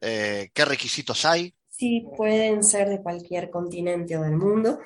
Eh, 0.00 0.48
¿Qué 0.54 0.64
requisitos 0.64 1.26
hay? 1.26 1.54
Sí, 1.68 2.06
pueden 2.16 2.64
ser 2.64 2.88
de 2.88 3.02
cualquier 3.02 3.50
continente 3.50 4.16
o 4.16 4.22
del 4.22 4.36
mundo. 4.36 4.78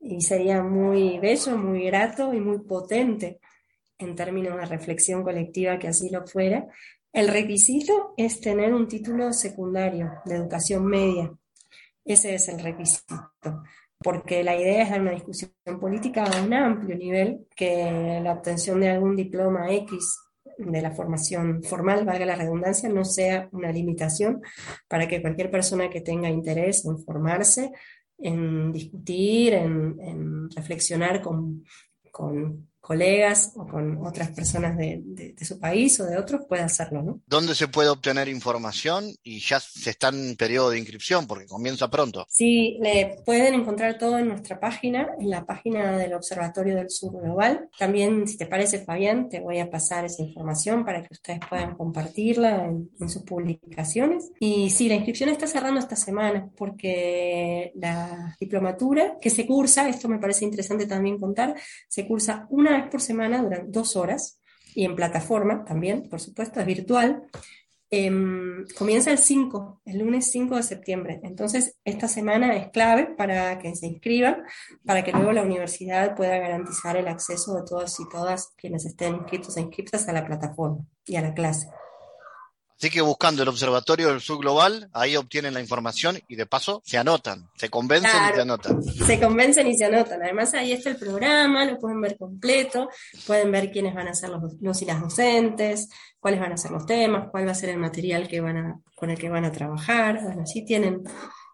Y 0.00 0.20
sería 0.20 0.62
muy 0.62 1.18
bello, 1.18 1.56
muy 1.56 1.84
grato 1.86 2.32
y 2.32 2.38
muy 2.38 2.60
potente 2.60 3.40
en 3.98 4.14
términos 4.14 4.56
de 4.56 4.66
reflexión 4.66 5.24
colectiva 5.24 5.78
que 5.78 5.88
así 5.88 6.08
lo 6.10 6.24
fuera, 6.24 6.68
el 7.12 7.28
requisito 7.28 8.14
es 8.16 8.40
tener 8.40 8.74
un 8.74 8.86
título 8.86 9.32
secundario 9.32 10.12
de 10.24 10.36
educación 10.36 10.86
media. 10.86 11.32
Ese 12.04 12.34
es 12.34 12.48
el 12.48 12.60
requisito, 12.60 13.32
porque 13.98 14.42
la 14.42 14.56
idea 14.56 14.82
es 14.82 14.90
dar 14.90 15.00
una 15.00 15.12
discusión 15.12 15.52
política 15.80 16.24
a 16.24 16.42
un 16.42 16.54
amplio 16.54 16.96
nivel, 16.96 17.46
que 17.54 18.20
la 18.22 18.32
obtención 18.32 18.80
de 18.80 18.90
algún 18.90 19.16
diploma 19.16 19.72
X 19.72 20.18
de 20.58 20.82
la 20.82 20.90
formación 20.90 21.62
formal, 21.62 22.04
valga 22.04 22.26
la 22.26 22.34
redundancia, 22.34 22.88
no 22.88 23.04
sea 23.04 23.48
una 23.52 23.70
limitación 23.70 24.42
para 24.88 25.06
que 25.06 25.20
cualquier 25.22 25.50
persona 25.50 25.88
que 25.88 26.00
tenga 26.00 26.28
interés 26.28 26.84
en 26.84 26.98
formarse, 26.98 27.70
en 28.18 28.72
discutir, 28.72 29.54
en, 29.54 30.50
reflexionar 30.50 31.22
con, 31.22 31.64
con 32.10 32.68
colegas 32.88 33.52
o 33.54 33.66
con 33.66 33.98
otras 34.06 34.30
personas 34.30 34.74
de, 34.78 35.34
su 35.42 35.60
país 35.60 36.00
o 36.00 36.06
de 36.06 36.16
otros, 36.16 36.46
puede 36.48 36.62
hacerlo, 36.62 37.02
¿no? 37.02 37.20
¿Dónde 37.26 37.54
se 37.54 37.68
puede 37.68 37.90
obtener 37.90 38.28
información? 38.28 39.12
Y 39.22 39.40
ya 39.40 39.60
se 39.60 39.90
está 39.90 40.08
en 40.08 40.36
periodo 40.36 40.70
de 40.70 40.78
inscripción 40.78 41.26
porque 41.26 41.44
comienza 41.44 41.90
pronto. 41.90 42.26
Sí, 42.30 42.78
le 42.80 43.18
pueden 43.26 43.52
encontrar 43.52 43.98
todo 43.98 44.18
en 44.18 44.28
nuestra 44.28 44.58
página, 44.58 45.10
en 45.20 45.28
la 45.28 45.44
página 45.44 45.98
del 45.98 46.14
Observatorio 46.14 46.76
del 46.76 46.88
Sur 46.88 47.20
Global. 47.20 47.68
También, 47.78 48.26
si 48.26 48.38
te 48.38 48.46
parece, 48.46 48.78
Fabián, 48.78 49.28
te 49.28 49.40
voy 49.40 49.58
a 49.58 49.68
pasar 49.68 50.06
esa 50.06 50.22
información 50.22 50.86
para 50.86 51.02
que 51.02 51.12
ustedes 51.12 51.40
puedan 51.46 51.76
compartirla 51.76 52.64
en, 52.64 52.90
en 52.98 53.08
sus 53.10 53.22
publicaciones. 53.22 54.30
Y 54.40 54.70
sí, 54.70 54.88
la 54.88 54.94
inscripción 54.94 55.28
está 55.28 55.46
cerrando 55.46 55.78
esta 55.78 55.96
semana 55.96 56.48
porque 56.56 57.70
la 57.74 58.34
diplomatura 58.40 59.18
que 59.20 59.28
se 59.28 59.44
cursa, 59.44 59.90
esto 59.90 60.08
me 60.08 60.18
parece 60.18 60.46
interesante 60.46 60.86
también 60.86 61.18
contar, 61.18 61.54
se 61.86 62.06
cursa 62.06 62.46
una 62.48 62.77
por 62.84 63.00
semana 63.00 63.42
durante 63.42 63.70
dos 63.70 63.96
horas 63.96 64.40
y 64.74 64.84
en 64.84 64.94
plataforma 64.94 65.64
también, 65.64 66.08
por 66.08 66.20
supuesto, 66.20 66.60
es 66.60 66.66
virtual. 66.66 67.24
Em, 67.90 68.66
comienza 68.76 69.10
el 69.10 69.18
5, 69.18 69.80
el 69.86 69.98
lunes 69.98 70.30
5 70.30 70.56
de 70.56 70.62
septiembre. 70.62 71.20
Entonces, 71.22 71.76
esta 71.84 72.06
semana 72.06 72.54
es 72.54 72.68
clave 72.70 73.06
para 73.16 73.58
que 73.58 73.74
se 73.74 73.86
inscriban, 73.86 74.44
para 74.84 75.02
que 75.02 75.12
luego 75.12 75.32
la 75.32 75.42
universidad 75.42 76.14
pueda 76.14 76.38
garantizar 76.38 76.96
el 76.96 77.08
acceso 77.08 77.54
de 77.54 77.62
todos 77.62 77.98
y 77.98 78.08
todas 78.08 78.52
quienes 78.56 78.84
estén 78.84 79.14
inscritos 79.14 79.56
e 79.56 79.62
inscritas 79.62 80.06
a 80.06 80.12
la 80.12 80.26
plataforma 80.26 80.84
y 81.06 81.16
a 81.16 81.22
la 81.22 81.32
clase. 81.32 81.68
Así 82.78 82.90
que 82.90 83.00
buscando 83.00 83.42
el 83.42 83.48
Observatorio 83.48 84.08
del 84.08 84.20
Sur 84.20 84.38
Global, 84.38 84.88
ahí 84.92 85.16
obtienen 85.16 85.52
la 85.52 85.60
información 85.60 86.20
y 86.28 86.36
de 86.36 86.46
paso 86.46 86.80
se 86.84 86.96
anotan, 86.96 87.50
se 87.56 87.70
convencen 87.70 88.10
y 88.30 88.34
se 88.34 88.40
anotan. 88.40 88.82
Se 88.84 89.18
convencen 89.18 89.66
y 89.66 89.76
se 89.76 89.86
anotan. 89.86 90.22
Además 90.22 90.54
ahí 90.54 90.70
está 90.70 90.90
el 90.90 90.96
programa, 90.96 91.64
lo 91.64 91.76
pueden 91.76 92.00
ver 92.00 92.16
completo, 92.16 92.88
pueden 93.26 93.50
ver 93.50 93.72
quiénes 93.72 93.94
van 93.94 94.06
a 94.06 94.14
ser 94.14 94.30
los, 94.30 94.80
y 94.80 94.84
las 94.84 95.00
docentes, 95.00 95.88
cuáles 96.20 96.38
van 96.38 96.52
a 96.52 96.56
ser 96.56 96.70
los 96.70 96.86
temas, 96.86 97.28
cuál 97.32 97.48
va 97.48 97.50
a 97.50 97.56
ser 97.56 97.70
el 97.70 97.78
material 97.78 98.28
que 98.28 98.40
van 98.40 98.56
a, 98.56 98.80
con 98.94 99.10
el 99.10 99.18
que 99.18 99.28
van 99.28 99.44
a 99.44 99.50
trabajar. 99.50 100.22
Bueno, 100.22 100.42
así 100.42 100.64
tienen 100.64 101.02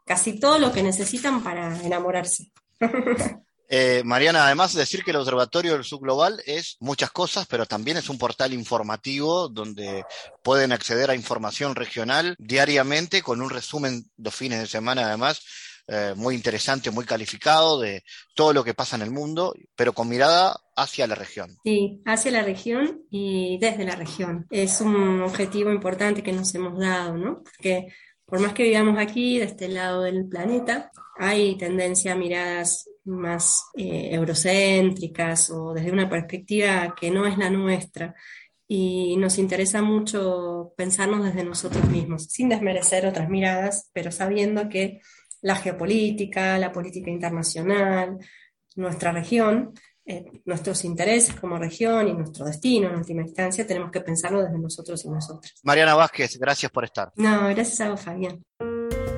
casi 0.04 0.38
todo 0.38 0.58
lo 0.58 0.72
que 0.72 0.82
necesitan 0.82 1.42
para 1.42 1.80
enamorarse. 1.82 2.52
Eh, 3.68 4.02
Mariana, 4.04 4.44
además 4.46 4.74
de 4.74 4.80
decir 4.80 5.02
que 5.04 5.10
el 5.10 5.16
Observatorio 5.16 5.72
del 5.72 5.84
Subglobal 5.84 6.42
es 6.46 6.76
muchas 6.80 7.10
cosas, 7.10 7.46
pero 7.46 7.66
también 7.66 7.96
es 7.96 8.08
un 8.08 8.18
portal 8.18 8.52
informativo 8.52 9.48
donde 9.48 10.04
pueden 10.42 10.72
acceder 10.72 11.10
a 11.10 11.14
información 11.14 11.74
regional 11.74 12.36
diariamente 12.38 13.22
con 13.22 13.40
un 13.40 13.50
resumen 13.50 14.04
los 14.18 14.34
fines 14.34 14.60
de 14.60 14.66
semana, 14.66 15.06
además, 15.06 15.40
eh, 15.86 16.14
muy 16.16 16.34
interesante, 16.34 16.90
muy 16.90 17.04
calificado 17.04 17.78
de 17.78 18.04
todo 18.34 18.52
lo 18.52 18.64
que 18.64 18.74
pasa 18.74 18.96
en 18.96 19.02
el 19.02 19.10
mundo, 19.10 19.54
pero 19.76 19.92
con 19.92 20.08
mirada 20.08 20.58
hacia 20.76 21.06
la 21.06 21.14
región. 21.14 21.56
Sí, 21.62 22.02
hacia 22.06 22.30
la 22.30 22.42
región 22.42 23.02
y 23.10 23.58
desde 23.58 23.84
la 23.84 23.94
región. 23.94 24.46
Es 24.50 24.80
un 24.80 25.20
objetivo 25.22 25.70
importante 25.70 26.22
que 26.22 26.32
nos 26.32 26.54
hemos 26.54 26.78
dado, 26.78 27.16
¿no? 27.16 27.42
Porque 27.42 27.88
por 28.24 28.40
más 28.40 28.54
que 28.54 28.62
vivamos 28.62 28.98
aquí, 28.98 29.38
de 29.38 29.44
este 29.44 29.68
lado 29.68 30.02
del 30.02 30.26
planeta, 30.26 30.90
hay 31.18 31.56
tendencia 31.56 32.12
a 32.12 32.16
miradas 32.16 32.88
más 33.04 33.66
eh, 33.74 34.10
eurocéntricas 34.12 35.50
o 35.50 35.72
desde 35.72 35.92
una 35.92 36.08
perspectiva 36.08 36.94
que 36.98 37.10
no 37.10 37.26
es 37.26 37.38
la 37.38 37.50
nuestra. 37.50 38.14
Y 38.66 39.16
nos 39.18 39.38
interesa 39.38 39.82
mucho 39.82 40.72
pensarnos 40.76 41.24
desde 41.24 41.44
nosotros 41.44 41.86
mismos, 41.88 42.24
sin 42.24 42.48
desmerecer 42.48 43.06
otras 43.06 43.28
miradas, 43.28 43.90
pero 43.92 44.10
sabiendo 44.10 44.68
que 44.68 45.00
la 45.42 45.56
geopolítica, 45.56 46.58
la 46.58 46.72
política 46.72 47.10
internacional, 47.10 48.16
nuestra 48.76 49.12
región, 49.12 49.74
eh, 50.06 50.24
nuestros 50.44 50.84
intereses 50.84 51.34
como 51.34 51.58
región 51.58 52.08
y 52.08 52.14
nuestro 52.14 52.46
destino 52.46 52.88
en 52.88 52.96
última 52.96 53.22
instancia, 53.22 53.66
tenemos 53.66 53.90
que 53.90 54.00
pensarlo 54.00 54.42
desde 54.42 54.58
nosotros 54.58 55.04
y 55.04 55.08
nosotras. 55.08 55.54
Mariana 55.62 55.94
Vázquez, 55.94 56.38
gracias 56.38 56.72
por 56.72 56.84
estar. 56.84 57.12
No, 57.16 57.48
gracias 57.48 57.80
a 57.80 57.90
vos, 57.90 58.00
Fabián. 58.00 58.42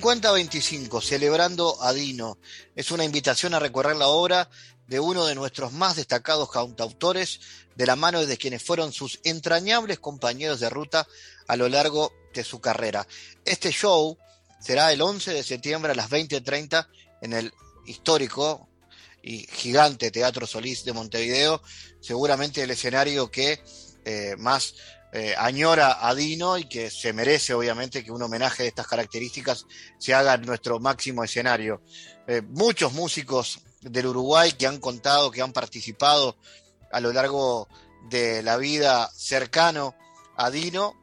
5025, 0.00 1.02
celebrando 1.02 1.76
a 1.82 1.92
Dino. 1.92 2.38
Es 2.74 2.90
una 2.90 3.04
invitación 3.04 3.52
a 3.52 3.58
recorrer 3.58 3.96
la 3.96 4.08
obra 4.08 4.48
de 4.86 4.98
uno 4.98 5.26
de 5.26 5.34
nuestros 5.34 5.74
más 5.74 5.96
destacados 5.96 6.50
cantautores, 6.50 7.40
de 7.76 7.84
la 7.84 7.96
mano 7.96 8.24
de 8.24 8.38
quienes 8.38 8.62
fueron 8.62 8.92
sus 8.94 9.20
entrañables 9.24 9.98
compañeros 9.98 10.58
de 10.58 10.70
ruta 10.70 11.06
a 11.46 11.56
lo 11.56 11.68
largo 11.68 12.12
de 12.32 12.44
su 12.44 12.62
carrera. 12.62 13.06
Este 13.44 13.72
show 13.72 14.16
será 14.58 14.90
el 14.90 15.02
11 15.02 15.34
de 15.34 15.42
septiembre 15.42 15.92
a 15.92 15.94
las 15.94 16.08
20.30 16.08 16.88
en 17.20 17.34
el 17.34 17.52
histórico 17.84 18.68
y 19.22 19.46
gigante 19.52 20.10
Teatro 20.10 20.46
Solís 20.46 20.82
de 20.84 20.94
Montevideo, 20.94 21.62
seguramente 22.00 22.62
el 22.62 22.70
escenario 22.70 23.30
que 23.30 23.62
eh, 24.06 24.34
más 24.38 24.74
eh, 25.12 25.34
añora 25.36 26.06
a 26.06 26.14
Dino 26.14 26.56
y 26.56 26.64
que 26.68 26.90
se 26.90 27.12
merece 27.12 27.52
obviamente 27.52 28.04
que 28.04 28.12
un 28.12 28.22
homenaje 28.22 28.62
de 28.62 28.68
estas 28.68 28.86
características 28.86 29.66
se 29.98 30.14
haga 30.14 30.34
en 30.34 30.42
nuestro 30.42 30.78
máximo 30.78 31.24
escenario. 31.24 31.82
Eh, 32.28 32.42
muchos 32.42 32.92
músicos 32.92 33.60
del 33.80 34.06
Uruguay 34.06 34.52
que 34.52 34.66
han 34.68 34.78
contado, 34.78 35.30
que 35.30 35.42
han 35.42 35.52
participado 35.52 36.36
a 36.92 37.00
lo 37.00 37.12
largo 37.12 37.68
de 38.08 38.42
la 38.42 38.56
vida 38.56 39.10
cercano 39.14 39.94
a 40.36 40.50
Dino, 40.50 40.94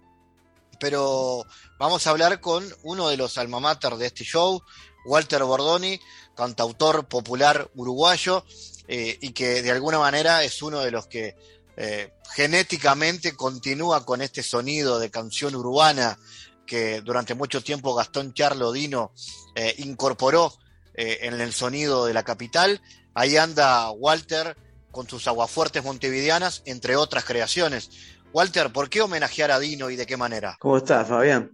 pero 0.79 1.45
vamos 1.77 2.07
a 2.07 2.11
hablar 2.11 2.39
con 2.39 2.65
uno 2.83 3.09
de 3.09 3.17
los 3.17 3.37
alma 3.37 3.59
mater 3.59 3.95
de 3.95 4.07
este 4.07 4.23
show, 4.23 4.61
Walter 5.05 5.43
Bordoni, 5.43 5.99
cantautor 6.35 7.07
popular 7.07 7.69
uruguayo, 7.75 8.45
eh, 8.87 9.17
y 9.21 9.31
que 9.31 9.61
de 9.61 9.71
alguna 9.71 9.99
manera 9.99 10.43
es 10.43 10.61
uno 10.61 10.79
de 10.79 10.91
los 10.91 11.07
que 11.07 11.35
eh, 11.79 12.09
genéticamente 12.33 13.35
continúa 13.35 14.03
con 14.03 14.23
este 14.23 14.41
sonido 14.41 14.97
de 14.97 15.11
canción 15.11 15.55
urbana 15.55 16.17
que 16.65 17.01
durante 17.01 17.35
mucho 17.35 17.63
tiempo 17.63 17.93
Gastón 17.93 18.33
Charlodino 18.33 19.13
eh, 19.55 19.75
incorporó 19.77 20.51
eh, 20.95 21.19
en 21.21 21.39
el 21.39 21.53
sonido 21.53 22.07
de 22.07 22.15
la 22.15 22.23
capital. 22.23 22.81
Ahí 23.13 23.37
anda 23.37 23.91
Walter 23.91 24.57
con 24.89 25.07
sus 25.07 25.27
aguafuertes 25.27 25.83
montevideanas, 25.83 26.63
entre 26.65 26.95
otras 26.95 27.23
creaciones. 27.23 27.91
Walter, 28.33 28.73
¿por 28.73 28.89
qué 28.89 29.01
homenajear 29.01 29.51
a 29.51 29.59
Dino 29.59 29.91
y 29.91 29.95
de 29.95 30.07
qué 30.07 30.17
manera? 30.17 30.57
¿Cómo 30.59 30.77
estás, 30.77 31.07
Fabián? 31.07 31.51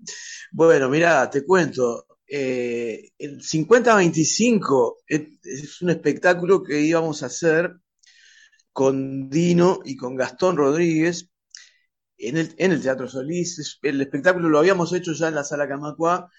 Bueno, 0.51 0.87
mira, 0.87 1.29
te 1.29 1.45
cuento. 1.45 2.07
el 2.25 3.11
50-25 3.41 4.95
es 5.07 5.81
un 5.81 5.89
espectáculo 5.89 6.63
que 6.63 6.79
íbamos 6.79 7.23
a 7.23 7.25
hacer 7.25 7.75
con 8.73 9.29
Dino 9.29 9.79
y 9.85 9.95
con 9.95 10.15
Gastón 10.15 10.57
Rodríguez 10.57 11.29
en 12.17 12.37
el, 12.37 12.81
Teatro 12.81 13.07
Solís. 13.07 13.79
El 13.81 14.01
espectáculo 14.01 14.49
lo 14.49 14.59
habíamos 14.59 14.93
hecho 14.93 15.13
ya 15.13 15.27
en 15.27 15.35
la 15.35 15.43
Sala 15.43 15.67
Camacua 15.67 16.29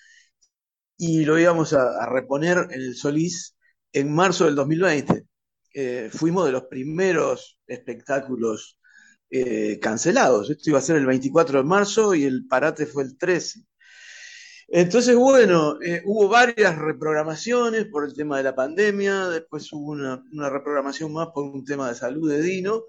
y 0.97 1.25
lo 1.25 1.39
íbamos 1.39 1.73
a, 1.73 2.07
reponer 2.07 2.69
en 2.71 2.81
el 2.81 2.97
Solís 2.97 3.57
en 3.93 4.13
marzo 4.13 4.47
del 4.47 4.55
2020. 4.57 5.27
Eh, 5.75 6.11
fuimos 6.13 6.47
de 6.47 6.53
los 6.53 6.65
primeros 6.65 7.59
espectáculos 7.67 8.79
eh, 9.31 9.79
cancelados. 9.81 10.51
Esto 10.51 10.71
iba 10.71 10.79
a 10.79 10.83
ser 10.83 10.97
el 10.97 11.07
24 11.07 11.59
de 11.59 11.65
marzo 11.65 12.15
y 12.15 12.25
el 12.25 12.47
parate 12.47 12.87
fue 12.87 13.05
el 13.05 13.17
13. 13.19 13.61
Entonces, 14.69 15.17
bueno, 15.17 15.81
eh, 15.83 16.03
hubo 16.05 16.29
varias 16.29 16.79
reprogramaciones 16.79 17.87
por 17.87 18.05
el 18.05 18.15
tema 18.15 18.39
de 18.39 18.45
la 18.45 18.55
pandemia, 18.55 19.29
después 19.29 19.71
hubo 19.73 19.93
una, 19.93 20.23
reprogramación 20.51 21.13
más 21.13 21.29
por 21.35 21.45
un 21.45 21.65
tema 21.65 21.89
de 21.89 21.95
salud 21.95 22.31
de 22.31 22.43
Dino, 22.43 22.85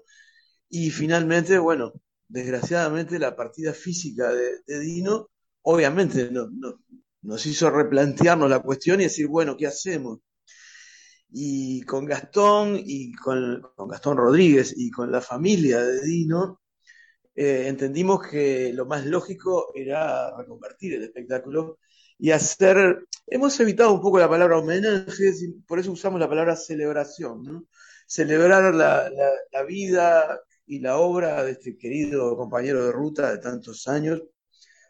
y 0.68 0.90
finalmente, 0.90 1.58
bueno, 1.58 1.92
desgraciadamente 2.28 3.18
la 3.18 3.36
partida 3.36 3.72
física 3.72 4.32
de, 4.32 4.80
Dino, 4.80 5.30
obviamente 5.62 6.30
nos 7.22 7.46
hizo 7.46 7.70
replantearnos 7.70 8.50
la 8.50 8.60
cuestión 8.60 9.00
y 9.00 9.04
decir, 9.04 9.28
bueno, 9.28 9.56
¿qué 9.56 9.66
hacemos? 9.66 10.20
Y 11.30 11.82
con 11.82 12.06
Gastón 12.06 12.80
y 12.84 13.12
con 13.14 13.62
Gastón 13.88 14.16
Rodríguez 14.16 14.74
y 14.76 14.90
con 14.90 15.12
la 15.12 15.20
familia 15.20 15.82
de 15.82 16.02
Dino, 16.04 16.60
eh, 17.36 17.68
entendimos 17.68 18.26
que 18.26 18.72
lo 18.72 18.86
más 18.86 19.04
lógico 19.04 19.70
era 19.74 20.34
reconvertir 20.38 20.94
el 20.94 21.04
espectáculo 21.04 21.78
y 22.18 22.30
hacer, 22.30 23.06
hemos 23.26 23.60
evitado 23.60 23.92
un 23.92 24.00
poco 24.00 24.18
la 24.18 24.28
palabra 24.28 24.58
homenaje, 24.58 25.32
por 25.66 25.78
eso 25.78 25.92
usamos 25.92 26.18
la 26.18 26.28
palabra 26.28 26.56
celebración, 26.56 27.68
celebrar 28.06 28.74
la, 28.74 29.10
vida 29.68 30.40
y 30.66 30.80
la 30.80 30.96
obra 30.96 31.44
de 31.44 31.52
este 31.52 31.76
querido 31.76 32.36
compañero 32.36 32.86
de 32.86 32.92
ruta 32.92 33.30
de 33.30 33.38
tantos 33.38 33.86
años, 33.86 34.22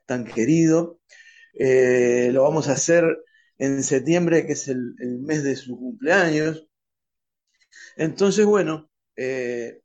tan 0.07 0.25
querido. 0.25 1.01
Eh, 1.55 2.31
lo 2.33 2.45
vamos 2.45 2.69
a 2.69 2.73
hacer 2.73 3.05
en 3.59 3.83
septiembre, 3.83 4.47
que 4.47 4.53
es 4.53 4.69
el, 4.69 4.95
mes 5.21 5.43
de 5.43 5.57
su 5.57 5.77
cumpleaños. 5.79 6.69
Entonces, 7.97 8.47
bueno, 8.47 8.91
eh, 9.17 9.81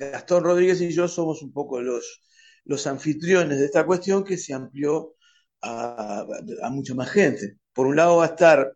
Gastón 0.00 0.44
Rodríguez 0.44 0.80
y 0.80 0.90
yo 0.90 1.08
somos 1.08 1.42
un 1.42 1.52
poco 1.52 1.80
los, 1.80 2.22
los 2.64 2.86
anfitriones 2.86 3.58
de 3.58 3.66
esta 3.66 3.84
cuestión 3.84 4.24
que 4.24 4.36
se 4.36 4.54
amplió 4.54 5.14
a, 5.62 6.26
mucha 6.70 6.94
más 6.94 7.10
gente. 7.10 7.58
Por 7.72 7.86
un 7.86 7.96
lado 7.96 8.16
va 8.16 8.24
a 8.24 8.28
estar 8.28 8.74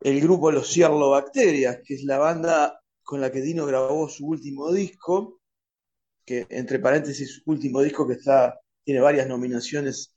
el 0.00 0.20
grupo 0.20 0.52
Los 0.52 0.76
Bacterias, 0.76 1.78
que 1.84 1.94
es 1.94 2.04
la 2.04 2.18
banda 2.18 2.80
con 3.02 3.20
la 3.20 3.32
que 3.32 3.40
Dino 3.40 3.66
grabó 3.66 4.08
su 4.08 4.26
último 4.26 4.70
disco, 4.72 5.40
que 6.24 6.46
entre 6.50 6.78
paréntesis, 6.78 7.42
último 7.46 7.82
disco 7.82 8.06
que 8.06 8.14
está, 8.14 8.60
tiene 8.84 9.00
varias 9.00 9.26
nominaciones 9.26 10.14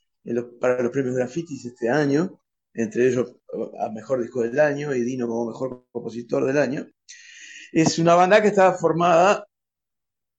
para 0.59 0.84
los 0.84 0.91
premios 0.91 1.16
Graffitis 1.16 1.66
este 1.66 1.89
año, 1.89 2.41
entre 2.74 3.07
ellos 3.07 3.36
a 3.80 3.89
Mejor 3.89 4.22
Disco 4.22 4.41
del 4.41 4.59
Año 4.59 4.93
y 4.93 5.01
Dino 5.01 5.28
como 5.28 5.47
Mejor 5.47 5.86
Compositor 5.91 6.45
del 6.45 6.57
Año. 6.57 6.88
Es 7.72 7.97
una 7.99 8.16
banda 8.16 8.41
que 8.41 8.49
está 8.49 8.74
formada 8.74 9.45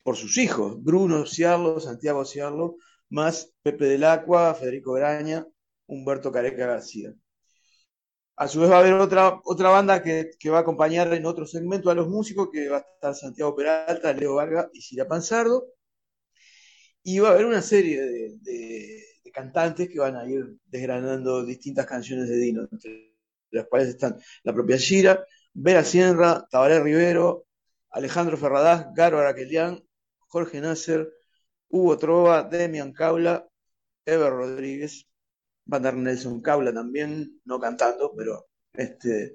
por 0.03 0.17
sus 0.17 0.39
hijos, 0.39 0.83
Bruno 0.83 1.27
Ciarlo, 1.27 1.81
Santiago 1.81 2.25
Ciarlo, 2.25 2.77
más 3.09 3.53
Pepe 3.63 3.87
del 3.87 4.05
Acua, 4.05 4.55
Federico 4.55 4.93
Graña, 4.95 5.47
Humberto 5.87 6.33
Careca 6.33 6.67
García. 6.67 7.15
A 8.37 8.49
su 8.49 8.61
vez 8.61 8.71
va 8.71 8.77
a 8.77 8.81
haber 8.81 8.95
otra, 8.95 9.41
otra 9.45 9.69
banda 9.71 10.03
que, 10.03 10.51
va 10.51 10.59
a 10.59 10.61
acompañar 10.63 11.13
en 11.13 11.27
otro 11.27 11.47
segmento 11.47 11.91
a 11.91 11.95
los 11.95 12.09
músicos, 12.09 12.49
que 12.51 12.69
va 12.69 12.79
a 12.79 12.81
estar 12.81 13.15
Santiago 13.15 13.55
Peralta, 13.55 14.13
Leo 14.13 14.35
Vargas 14.35 14.69
y 14.73 14.81
Cira 14.81 15.07
Panzardo. 15.07 15.67
Y 17.05 17.19
va 17.19 17.29
a 17.29 17.33
haber 17.33 17.47
una 17.47 17.63
serie 17.63 18.01
de, 18.41 19.05
cantantes 19.33 19.89
que 19.89 19.99
van 19.99 20.17
a 20.17 20.27
ir 20.27 20.59
desgranando 20.67 21.45
distintas 21.45 21.87
canciones 21.87 22.29
de 22.29 22.37
Dino, 22.37 22.69
entre 22.71 23.15
las 23.51 23.67
cuales 23.67 23.89
están 23.89 24.19
la 24.43 24.53
propia 24.53 24.77
Gira, 24.79 25.25
Vera 25.55 25.85
Sierra, 25.85 26.47
Tabaré 26.51 26.81
Rivero, 26.81 27.47
Alejandro 27.91 28.37
Ferradás, 28.37 28.89
Garo 28.95 29.19
Araquelián, 29.19 29.83
Jorge 30.33 30.63
Nasser, 30.63 31.13
Hugo 31.69 31.99
Trova, 31.99 32.43
Demian 32.43 32.93
Caula, 32.93 33.47
Ever 34.07 34.33
Rodríguez, 34.33 35.07
Van 35.67 35.83
der 35.83 35.95
Nelson 35.95 36.41
Caula 36.41 36.73
también, 36.73 37.41
no 37.45 37.61
cantando, 37.61 38.13
pero 38.17 38.49
este, 38.73 39.35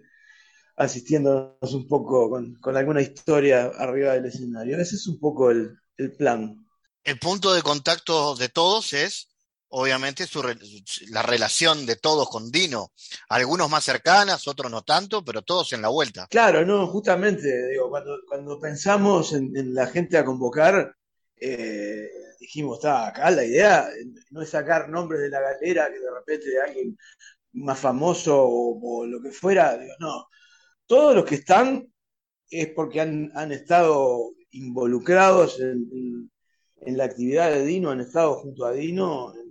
asistiéndonos 0.76 1.74
un 1.74 1.88
poco 1.88 2.32
con, 2.32 2.76
alguna 2.76 3.02
historia 3.02 3.66
arriba 3.78 4.14
del 4.14 4.26
escenario. 4.26 4.80
Ese 4.80 4.96
es 4.96 5.06
un 5.06 5.20
poco 5.20 5.52
el, 5.52 5.78
plan. 6.18 6.66
El 7.04 7.20
punto 7.20 7.54
de 7.54 7.62
contacto 7.62 8.36
de 8.36 8.50
todos 8.50 8.94
es, 8.94 9.30
obviamente, 9.70 10.26
la 11.10 11.22
relación 11.22 11.86
de 11.86 11.96
todos 11.96 12.30
con 12.30 12.52
Dino. 12.52 12.92
Algunos 13.30 13.70
más 13.70 13.84
cercanas, 13.84 14.48
otros 14.48 14.72
no 14.72 14.84
tanto, 14.84 15.24
pero 15.24 15.42
todos 15.42 15.74
en 15.74 15.82
la 15.82 15.90
vuelta. 15.90 16.28
Claro, 16.30 16.66
no, 16.66 16.88
justamente, 16.88 17.70
digo, 17.70 17.90
cuando, 18.28 18.60
pensamos 18.60 19.34
en, 19.34 19.74
la 19.74 19.88
gente 19.88 20.18
a 20.18 20.26
convocar, 20.26 20.96
eh, 21.40 22.10
dijimos, 22.40 22.78
está 22.78 23.08
acá 23.08 23.30
la 23.30 23.44
idea 23.44 23.88
no 24.32 24.42
es 24.42 24.50
sacar 24.50 24.90
nombres 24.90 25.22
de 25.22 25.30
la 25.30 25.40
galera 25.40 25.88
que 25.88 26.00
de 26.00 26.12
repente 26.12 26.50
de 26.50 26.62
alguien 26.62 26.98
más 27.54 27.80
famoso 27.80 28.44
o, 28.48 29.06
lo 29.06 29.22
que 29.22 29.32
fuera, 29.32 29.78
digo, 29.78 29.94
no. 30.00 30.28
Todos 30.86 31.16
los 31.16 31.26
que 31.26 31.36
están 31.36 31.92
es 32.50 32.70
porque 32.70 33.02
han, 33.02 33.52
estado 33.52 34.32
involucrados 34.52 35.60
en, 35.60 36.32
en 36.82 36.98
la 36.98 37.06
actividad 37.06 37.52
de 37.52 37.66
Dino 37.66 37.90
han 37.90 38.02
estado 38.02 38.36
junto 38.36 38.66
a 38.66 38.72
Dino 38.72 39.34
en, 39.36 39.47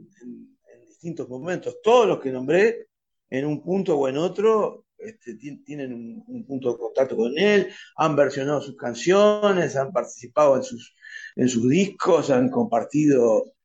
momentos. 1.29 1.79
Todos 1.83 2.07
los 2.07 2.21
que 2.21 2.31
nombré, 2.31 2.89
en 3.31 3.47
un 3.47 3.63
punto 3.63 3.97
o 3.97 4.09
en 4.09 4.19
otro, 4.19 4.87
este, 4.99 5.35
tienen 5.35 5.93
un, 6.27 6.47
punto 6.47 6.73
de 6.73 6.79
contacto 6.79 7.17
con 7.17 7.37
él, 7.37 7.69
han 7.97 8.17
versionado 8.17 8.61
sus 8.61 8.77
canciones, 8.77 9.77
han 9.77 9.93
participado 9.93 10.57
en 10.57 10.63
sus, 10.63 10.95
en 11.37 11.49
sus 11.49 11.69
discos, 11.69 12.31
han 12.31 12.51
compartido 12.51 13.56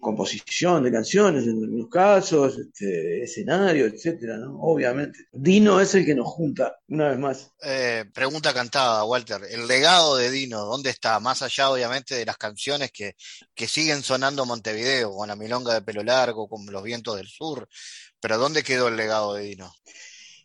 composición 0.00 0.84
de 0.84 0.92
canciones 0.92 1.44
en 1.44 1.62
algunos 1.62 1.88
casos, 1.88 2.56
este, 2.58 3.22
escenario, 3.22 3.86
etcétera, 3.86 4.36
¿no? 4.36 4.58
Obviamente. 4.60 5.26
Dino 5.32 5.80
es 5.80 5.94
el 5.94 6.04
que 6.04 6.14
nos 6.14 6.28
junta, 6.28 6.78
una 6.88 7.08
vez 7.08 7.18
más. 7.18 7.52
Eh, 7.62 8.04
pregunta 8.14 8.54
cantada, 8.54 9.04
Walter. 9.04 9.42
El 9.50 9.66
legado 9.66 10.16
de 10.16 10.30
Dino, 10.30 10.64
¿dónde 10.64 10.90
está? 10.90 11.18
Más 11.20 11.42
allá, 11.42 11.70
obviamente, 11.70 12.14
de 12.14 12.24
las 12.24 12.36
canciones 12.36 12.92
que, 12.92 13.14
que 13.54 13.66
siguen 13.66 14.02
sonando 14.02 14.46
Montevideo, 14.46 15.12
con 15.12 15.28
la 15.28 15.36
milonga 15.36 15.74
de 15.74 15.82
pelo 15.82 16.02
largo, 16.02 16.48
con 16.48 16.64
los 16.66 16.82
vientos 16.82 17.16
del 17.16 17.28
sur. 17.28 17.68
Pero 18.20 18.38
¿dónde 18.38 18.62
quedó 18.62 18.88
el 18.88 18.96
legado 18.96 19.34
de 19.34 19.42
Dino? 19.42 19.72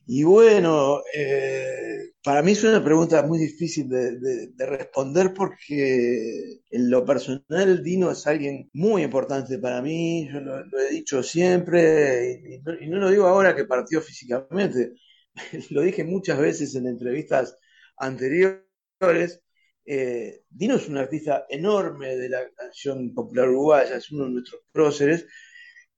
Y 0.05 0.23
bueno, 0.23 1.01
eh, 1.13 2.11
para 2.23 2.41
mí 2.41 2.51
es 2.51 2.63
una 2.63 2.83
pregunta 2.83 3.23
muy 3.23 3.39
difícil 3.39 3.87
de, 3.87 4.51
responder 4.57 5.33
porque 5.33 6.59
en 6.69 6.89
lo 6.89 7.05
personal 7.05 7.81
Dino 7.83 8.11
es 8.11 8.27
alguien 8.27 8.69
muy 8.73 9.03
importante 9.03 9.59
para 9.59 9.81
mí, 9.81 10.29
yo 10.31 10.41
lo, 10.41 10.59
he 10.79 10.89
dicho 10.91 11.23
siempre 11.23 12.41
y, 12.81 12.87
no, 12.89 12.97
lo 12.99 13.09
digo 13.11 13.27
ahora 13.27 13.55
que 13.55 13.65
partió 13.65 14.01
físicamente, 14.01 14.93
lo 15.69 15.81
dije 15.81 16.03
muchas 16.03 16.39
veces 16.39 16.75
en 16.75 16.87
entrevistas 16.87 17.57
anteriores. 17.97 19.41
Eh, 19.85 20.43
Dino 20.49 20.75
es 20.75 20.87
un 20.89 20.97
artista 20.97 21.45
enorme 21.49 22.15
de 22.17 22.29
la 22.29 22.49
canción 22.55 23.13
popular 23.13 23.49
uruguaya, 23.49 23.97
es 23.97 24.11
uno 24.11 24.25
de 24.25 24.31
nuestros 24.31 24.61
próceres, 24.71 25.27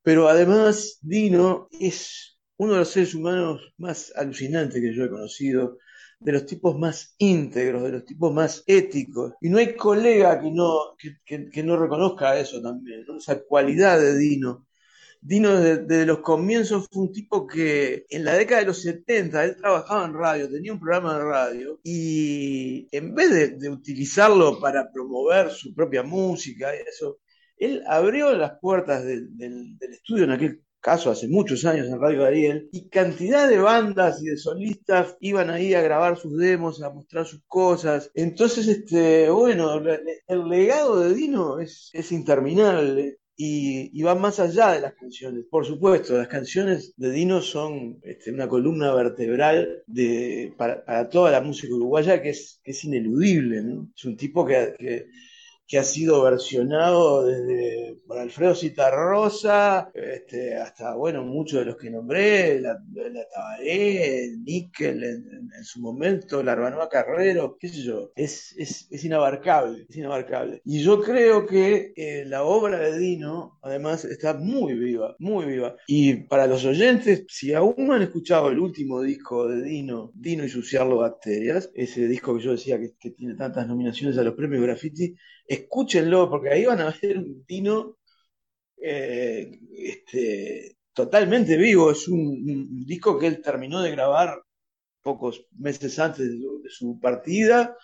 pero 0.03 0.28
además 0.28 0.99
Dino 1.01 1.68
es 1.72 2.35
uno 2.58 2.74
de 2.74 2.80
los 2.80 2.89
seres 2.89 3.16
humanos 3.16 3.74
más 3.78 4.14
alucinantes 4.16 4.82
que 4.82 4.93
yo 4.93 5.06
he 5.06 5.10
conocido, 5.10 5.78
de 6.20 6.32
los 6.32 6.45
tipos 6.45 6.78
más 6.78 7.16
íntegros, 7.18 7.84
de 7.84 7.91
los 7.91 8.06
tipos 8.06 8.34
más 8.34 8.64
éticos. 8.68 9.34
Y 9.41 9.49
no 9.49 9.58
hay 9.58 9.76
colega 9.76 10.39
que 10.39 10.51
no, 10.51 10.95
que, 11.26 11.64
no 11.64 11.78
reconozca 11.78 12.39
eso 12.39 12.62
también, 12.62 13.06
esa 13.18 13.43
cualidad 13.43 13.99
de 13.99 14.18
Dino. 14.18 14.68
Dino 15.22 15.60
desde, 15.60 16.06
los 16.06 16.20
comienzos 16.20 16.88
fue 16.91 17.03
un 17.03 17.12
tipo 17.12 17.47
que 17.47 18.06
en 18.10 18.24
la 18.24 18.34
década 18.34 18.62
de 18.62 18.68
los 18.68 18.82
70 18.84 19.43
él 19.43 19.56
trabajaba 19.58 20.06
en 20.06 20.14
radio, 20.14 20.49
tenía 20.49 20.74
un 20.74 20.80
programa 20.80 21.18
de 21.18 21.24
radio 21.24 21.80
y 21.84 22.88
en 22.91 23.16
vez 23.16 23.60
de, 23.60 23.70
utilizarlo 23.70 24.60
para 24.60 24.91
promover 24.91 25.49
su 25.51 25.74
propia 25.74 26.03
música 26.03 26.76
y 26.76 26.80
eso, 26.88 27.20
él 27.58 27.84
abrió 27.88 28.34
las 28.34 28.60
puertas 28.60 29.03
del, 29.03 29.36
del 29.36 29.93
estudio 29.93 30.26
en 30.26 30.32
aquel 30.32 30.64
caso 30.86 31.10
hace 31.10 31.28
muchos 31.28 31.66
años 31.66 31.88
en 31.88 32.00
Radio 32.00 32.26
Ariel, 32.26 32.70
y 32.72 32.90
cantidad 32.90 33.50
de 33.50 33.58
bandas 33.58 34.22
y 34.22 34.28
de 34.28 34.38
solistas 34.38 35.18
iban 35.20 35.50
ahí 35.50 35.74
a 35.74 35.82
grabar 35.82 36.16
sus 36.16 36.38
demos, 36.38 36.80
a 36.84 36.92
mostrar 36.92 37.26
sus 37.26 37.42
cosas. 37.48 38.12
Entonces, 38.14 38.68
este, 38.68 39.28
bueno, 39.32 39.82
el 40.28 40.48
legado 40.48 41.00
de 41.00 41.16
Dino 41.16 41.60
es, 41.60 41.92
interminable. 42.12 43.18
Y, 43.36 44.02
va 44.04 44.14
más 44.14 44.40
allá 44.40 44.74
de 44.74 44.82
las 44.82 44.94
canciones. 44.94 45.46
Por 45.50 45.66
supuesto, 45.66 46.16
las 46.16 46.28
canciones 46.28 46.94
de 46.98 47.10
Dino 47.10 47.42
son 47.42 48.00
este, 48.04 48.32
una 48.32 48.48
columna 48.48 48.94
vertebral 48.94 49.84
de, 49.88 50.54
para, 50.56 51.10
toda 51.10 51.32
la 51.32 51.42
música 51.42 51.74
uruguaya 51.74 52.22
que 52.22 52.30
es, 52.30 52.62
es 52.64 52.84
ineludible. 52.84 53.58
Es 53.96 54.06
un 54.06 54.16
tipo 54.16 54.46
que 54.46 55.08
ha 55.74 55.84
sido 55.84 56.22
versionado 56.24 57.26
desde 57.26 57.97
por 58.07 58.20
Alfredo 58.20 58.53
Citarrosa 58.53 59.89
este, 59.93 60.55
hasta, 60.55 60.95
bueno, 60.95 61.24
muchos 61.24 61.59
de 61.59 61.66
los 61.66 61.78
que 61.78 61.89
nombré, 61.89 62.59
la, 62.61 62.80
la 62.93 63.28
Tabaré, 63.34 64.26
el 64.26 64.43
Níquel 64.43 65.03
en, 65.03 65.63
su 65.63 65.82
momento, 65.82 66.43
la 66.43 66.51
Arbanoa 66.51 66.88
Carrero, 66.88 67.57
qué 67.59 67.70
sé 67.70 67.82
yo, 67.82 68.11
es, 68.16 68.53
es, 68.57 68.88
es, 68.91 69.03
inabarcable, 69.03 69.88
es 69.89 69.95
inabarcable. 69.95 70.61
Y 70.63 70.84
yo 70.84 71.01
creo 71.01 71.47
que 71.47 71.93
eh, 71.95 72.26
la 72.28 72.43
obra 72.43 72.78
de 72.78 72.97
Dino, 72.99 73.57
además, 73.63 74.05
está 74.05 74.36
muy 74.36 74.76
viva, 74.76 75.16
muy 75.18 75.45
viva. 75.45 75.76
Y 75.88 76.13
para 76.28 76.45
los 76.45 76.63
oyentes, 76.66 77.26
si 77.30 77.53
aún 77.53 77.74
no 77.78 77.93
han 77.93 78.03
escuchado 78.03 78.49
el 78.49 78.59
último 78.59 79.01
disco 79.01 79.47
de 79.47 79.63
Dino, 79.63 80.11
Dino 80.13 80.43
y 80.43 80.49
sus 80.49 80.72
bacterias, 80.74 81.72
ese 81.74 82.07
disco 82.07 82.36
que 82.36 82.43
yo 82.43 82.51
decía 82.51 82.80
que, 82.80 82.95
que 82.99 83.11
tiene 83.11 83.36
tantas 83.36 83.68
nominaciones 83.68 84.18
a 84.18 84.24
los 84.24 84.36
premios 84.36 84.61
Graffiti, 84.61 85.16
escúchenlo, 85.48 86.30
porque 86.30 86.50
ahí 86.50 86.66
van 86.66 86.82
a 86.82 86.96
ver 87.02 87.18
un 87.18 87.46
Tino 87.46 87.98
eh, 88.78 89.60
este, 89.78 90.78
totalmente 90.93 91.58
vivo. 91.58 91.91
Es 91.91 92.08
un, 92.08 92.86
disco 92.86 93.20
que 93.20 93.28
él 93.28 93.41
terminó 93.41 93.82
de 93.82 93.91
grabar 93.91 94.41
pocos 95.02 95.46
meses 95.58 96.00
antes 96.00 96.30
de 96.30 96.70
su, 96.70 97.00
partida. 97.00 97.76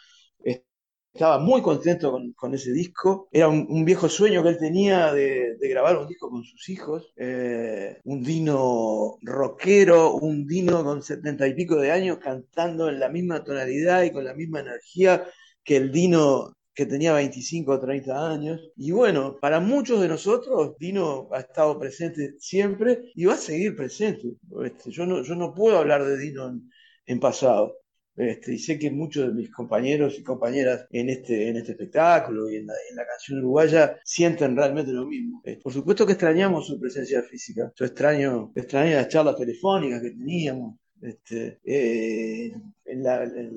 Estaba 1.13 1.39
muy 1.39 1.61
contento 1.61 2.17
con, 2.35 2.53
ese 2.53 2.71
disco. 2.71 3.27
Era 3.31 3.49
un, 3.49 3.83
viejo 3.83 4.07
sueño 4.07 4.43
que 4.43 4.49
él 4.49 4.57
tenía 4.57 5.13
de, 5.13 5.57
grabar 5.59 5.97
un 5.97 6.07
disco 6.07 6.29
con 6.29 6.43
sus 6.43 6.69
hijos. 6.69 7.11
Eh, 7.17 7.99
un 8.05 8.23
Dino 8.23 9.17
rockero, 9.21 10.13
un 10.13 10.47
Dino 10.47 10.83
con 10.83 11.03
setenta 11.03 11.47
y 11.47 11.53
pico 11.53 11.75
de 11.75 11.91
años 11.91 12.17
cantando 12.19 12.87
en 12.89 12.99
la 12.99 13.09
misma 13.09 13.43
tonalidad 13.43 14.03
y 14.03 14.11
con 14.11 14.23
la 14.23 14.33
misma 14.33 14.61
energía 14.61 15.27
que 15.63 15.77
el 15.77 15.91
Dino 15.91 16.53
que 16.81 16.87
tenía 16.87 17.13
25 17.13 17.71
o 17.71 17.79
30 17.79 18.31
años. 18.31 18.59
Y 18.75 18.91
bueno, 18.91 19.37
para 19.39 19.59
muchos 19.59 20.01
de 20.01 20.07
nosotros, 20.07 20.75
Dino 20.79 21.29
ha 21.31 21.41
estado 21.41 21.77
presente 21.77 22.33
siempre 22.39 23.11
y 23.13 23.25
va 23.25 23.35
a 23.35 23.37
seguir 23.37 23.75
presente. 23.75 24.33
Este, 24.65 24.89
yo, 24.89 25.05
no, 25.05 25.21
yo 25.21 25.35
no 25.35 25.53
puedo 25.53 25.77
hablar 25.77 26.03
de 26.03 26.17
Dino 26.17 26.59
en, 27.05 27.19
pasado. 27.19 27.77
Este, 28.15 28.55
y 28.55 28.57
sé 28.57 28.79
que 28.79 28.89
muchos 28.89 29.27
de 29.27 29.33
mis 29.33 29.51
compañeros 29.51 30.17
y 30.17 30.23
compañeras 30.23 30.87
en 30.89 31.09
este, 31.09 31.49
en 31.49 31.57
este 31.57 31.73
espectáculo 31.73 32.49
y 32.49 32.55
en 32.55 32.65
la, 32.65 33.05
canción 33.07 33.39
uruguaya 33.39 33.99
sienten 34.03 34.55
realmente 34.55 34.91
lo 34.91 35.05
mismo. 35.05 35.41
Eh, 35.45 35.59
por 35.61 35.71
supuesto 35.71 36.07
que 36.07 36.13
extrañamos 36.13 36.65
su 36.65 36.79
presencia 36.79 37.21
física. 37.21 37.71
Yo 37.75 37.85
extraño, 37.85 38.51
extraño 38.55 38.95
las 38.95 39.07
charlas 39.07 39.37
telefónicas 39.37 40.01
que 40.01 40.11
teníamos, 40.11 40.79
este, 41.01 41.59
eh, 41.65 42.53
en, 42.85 43.03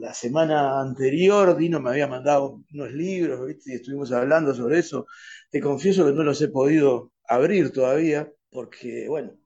la, 0.00 0.14
semana 0.14 0.80
anterior 0.80 1.56
Dino 1.56 1.80
me 1.80 1.90
había 1.90 2.06
mandado 2.06 2.62
unos 2.72 2.92
libros, 2.92 3.50
y 3.66 3.74
estuvimos 3.74 4.12
hablando 4.12 4.54
sobre 4.54 4.78
eso. 4.78 5.06
Te 5.50 5.60
confieso 5.60 6.06
que 6.06 6.12
no 6.12 6.24
los 6.24 6.40
he 6.42 6.48
podido 6.48 7.12
abrir 7.28 7.72
todavía, 7.72 8.32
porque, 8.50 9.08
bueno, 9.08 9.36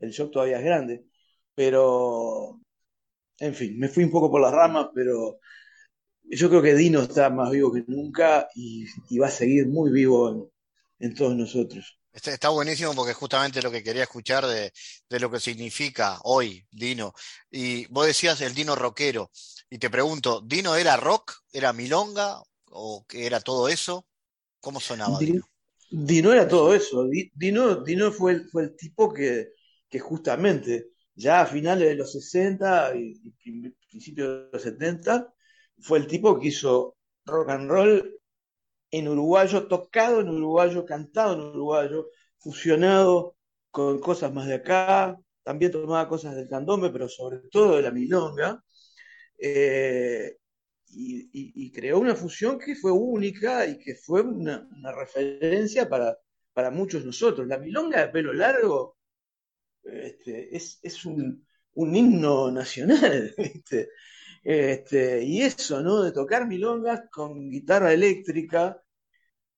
el 0.00 0.10
shock 0.10 0.32
todavía 0.32 0.58
es 0.58 0.64
grande, 0.64 1.04
pero, 1.54 2.60
en 3.38 3.54
fin, 3.54 3.78
me 3.78 3.88
fui 3.88 4.04
un 4.04 4.10
poco 4.10 4.30
por 4.30 4.40
las 4.40 4.52
ramas, 4.52 4.88
pero 4.94 5.38
yo 6.24 6.48
creo 6.48 6.62
que 6.62 6.74
Dino 6.74 7.00
está 7.02 7.30
más 7.30 7.50
vivo 7.50 7.72
que 7.72 7.84
nunca 7.86 8.48
y, 8.54 8.86
va 9.18 9.28
a 9.28 9.30
seguir 9.30 9.68
muy 9.68 9.90
vivo 9.92 10.52
en 10.98 11.14
todos 11.14 11.36
nosotros. 11.36 11.98
Está, 12.14 12.48
buenísimo 12.50 12.94
porque 12.94 13.12
justamente 13.12 13.60
lo 13.60 13.72
que 13.72 13.82
quería 13.82 14.04
escuchar 14.04 14.46
de, 14.46 14.72
lo 15.18 15.30
que 15.30 15.40
significa 15.40 16.20
hoy 16.22 16.64
Dino. 16.70 17.12
Y 17.50 17.86
vos 17.86 18.06
decías 18.06 18.40
el 18.40 18.54
Dino 18.54 18.76
rockero. 18.76 19.32
Y 19.68 19.78
te 19.78 19.90
pregunto, 19.90 20.40
¿Dino 20.40 20.76
era 20.76 20.96
rock? 20.96 21.32
¿Era 21.52 21.72
milonga? 21.72 22.40
¿O 22.70 23.04
que 23.04 23.26
era 23.26 23.40
todo 23.40 23.68
eso? 23.68 24.06
¿Cómo 24.60 24.78
sonaba? 24.78 25.18
Dino, 25.90 26.32
era 26.32 26.46
todo 26.46 26.72
eso. 26.72 27.04
Dino, 27.34 27.82
Dino 27.82 28.12
fue, 28.12 28.32
el, 28.32 28.48
fue 28.48 28.62
el 28.62 28.76
tipo 28.76 29.12
que, 29.12 29.48
que 29.88 29.98
justamente 29.98 30.90
ya 31.16 31.40
a 31.40 31.46
finales 31.46 31.88
de 31.88 31.96
los 31.96 32.12
60 32.12 32.94
y, 32.96 33.34
y 33.44 33.70
principios 33.88 34.28
de 34.28 34.48
los 34.52 34.62
70 34.62 35.34
fue 35.80 35.98
el 35.98 36.06
tipo 36.06 36.38
que 36.38 36.48
hizo 36.48 36.96
rock 37.26 37.50
and 37.50 37.68
roll 37.68 38.20
en 38.98 39.08
uruguayo, 39.08 39.66
tocado 39.66 40.20
en 40.20 40.28
uruguayo, 40.28 40.84
cantado 40.86 41.34
en 41.34 41.40
uruguayo, 41.40 42.10
fusionado 42.38 43.36
con 43.70 43.98
cosas 44.00 44.32
más 44.32 44.46
de 44.46 44.54
acá, 44.54 45.18
también 45.42 45.72
tomaba 45.72 46.08
cosas 46.08 46.36
del 46.36 46.48
candombe, 46.48 46.90
pero 46.90 47.08
sobre 47.08 47.38
todo 47.50 47.76
de 47.76 47.82
la 47.82 47.90
milonga, 47.90 48.62
eh, 49.38 50.36
y, 50.96 51.72
creó 51.72 51.98
una 51.98 52.14
fusión 52.14 52.58
que 52.58 52.76
fue 52.76 52.92
única 52.92 53.66
y 53.66 53.78
que 53.78 53.96
fue 53.96 54.22
una, 54.22 54.68
referencia 54.96 55.88
para, 55.88 56.16
para, 56.52 56.70
muchos 56.70 57.04
nosotros. 57.04 57.48
La 57.48 57.58
milonga 57.58 58.00
de 58.00 58.08
pelo 58.12 58.32
largo 58.32 58.96
este, 59.82 60.56
es, 60.56 61.04
un, 61.04 61.44
himno 61.74 62.50
nacional, 62.52 63.34
Este, 64.44 65.24
y 65.24 65.40
eso, 65.42 65.80
¿no? 65.80 66.02
De 66.02 66.12
tocar 66.12 66.46
milongas 66.46 67.08
con 67.10 67.48
guitarra 67.50 67.92
eléctrica, 67.94 68.83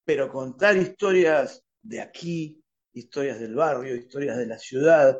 pero 0.07 0.31
contar 0.31 0.77
historias 0.79 1.63
de 1.83 2.01
aquí, 2.01 2.63
historias 2.95 3.41
del 3.41 3.57
barrio, 3.57 3.97
historias 3.97 4.39
de 4.39 4.47
la 4.47 4.59
ciudad, 4.59 5.19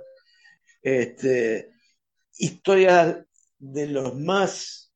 este, 0.83 1.73
historias 2.39 3.19
de 3.59 3.87
los 3.89 4.15
más 4.17 4.93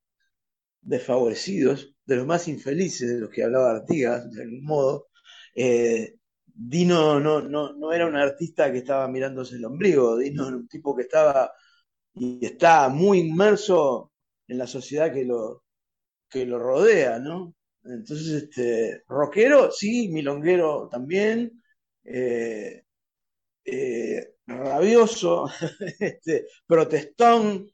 desfavorecidos, 0.82 1.94
de 2.06 2.16
los 2.16 2.26
más 2.26 2.48
infelices 2.48 3.10
de 3.10 3.20
los 3.20 3.30
que 3.30 3.44
hablaba 3.44 3.72
Artigas, 3.72 4.30
de 4.32 4.42
algún 4.42 4.64
modo, 4.64 5.08
Eh, 5.54 6.14
Dino 6.46 7.18
no, 7.20 7.40
no, 7.42 7.72
no, 7.72 7.92
era 7.92 8.06
un 8.06 8.16
artista 8.16 8.70
que 8.72 8.78
estaba 8.78 9.08
mirándose 9.08 9.56
el 9.56 9.64
ombligo, 9.64 10.16
Dino 10.18 10.46
era 10.48 10.56
un 10.56 10.68
tipo 10.68 10.94
que 10.96 11.02
estaba 11.02 11.52
y 12.14 12.44
está 12.46 12.88
muy 12.88 13.20
inmerso 13.20 14.12
en 14.48 14.58
la 14.58 14.66
sociedad 14.66 15.12
que 15.12 15.24
lo, 15.24 15.64
que 16.30 16.46
lo 16.46 16.58
rodea, 16.58 17.18
¿no? 17.18 17.54
Entonces, 17.84 18.44
este, 18.44 19.04
rockero, 19.08 19.70
sí, 19.72 20.08
milonguero 20.08 20.88
también, 20.90 21.62
eh, 22.04 22.84
eh, 23.64 24.34
rabioso, 24.46 25.50
este, 25.98 26.46
protestón, 26.66 27.70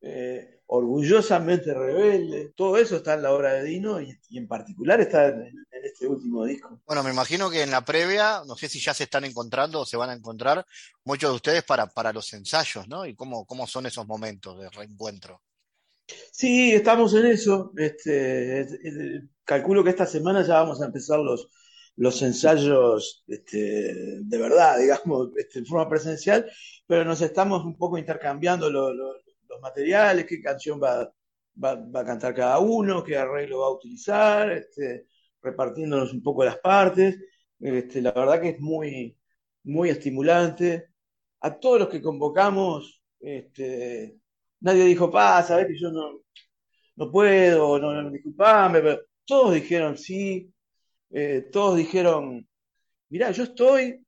eh, 0.00 0.60
orgullosamente 0.66 1.72
rebelde, 1.72 2.52
todo 2.56 2.76
eso 2.76 2.96
está 2.96 3.14
en 3.14 3.22
la 3.22 3.32
obra 3.32 3.52
de 3.54 3.64
Dino 3.64 4.00
y, 4.00 4.18
en 4.30 4.48
particular 4.48 5.00
está 5.00 5.28
en, 5.28 5.52
este 5.84 6.08
último 6.08 6.44
disco. 6.44 6.80
Bueno, 6.84 7.04
me 7.04 7.10
imagino 7.10 7.48
que 7.48 7.62
en 7.62 7.70
la 7.70 7.84
previa, 7.84 8.42
no 8.44 8.56
sé 8.56 8.68
si 8.68 8.80
ya 8.80 8.92
se 8.92 9.04
están 9.04 9.24
encontrando 9.24 9.80
o 9.80 9.86
se 9.86 9.96
van 9.96 10.10
a 10.10 10.14
encontrar 10.14 10.66
muchos 11.04 11.30
de 11.30 11.36
ustedes 11.36 11.62
para, 11.62 11.86
para 11.86 12.12
los 12.12 12.32
ensayos, 12.32 12.88
¿no? 12.88 13.06
Y 13.06 13.14
cómo, 13.14 13.46
cómo 13.46 13.68
son 13.68 13.86
esos 13.86 14.04
momentos 14.06 14.58
de 14.58 14.68
reencuentro. 14.70 15.40
Sí, 16.32 16.72
estamos 16.72 17.14
en 17.14 17.26
eso. 17.26 17.72
Este, 17.76 18.66
calculo 19.46 19.82
que 19.84 19.90
esta 19.90 20.06
semana 20.06 20.42
ya 20.42 20.54
vamos 20.60 20.82
a 20.82 20.86
empezar 20.86 21.20
los, 21.20 21.48
los 21.96 22.20
ensayos 22.22 23.24
este, 23.28 24.20
de 24.22 24.38
verdad, 24.38 24.78
digamos, 24.80 25.30
este, 25.36 25.60
en 25.60 25.66
forma 25.66 25.88
presencial, 25.88 26.50
pero 26.86 27.04
nos 27.04 27.22
estamos 27.22 27.64
un 27.64 27.76
poco 27.78 27.96
intercambiando 27.96 28.68
los 28.70 29.22
materiales, 29.62 30.26
qué 30.26 30.40
canción 30.42 30.80
va, 30.82 31.10
va, 31.62 32.00
a 32.00 32.04
cantar 32.04 32.34
cada 32.34 32.58
uno, 32.58 33.02
qué 33.02 33.16
arreglo 33.16 33.60
va 33.60 33.66
a 33.68 33.70
utilizar, 33.72 34.52
este, 34.52 35.06
repartiéndonos 35.42 36.12
un 36.12 36.22
poco 36.22 36.44
las 36.44 36.58
partes. 36.58 37.18
Este, 37.58 38.02
la 38.02 38.12
verdad 38.12 38.40
que 38.40 38.50
es 38.50 38.60
muy, 38.60 39.16
muy 39.64 39.88
estimulante. 39.90 40.90
A 41.40 41.58
todos 41.58 41.80
los 41.80 41.88
que 41.88 42.02
convocamos, 42.02 43.02
nadie 44.60 44.84
dijo, 44.84 45.10
pa, 45.10 45.42
sabes 45.42 45.66
que 45.68 45.78
yo 45.78 45.90
no, 45.90 46.20
no 46.96 47.10
puedo, 47.10 47.78
no, 47.78 48.02
no 48.02 48.10
disculpame, 48.10 48.80
pero 48.80 49.00
todos 49.26 49.54
dijeron 49.54 49.98
sí, 49.98 50.50
eh, 51.10 51.48
todos 51.52 51.76
dijeron, 51.76 52.48
mirá, 53.08 53.30
yo 53.30 53.44
estoy 53.44 54.06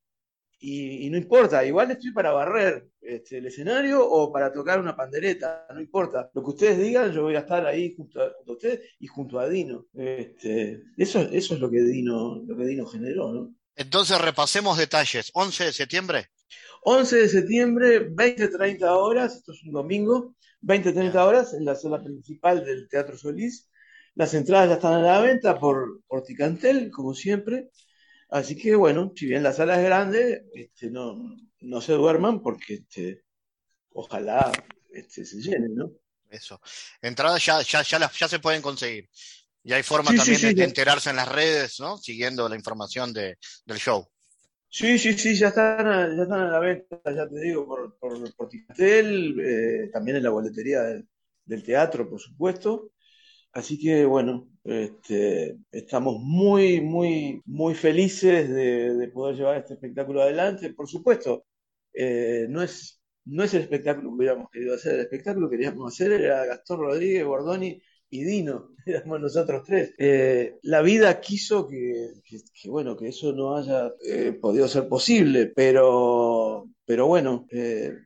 y, 0.60 1.08
no 1.10 1.16
importa, 1.16 1.64
igual 1.64 1.90
estoy 1.90 2.10
para 2.10 2.32
barrer 2.32 2.88
este, 3.00 3.38
el 3.38 3.46
escenario 3.46 4.04
o 4.04 4.32
para 4.32 4.52
tocar 4.52 4.80
una 4.80 4.96
pandereta, 4.96 5.66
no 5.72 5.80
importa. 5.80 6.30
Lo 6.34 6.42
que 6.42 6.50
ustedes 6.50 6.78
digan, 6.78 7.12
yo 7.12 7.22
voy 7.22 7.36
a 7.36 7.40
estar 7.40 7.64
ahí 7.64 7.94
junto 7.96 8.20
a, 8.20 8.32
ustedes 8.46 8.80
y 8.98 9.06
junto 9.06 9.38
a 9.38 9.48
Dino. 9.48 9.86
Este, 9.94 10.82
eso, 10.96 11.20
eso 11.20 11.54
es 11.54 11.60
lo 11.60 11.70
que 11.70 11.80
Dino, 11.82 12.42
lo 12.44 12.56
que 12.56 12.64
Dino 12.64 12.86
generó, 12.86 13.32
¿no? 13.32 13.54
Entonces 13.76 14.20
repasemos 14.20 14.76
detalles. 14.76 15.30
11 15.32 15.66
de 15.66 15.72
septiembre. 15.72 16.26
11 16.82 17.16
de 17.16 17.28
septiembre, 17.28 18.10
20-30 18.10 18.82
horas, 18.82 19.36
esto 19.36 19.52
es 19.52 19.62
un 19.62 19.72
domingo, 19.72 20.34
20-30 20.62 21.14
horas 21.24 21.54
en 21.54 21.64
la 21.64 21.76
sala 21.76 22.02
principal 22.02 22.64
del 22.64 22.88
Teatro 22.88 23.16
Solís. 23.16 23.68
Las 24.18 24.34
entradas 24.34 24.68
ya 24.68 24.74
están 24.74 24.94
a 24.94 25.00
la 25.00 25.20
venta 25.20 25.60
por, 25.60 26.02
por 26.08 26.24
Ticantel, 26.24 26.90
como 26.90 27.14
siempre. 27.14 27.70
Así 28.28 28.56
que 28.56 28.74
bueno, 28.74 29.12
si 29.14 29.26
bien 29.26 29.44
la 29.44 29.52
sala 29.52 29.78
es 29.78 29.84
grande, 29.84 30.44
este, 30.54 30.90
no, 30.90 31.36
no 31.60 31.80
se 31.80 31.92
duerman 31.92 32.42
porque 32.42 32.74
este, 32.74 33.22
ojalá 33.92 34.50
este, 34.90 35.24
se 35.24 35.40
llenen, 35.40 35.76
¿no? 35.76 35.92
Eso. 36.28 36.60
Entradas 37.00 37.46
ya, 37.46 37.62
ya, 37.62 37.82
ya, 37.82 38.10
ya 38.10 38.28
se 38.28 38.40
pueden 38.40 38.60
conseguir. 38.60 39.08
Y 39.62 39.72
hay 39.72 39.84
forma 39.84 40.12
también 40.12 40.56
de, 40.56 40.64
enterarse 40.64 41.10
en 41.10 41.16
las 41.16 41.28
redes, 41.28 41.78
¿no? 41.78 41.96
Siguiendo 41.96 42.48
la 42.48 42.56
información 42.56 43.12
de, 43.12 43.38
del 43.66 43.78
show. 43.78 44.04
Sí, 44.68 44.98
sí, 44.98 45.16
sí, 45.16 45.36
ya 45.36 45.48
están, 45.48 46.16
ya 46.16 46.22
están 46.24 46.40
a 46.40 46.50
la 46.50 46.58
venta, 46.58 46.98
ya 47.04 47.28
te 47.28 47.38
digo, 47.38 47.64
por, 47.68 47.96
por, 48.00 48.34
por 48.34 48.50
eh, 48.52 49.90
también 49.92 50.16
en 50.16 50.24
la 50.24 50.30
boletería 50.30 50.80
del 51.44 51.62
teatro, 51.62 52.10
por 52.10 52.18
supuesto. 52.18 52.90
Así 53.53 53.78
que 53.78 54.05
bueno, 54.05 54.49
este, 54.64 55.59
estamos 55.72 56.20
muy, 56.20 56.80
muy, 56.82 57.40
muy 57.46 57.74
felices 57.74 58.49
de, 58.51 59.11
poder 59.14 59.36
llevar 59.36 59.57
este 59.59 59.74
espectáculo 59.74 60.22
adelante. 60.22 60.74
Por 60.74 60.88
supuesto, 60.88 61.46
eh, 61.92 62.46
no, 62.51 62.62
es, 62.62 63.01
no 63.24 63.44
es 63.44 63.55
el 63.55 63.62
espectáculo 63.62 64.11
que 64.11 64.14
hubiéramos 64.16 64.51
querido 64.51 64.74
hacer, 64.74 64.94
el 64.94 65.01
espectáculo 65.01 65.49
que 65.49 65.57
queríamos 65.57 65.92
hacer 65.92 66.12
era 66.12 66.44
Gastón 66.44 66.80
Rodríguez, 66.80 67.24
Bordoni 67.24 67.80
y 68.11 68.24
Dino, 68.24 68.74
éramos 68.86 69.20
nosotros 69.20 69.62
tres. 69.64 69.94
Eh, 69.99 70.59
la 70.62 70.82
vida 70.82 71.18
quiso 71.20 71.66
que, 71.66 72.12
bueno, 72.66 72.96
que 72.96 73.09
eso 73.09 73.32
no 73.32 73.57
haya 73.57 73.92
eh, 74.07 74.32
podido 74.32 74.68
ser 74.68 74.86
posible, 74.88 75.46
pero, 75.46 76.68
pero 76.84 77.07
bueno, 77.07 77.46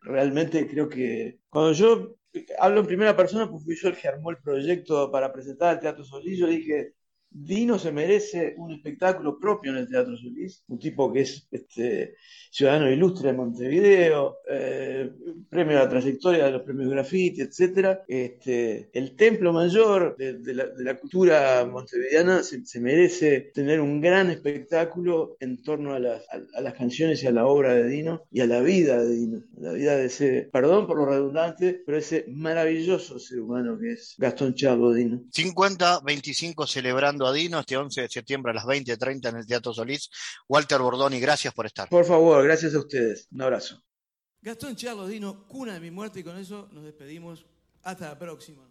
realmente 0.02 0.68
creo 0.68 0.88
que 0.88 1.40
cuando 1.50 1.72
yo 1.72 2.16
hablo 2.58 2.80
en 2.80 2.86
primera 2.86 3.16
persona 3.16 3.48
porque 3.48 3.64
fui 3.64 3.76
yo 3.76 3.88
el 3.88 3.96
que 3.96 4.08
armó 4.08 4.30
el 4.30 4.38
proyecto 4.38 5.10
para 5.10 5.32
presentar 5.32 5.70
al 5.70 5.80
Teatro 5.80 6.04
Solís. 6.04 6.38
Yo 6.38 6.46
dije, 6.46 6.94
Dino 7.34 7.78
se 7.78 7.92
merece 7.92 8.54
un 8.58 8.72
espectáculo 8.72 9.38
propio 9.38 9.72
en 9.72 9.78
el 9.78 9.88
Teatro 9.88 10.16
Solís, 10.16 10.62
un 10.68 10.78
tipo 10.78 11.12
que 11.12 11.22
es 11.22 11.48
este, 11.50 12.16
ciudadano 12.50 12.90
ilustre 12.90 13.28
de 13.28 13.36
Montevideo, 13.36 14.38
eh, 14.48 15.10
premio 15.48 15.78
a 15.78 15.84
la 15.84 15.88
trayectoria 15.88 16.44
de 16.44 16.50
los 16.50 16.62
premios 16.62 16.90
Graffiti, 16.90 17.40
etc. 17.40 18.00
Este, 18.06 18.90
el 18.92 19.16
templo 19.16 19.52
mayor 19.52 20.16
de, 20.16 20.54
la, 20.54 20.98
cultura 20.98 21.64
montevideana 21.64 22.42
se, 22.42 22.80
merece 22.80 23.52
tener 23.54 23.80
un 23.80 24.00
gran 24.00 24.30
espectáculo 24.30 25.36
en 25.40 25.62
torno 25.62 25.94
a 25.94 25.98
las, 25.98 26.22
canciones 26.76 27.22
y 27.22 27.26
a 27.26 27.32
la 27.32 27.46
obra 27.46 27.74
de 27.74 27.88
Dino 27.88 28.22
y 28.30 28.40
a 28.40 28.46
la 28.46 28.60
vida 28.60 29.02
de 29.02 29.14
Dino, 29.14 29.42
la 29.58 29.72
vida 29.72 29.96
de 29.96 30.06
ese, 30.06 30.48
perdón 30.52 30.86
por 30.86 30.98
lo 30.98 31.06
redundante, 31.06 31.82
pero 31.86 31.98
ese 31.98 32.26
maravilloso 32.28 33.18
ser 33.18 33.40
humano 33.40 33.78
que 33.78 33.92
es 33.92 34.14
Gastón 34.18 34.54
Chavo 34.54 34.92
Dino. 34.92 35.22
50-25 35.32 36.66
celebrando 36.66 37.21
a 37.26 37.32
Dino 37.32 37.60
este 37.60 37.76
11 37.76 38.02
de 38.02 38.08
septiembre 38.08 38.52
a 38.52 38.54
las 38.54 38.64
20.30 38.64 39.28
en 39.28 39.36
el 39.36 39.46
Teatro 39.46 39.72
Solís. 39.72 40.10
Walter 40.48 40.80
Bordoni, 40.80 41.20
gracias 41.20 41.54
por 41.54 41.66
estar. 41.66 41.88
Por 41.88 42.04
favor, 42.04 42.44
gracias 42.44 42.74
a 42.74 42.78
ustedes. 42.78 43.28
Un 43.32 43.42
abrazo. 43.42 43.82
Gastón 44.40 44.74
Charlos 44.74 45.08
Dino, 45.08 45.46
cuna 45.46 45.74
de 45.74 45.80
mi 45.80 45.90
muerte, 45.90 46.20
y 46.20 46.24
con 46.24 46.36
eso 46.36 46.68
nos 46.72 46.84
despedimos. 46.84 47.46
Hasta 47.84 48.08
la 48.08 48.18
próxima. 48.18 48.68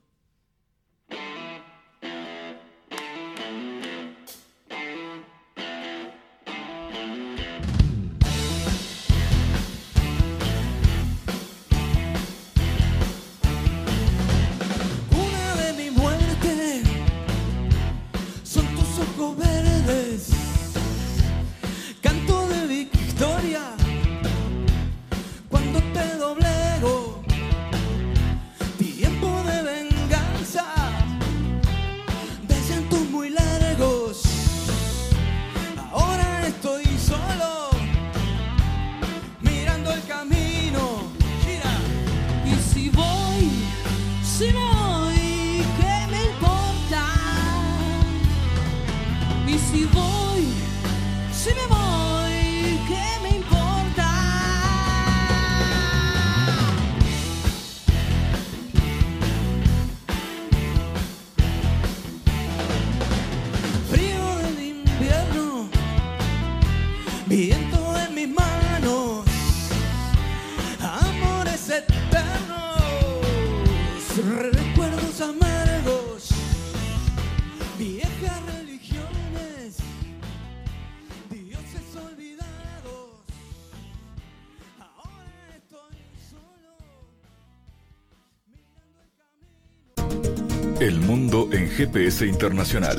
El 90.81 90.99
mundo 90.99 91.47
en 91.51 91.69
GPS 91.69 92.25
internacional. 92.25 92.97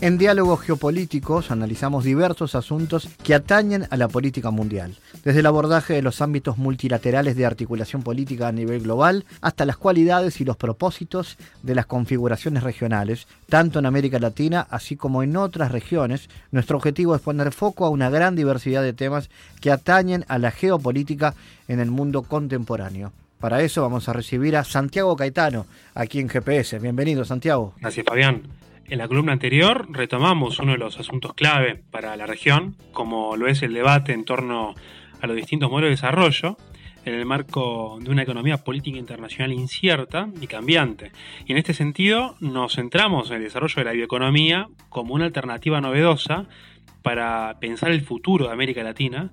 En 0.00 0.16
diálogos 0.16 0.62
geopolíticos 0.62 1.50
analizamos 1.50 2.04
diversos 2.04 2.54
asuntos 2.54 3.10
que 3.22 3.34
atañen 3.34 3.86
a 3.90 3.98
la 3.98 4.08
política 4.08 4.50
mundial 4.50 4.96
desde 5.24 5.40
el 5.40 5.46
abordaje 5.46 5.94
de 5.94 6.02
los 6.02 6.20
ámbitos 6.20 6.58
multilaterales 6.58 7.36
de 7.36 7.46
articulación 7.46 8.02
política 8.02 8.48
a 8.48 8.52
nivel 8.52 8.82
global 8.82 9.24
hasta 9.40 9.64
las 9.64 9.76
cualidades 9.76 10.40
y 10.40 10.44
los 10.44 10.56
propósitos 10.56 11.36
de 11.62 11.74
las 11.74 11.86
configuraciones 11.86 12.62
regionales, 12.62 13.26
tanto 13.48 13.78
en 13.78 13.86
América 13.86 14.18
Latina 14.18 14.66
así 14.70 14.96
como 14.96 15.22
en 15.22 15.36
otras 15.36 15.72
regiones. 15.72 16.28
Nuestro 16.50 16.76
objetivo 16.76 17.14
es 17.14 17.22
poner 17.22 17.52
foco 17.52 17.84
a 17.84 17.90
una 17.90 18.10
gran 18.10 18.36
diversidad 18.36 18.82
de 18.82 18.92
temas 18.92 19.30
que 19.60 19.70
atañen 19.70 20.24
a 20.28 20.38
la 20.38 20.50
geopolítica 20.50 21.34
en 21.68 21.80
el 21.80 21.90
mundo 21.90 22.22
contemporáneo. 22.22 23.12
Para 23.38 23.62
eso 23.62 23.82
vamos 23.82 24.08
a 24.08 24.12
recibir 24.12 24.56
a 24.56 24.62
Santiago 24.62 25.16
Caetano, 25.16 25.66
aquí 25.94 26.20
en 26.20 26.28
GPS. 26.28 26.78
Bienvenido, 26.78 27.24
Santiago. 27.24 27.74
Gracias, 27.80 28.06
Fabián. 28.06 28.42
En 28.88 28.98
la 28.98 29.08
columna 29.08 29.32
anterior 29.32 29.88
retomamos 29.90 30.58
uno 30.58 30.72
de 30.72 30.78
los 30.78 30.98
asuntos 31.00 31.34
clave 31.34 31.82
para 31.90 32.14
la 32.16 32.26
región, 32.26 32.76
como 32.92 33.36
lo 33.36 33.48
es 33.48 33.62
el 33.62 33.74
debate 33.74 34.12
en 34.12 34.24
torno 34.24 34.74
a 35.22 35.26
los 35.26 35.36
distintos 35.36 35.70
modelos 35.70 35.88
de 35.88 35.96
desarrollo 35.96 36.58
en 37.04 37.14
el 37.14 37.24
marco 37.26 37.98
de 38.00 38.10
una 38.10 38.22
economía 38.22 38.58
política 38.58 38.98
internacional 38.98 39.52
incierta 39.52 40.28
y 40.40 40.46
cambiante. 40.46 41.10
Y 41.46 41.52
en 41.52 41.58
este 41.58 41.74
sentido 41.74 42.36
nos 42.40 42.74
centramos 42.74 43.30
en 43.30 43.38
el 43.38 43.44
desarrollo 43.44 43.74
de 43.76 43.84
la 43.84 43.92
bioeconomía 43.92 44.68
como 44.88 45.14
una 45.14 45.24
alternativa 45.24 45.80
novedosa 45.80 46.46
para 47.02 47.58
pensar 47.60 47.90
el 47.90 48.02
futuro 48.02 48.46
de 48.46 48.52
América 48.52 48.82
Latina 48.82 49.32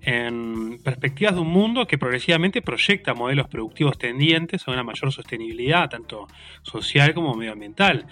en 0.00 0.78
perspectivas 0.82 1.34
de 1.34 1.40
un 1.40 1.48
mundo 1.48 1.86
que 1.86 1.98
progresivamente 1.98 2.60
proyecta 2.60 3.14
modelos 3.14 3.48
productivos 3.48 3.96
tendientes 3.96 4.66
a 4.68 4.70
una 4.70 4.82
mayor 4.82 5.12
sostenibilidad, 5.12 5.88
tanto 5.88 6.26
social 6.62 7.14
como 7.14 7.34
medioambiental. 7.34 8.06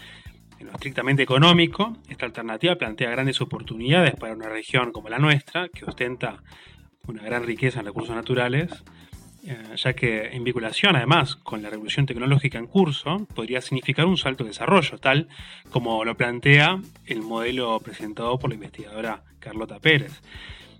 En 0.58 0.68
lo 0.68 0.72
estrictamente 0.72 1.22
económico, 1.22 1.96
esta 2.08 2.24
alternativa 2.24 2.76
plantea 2.76 3.10
grandes 3.10 3.40
oportunidades 3.40 4.14
para 4.14 4.32
una 4.32 4.48
región 4.48 4.92
como 4.92 5.08
la 5.08 5.18
nuestra, 5.18 5.68
que 5.68 5.84
ostenta 5.84 6.42
una 7.06 7.22
gran 7.22 7.44
riqueza 7.44 7.80
en 7.80 7.86
recursos 7.86 8.14
naturales, 8.14 8.70
eh, 9.44 9.56
ya 9.76 9.92
que 9.94 10.28
en 10.28 10.44
vinculación 10.44 10.94
además 10.94 11.36
con 11.36 11.62
la 11.62 11.70
revolución 11.70 12.06
tecnológica 12.06 12.58
en 12.58 12.66
curso 12.66 13.26
podría 13.34 13.60
significar 13.60 14.06
un 14.06 14.16
salto 14.16 14.44
de 14.44 14.50
desarrollo, 14.50 14.98
tal 14.98 15.28
como 15.70 16.04
lo 16.04 16.16
plantea 16.16 16.80
el 17.06 17.22
modelo 17.22 17.80
presentado 17.80 18.38
por 18.38 18.50
la 18.50 18.54
investigadora 18.54 19.24
Carlota 19.40 19.80
Pérez. 19.80 20.20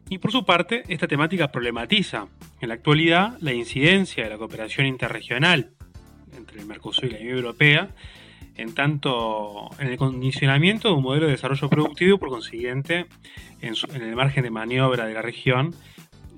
Y 0.08 0.18
por 0.18 0.30
su 0.30 0.44
parte, 0.44 0.82
esta 0.88 1.08
temática 1.08 1.50
problematiza 1.50 2.28
en 2.60 2.68
la 2.68 2.74
actualidad 2.74 3.36
la 3.40 3.52
incidencia 3.52 4.24
de 4.24 4.30
la 4.30 4.38
cooperación 4.38 4.86
interregional 4.86 5.70
entre 6.36 6.60
el 6.60 6.66
Mercosur 6.66 7.06
y 7.06 7.10
la 7.10 7.18
Unión 7.18 7.36
Europea 7.38 7.88
en 8.56 8.74
tanto 8.74 9.70
en 9.78 9.88
el 9.88 9.96
condicionamiento 9.96 10.88
de 10.88 10.94
un 10.94 11.02
modelo 11.02 11.26
de 11.26 11.32
desarrollo 11.32 11.68
productivo 11.68 12.16
y 12.16 12.18
por 12.18 12.28
consiguiente 12.28 13.06
en, 13.60 13.74
el 13.94 14.16
margen 14.16 14.42
de 14.42 14.50
maniobra 14.50 15.06
de 15.06 15.14
la 15.14 15.22
región 15.22 15.74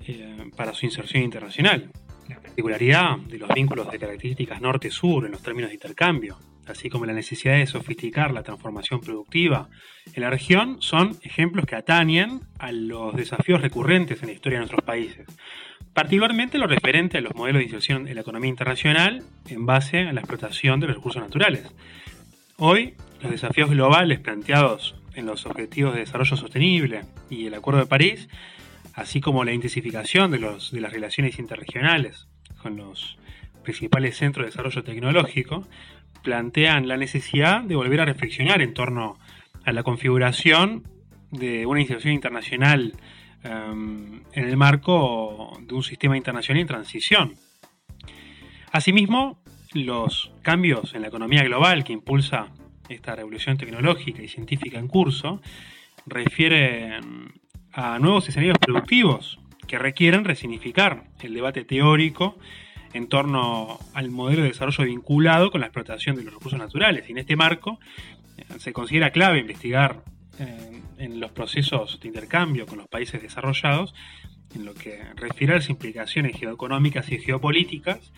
eh, 0.06 0.50
para 0.56 0.74
su 0.74 0.86
inserción 0.86 1.22
internacional. 1.22 1.90
La 2.28 2.40
particularidad 2.40 3.18
de 3.18 3.38
los 3.38 3.48
vínculos 3.50 3.90
de 3.90 3.98
características 3.98 4.60
norte-sur 4.60 5.26
en 5.26 5.32
los 5.32 5.42
términos 5.42 5.70
de 5.70 5.74
intercambio, 5.74 6.38
así 6.66 6.88
como 6.88 7.04
la 7.04 7.12
necesidad 7.12 7.54
de 7.54 7.66
sofisticar 7.66 8.32
la 8.32 8.42
transformación 8.42 9.00
productiva 9.00 9.68
en 10.12 10.22
la 10.22 10.30
región, 10.30 10.76
son 10.80 11.16
ejemplos 11.22 11.66
que 11.66 11.76
atañen 11.76 12.40
a 12.58 12.72
los 12.72 13.14
desafíos 13.14 13.60
recurrentes 13.60 14.22
en 14.22 14.28
la 14.28 14.34
historia 14.34 14.58
de 14.58 14.62
nuestros 14.62 14.84
países, 14.84 15.26
particularmente 15.92 16.58
lo 16.58 16.66
referente 16.66 17.18
a 17.18 17.20
los 17.20 17.34
modelos 17.34 17.60
de 17.60 17.64
inserción 17.64 18.08
en 18.08 18.14
la 18.14 18.22
economía 18.22 18.50
internacional 18.50 19.22
en 19.48 19.66
base 19.66 20.00
a 20.00 20.12
la 20.12 20.20
explotación 20.20 20.80
de 20.80 20.86
los 20.88 20.96
recursos 20.96 21.22
naturales. 21.22 21.72
Hoy, 22.56 22.94
los 23.20 23.32
desafíos 23.32 23.70
globales 23.70 24.20
planteados 24.20 24.94
en 25.14 25.26
los 25.26 25.46
Objetivos 25.46 25.94
de 25.94 26.00
Desarrollo 26.00 26.36
Sostenible 26.36 27.02
y 27.30 27.46
el 27.46 27.54
Acuerdo 27.54 27.80
de 27.80 27.86
París, 27.86 28.28
así 28.94 29.20
como 29.20 29.44
la 29.44 29.52
intensificación 29.52 30.30
de, 30.30 30.38
los, 30.38 30.70
de 30.70 30.80
las 30.80 30.92
relaciones 30.92 31.38
interregionales 31.38 32.28
con 32.62 32.76
los 32.76 33.18
principales 33.62 34.16
centros 34.16 34.44
de 34.44 34.50
desarrollo 34.50 34.82
tecnológico, 34.82 35.66
plantean 36.22 36.88
la 36.88 36.96
necesidad 36.96 37.62
de 37.62 37.76
volver 37.76 38.00
a 38.00 38.04
reflexionar 38.04 38.62
en 38.62 38.74
torno 38.74 39.18
a 39.64 39.72
la 39.72 39.82
configuración 39.82 40.84
de 41.30 41.66
una 41.66 41.80
inserción 41.80 42.14
internacional 42.14 42.94
Em, 43.44 44.22
en 44.32 44.48
el 44.48 44.56
marco 44.56 45.58
de 45.60 45.74
un 45.74 45.82
sistema 45.82 46.16
internacional 46.16 46.62
en 46.62 46.66
transición. 46.66 47.34
Asimismo, 48.72 49.38
los 49.74 50.32
cambios 50.40 50.94
en 50.94 51.02
la 51.02 51.08
economía 51.08 51.42
global 51.44 51.84
que 51.84 51.92
impulsa 51.92 52.48
esta 52.88 53.14
revolución 53.14 53.58
tecnológica 53.58 54.22
y 54.22 54.28
científica 54.28 54.78
en 54.78 54.88
curso 54.88 55.42
refieren 56.06 57.34
a 57.74 57.98
nuevos 57.98 58.28
escenarios 58.28 58.58
productivos 58.58 59.38
que 59.66 59.78
requieren 59.78 60.24
resignificar 60.24 61.04
el 61.20 61.34
debate 61.34 61.64
teórico 61.64 62.38
en 62.92 63.08
torno 63.08 63.78
al 63.92 64.10
modelo 64.10 64.42
de 64.42 64.48
desarrollo 64.48 64.84
vinculado 64.84 65.50
con 65.50 65.60
la 65.60 65.66
explotación 65.66 66.16
de 66.16 66.22
los 66.22 66.34
recursos 66.34 66.58
naturales. 66.58 67.08
Y 67.08 67.12
en 67.12 67.18
este 67.18 67.34
marco 67.34 67.80
eh, 68.36 68.44
se 68.58 68.72
considera 68.72 69.10
clave 69.10 69.40
investigar 69.40 70.04
eh, 70.38 70.80
en 70.98 71.18
los 71.18 71.32
procesos 71.32 71.98
de 72.00 72.08
intercambio 72.08 72.66
con 72.66 72.78
los 72.78 72.88
países 72.88 73.20
desarrollados, 73.20 73.94
en 74.54 74.64
lo 74.64 74.74
que 74.74 75.02
refiere 75.16 75.54
a 75.54 75.56
las 75.56 75.68
implicaciones 75.68 76.38
geoeconómicas 76.38 77.10
y 77.10 77.18
geopolíticas 77.18 78.12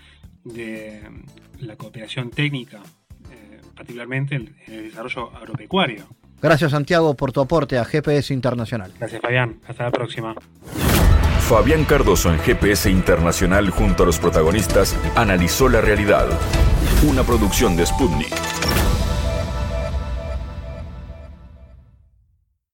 de 0.45 1.03
la 1.59 1.77
cooperación 1.77 2.31
técnica, 2.31 2.83
eh, 3.33 3.61
particularmente 3.75 4.35
en, 4.35 4.57
el 4.67 4.85
desarrollo 4.85 5.35
agropecuario. 5.35 6.07
Gracias 6.41 6.71
Santiago 6.71 7.15
por 7.15 7.33
tu 7.33 7.41
aporte 7.41 7.79
a 7.79 7.85
GPS 7.85 8.33
Internacional. 8.33 8.93
Gracias 8.99 9.21
Fabián, 9.21 9.59
hasta 9.67 9.85
la 9.85 9.91
próxima. 9.91 10.35
Fabián 11.49 11.85
Cardoso 11.85 12.33
en 12.33 12.41
GPS 12.41 12.91
Internacional 12.91 13.71
junto 13.71 14.03
a 14.03 14.07
los 14.07 14.19
protagonistas 14.19 14.97
analizó 15.15 15.69
la 15.69 15.81
realidad. 15.81 16.27
Una 17.09 17.23
producción 17.23 17.77
de 17.77 17.87
Sputnik. 17.87 18.56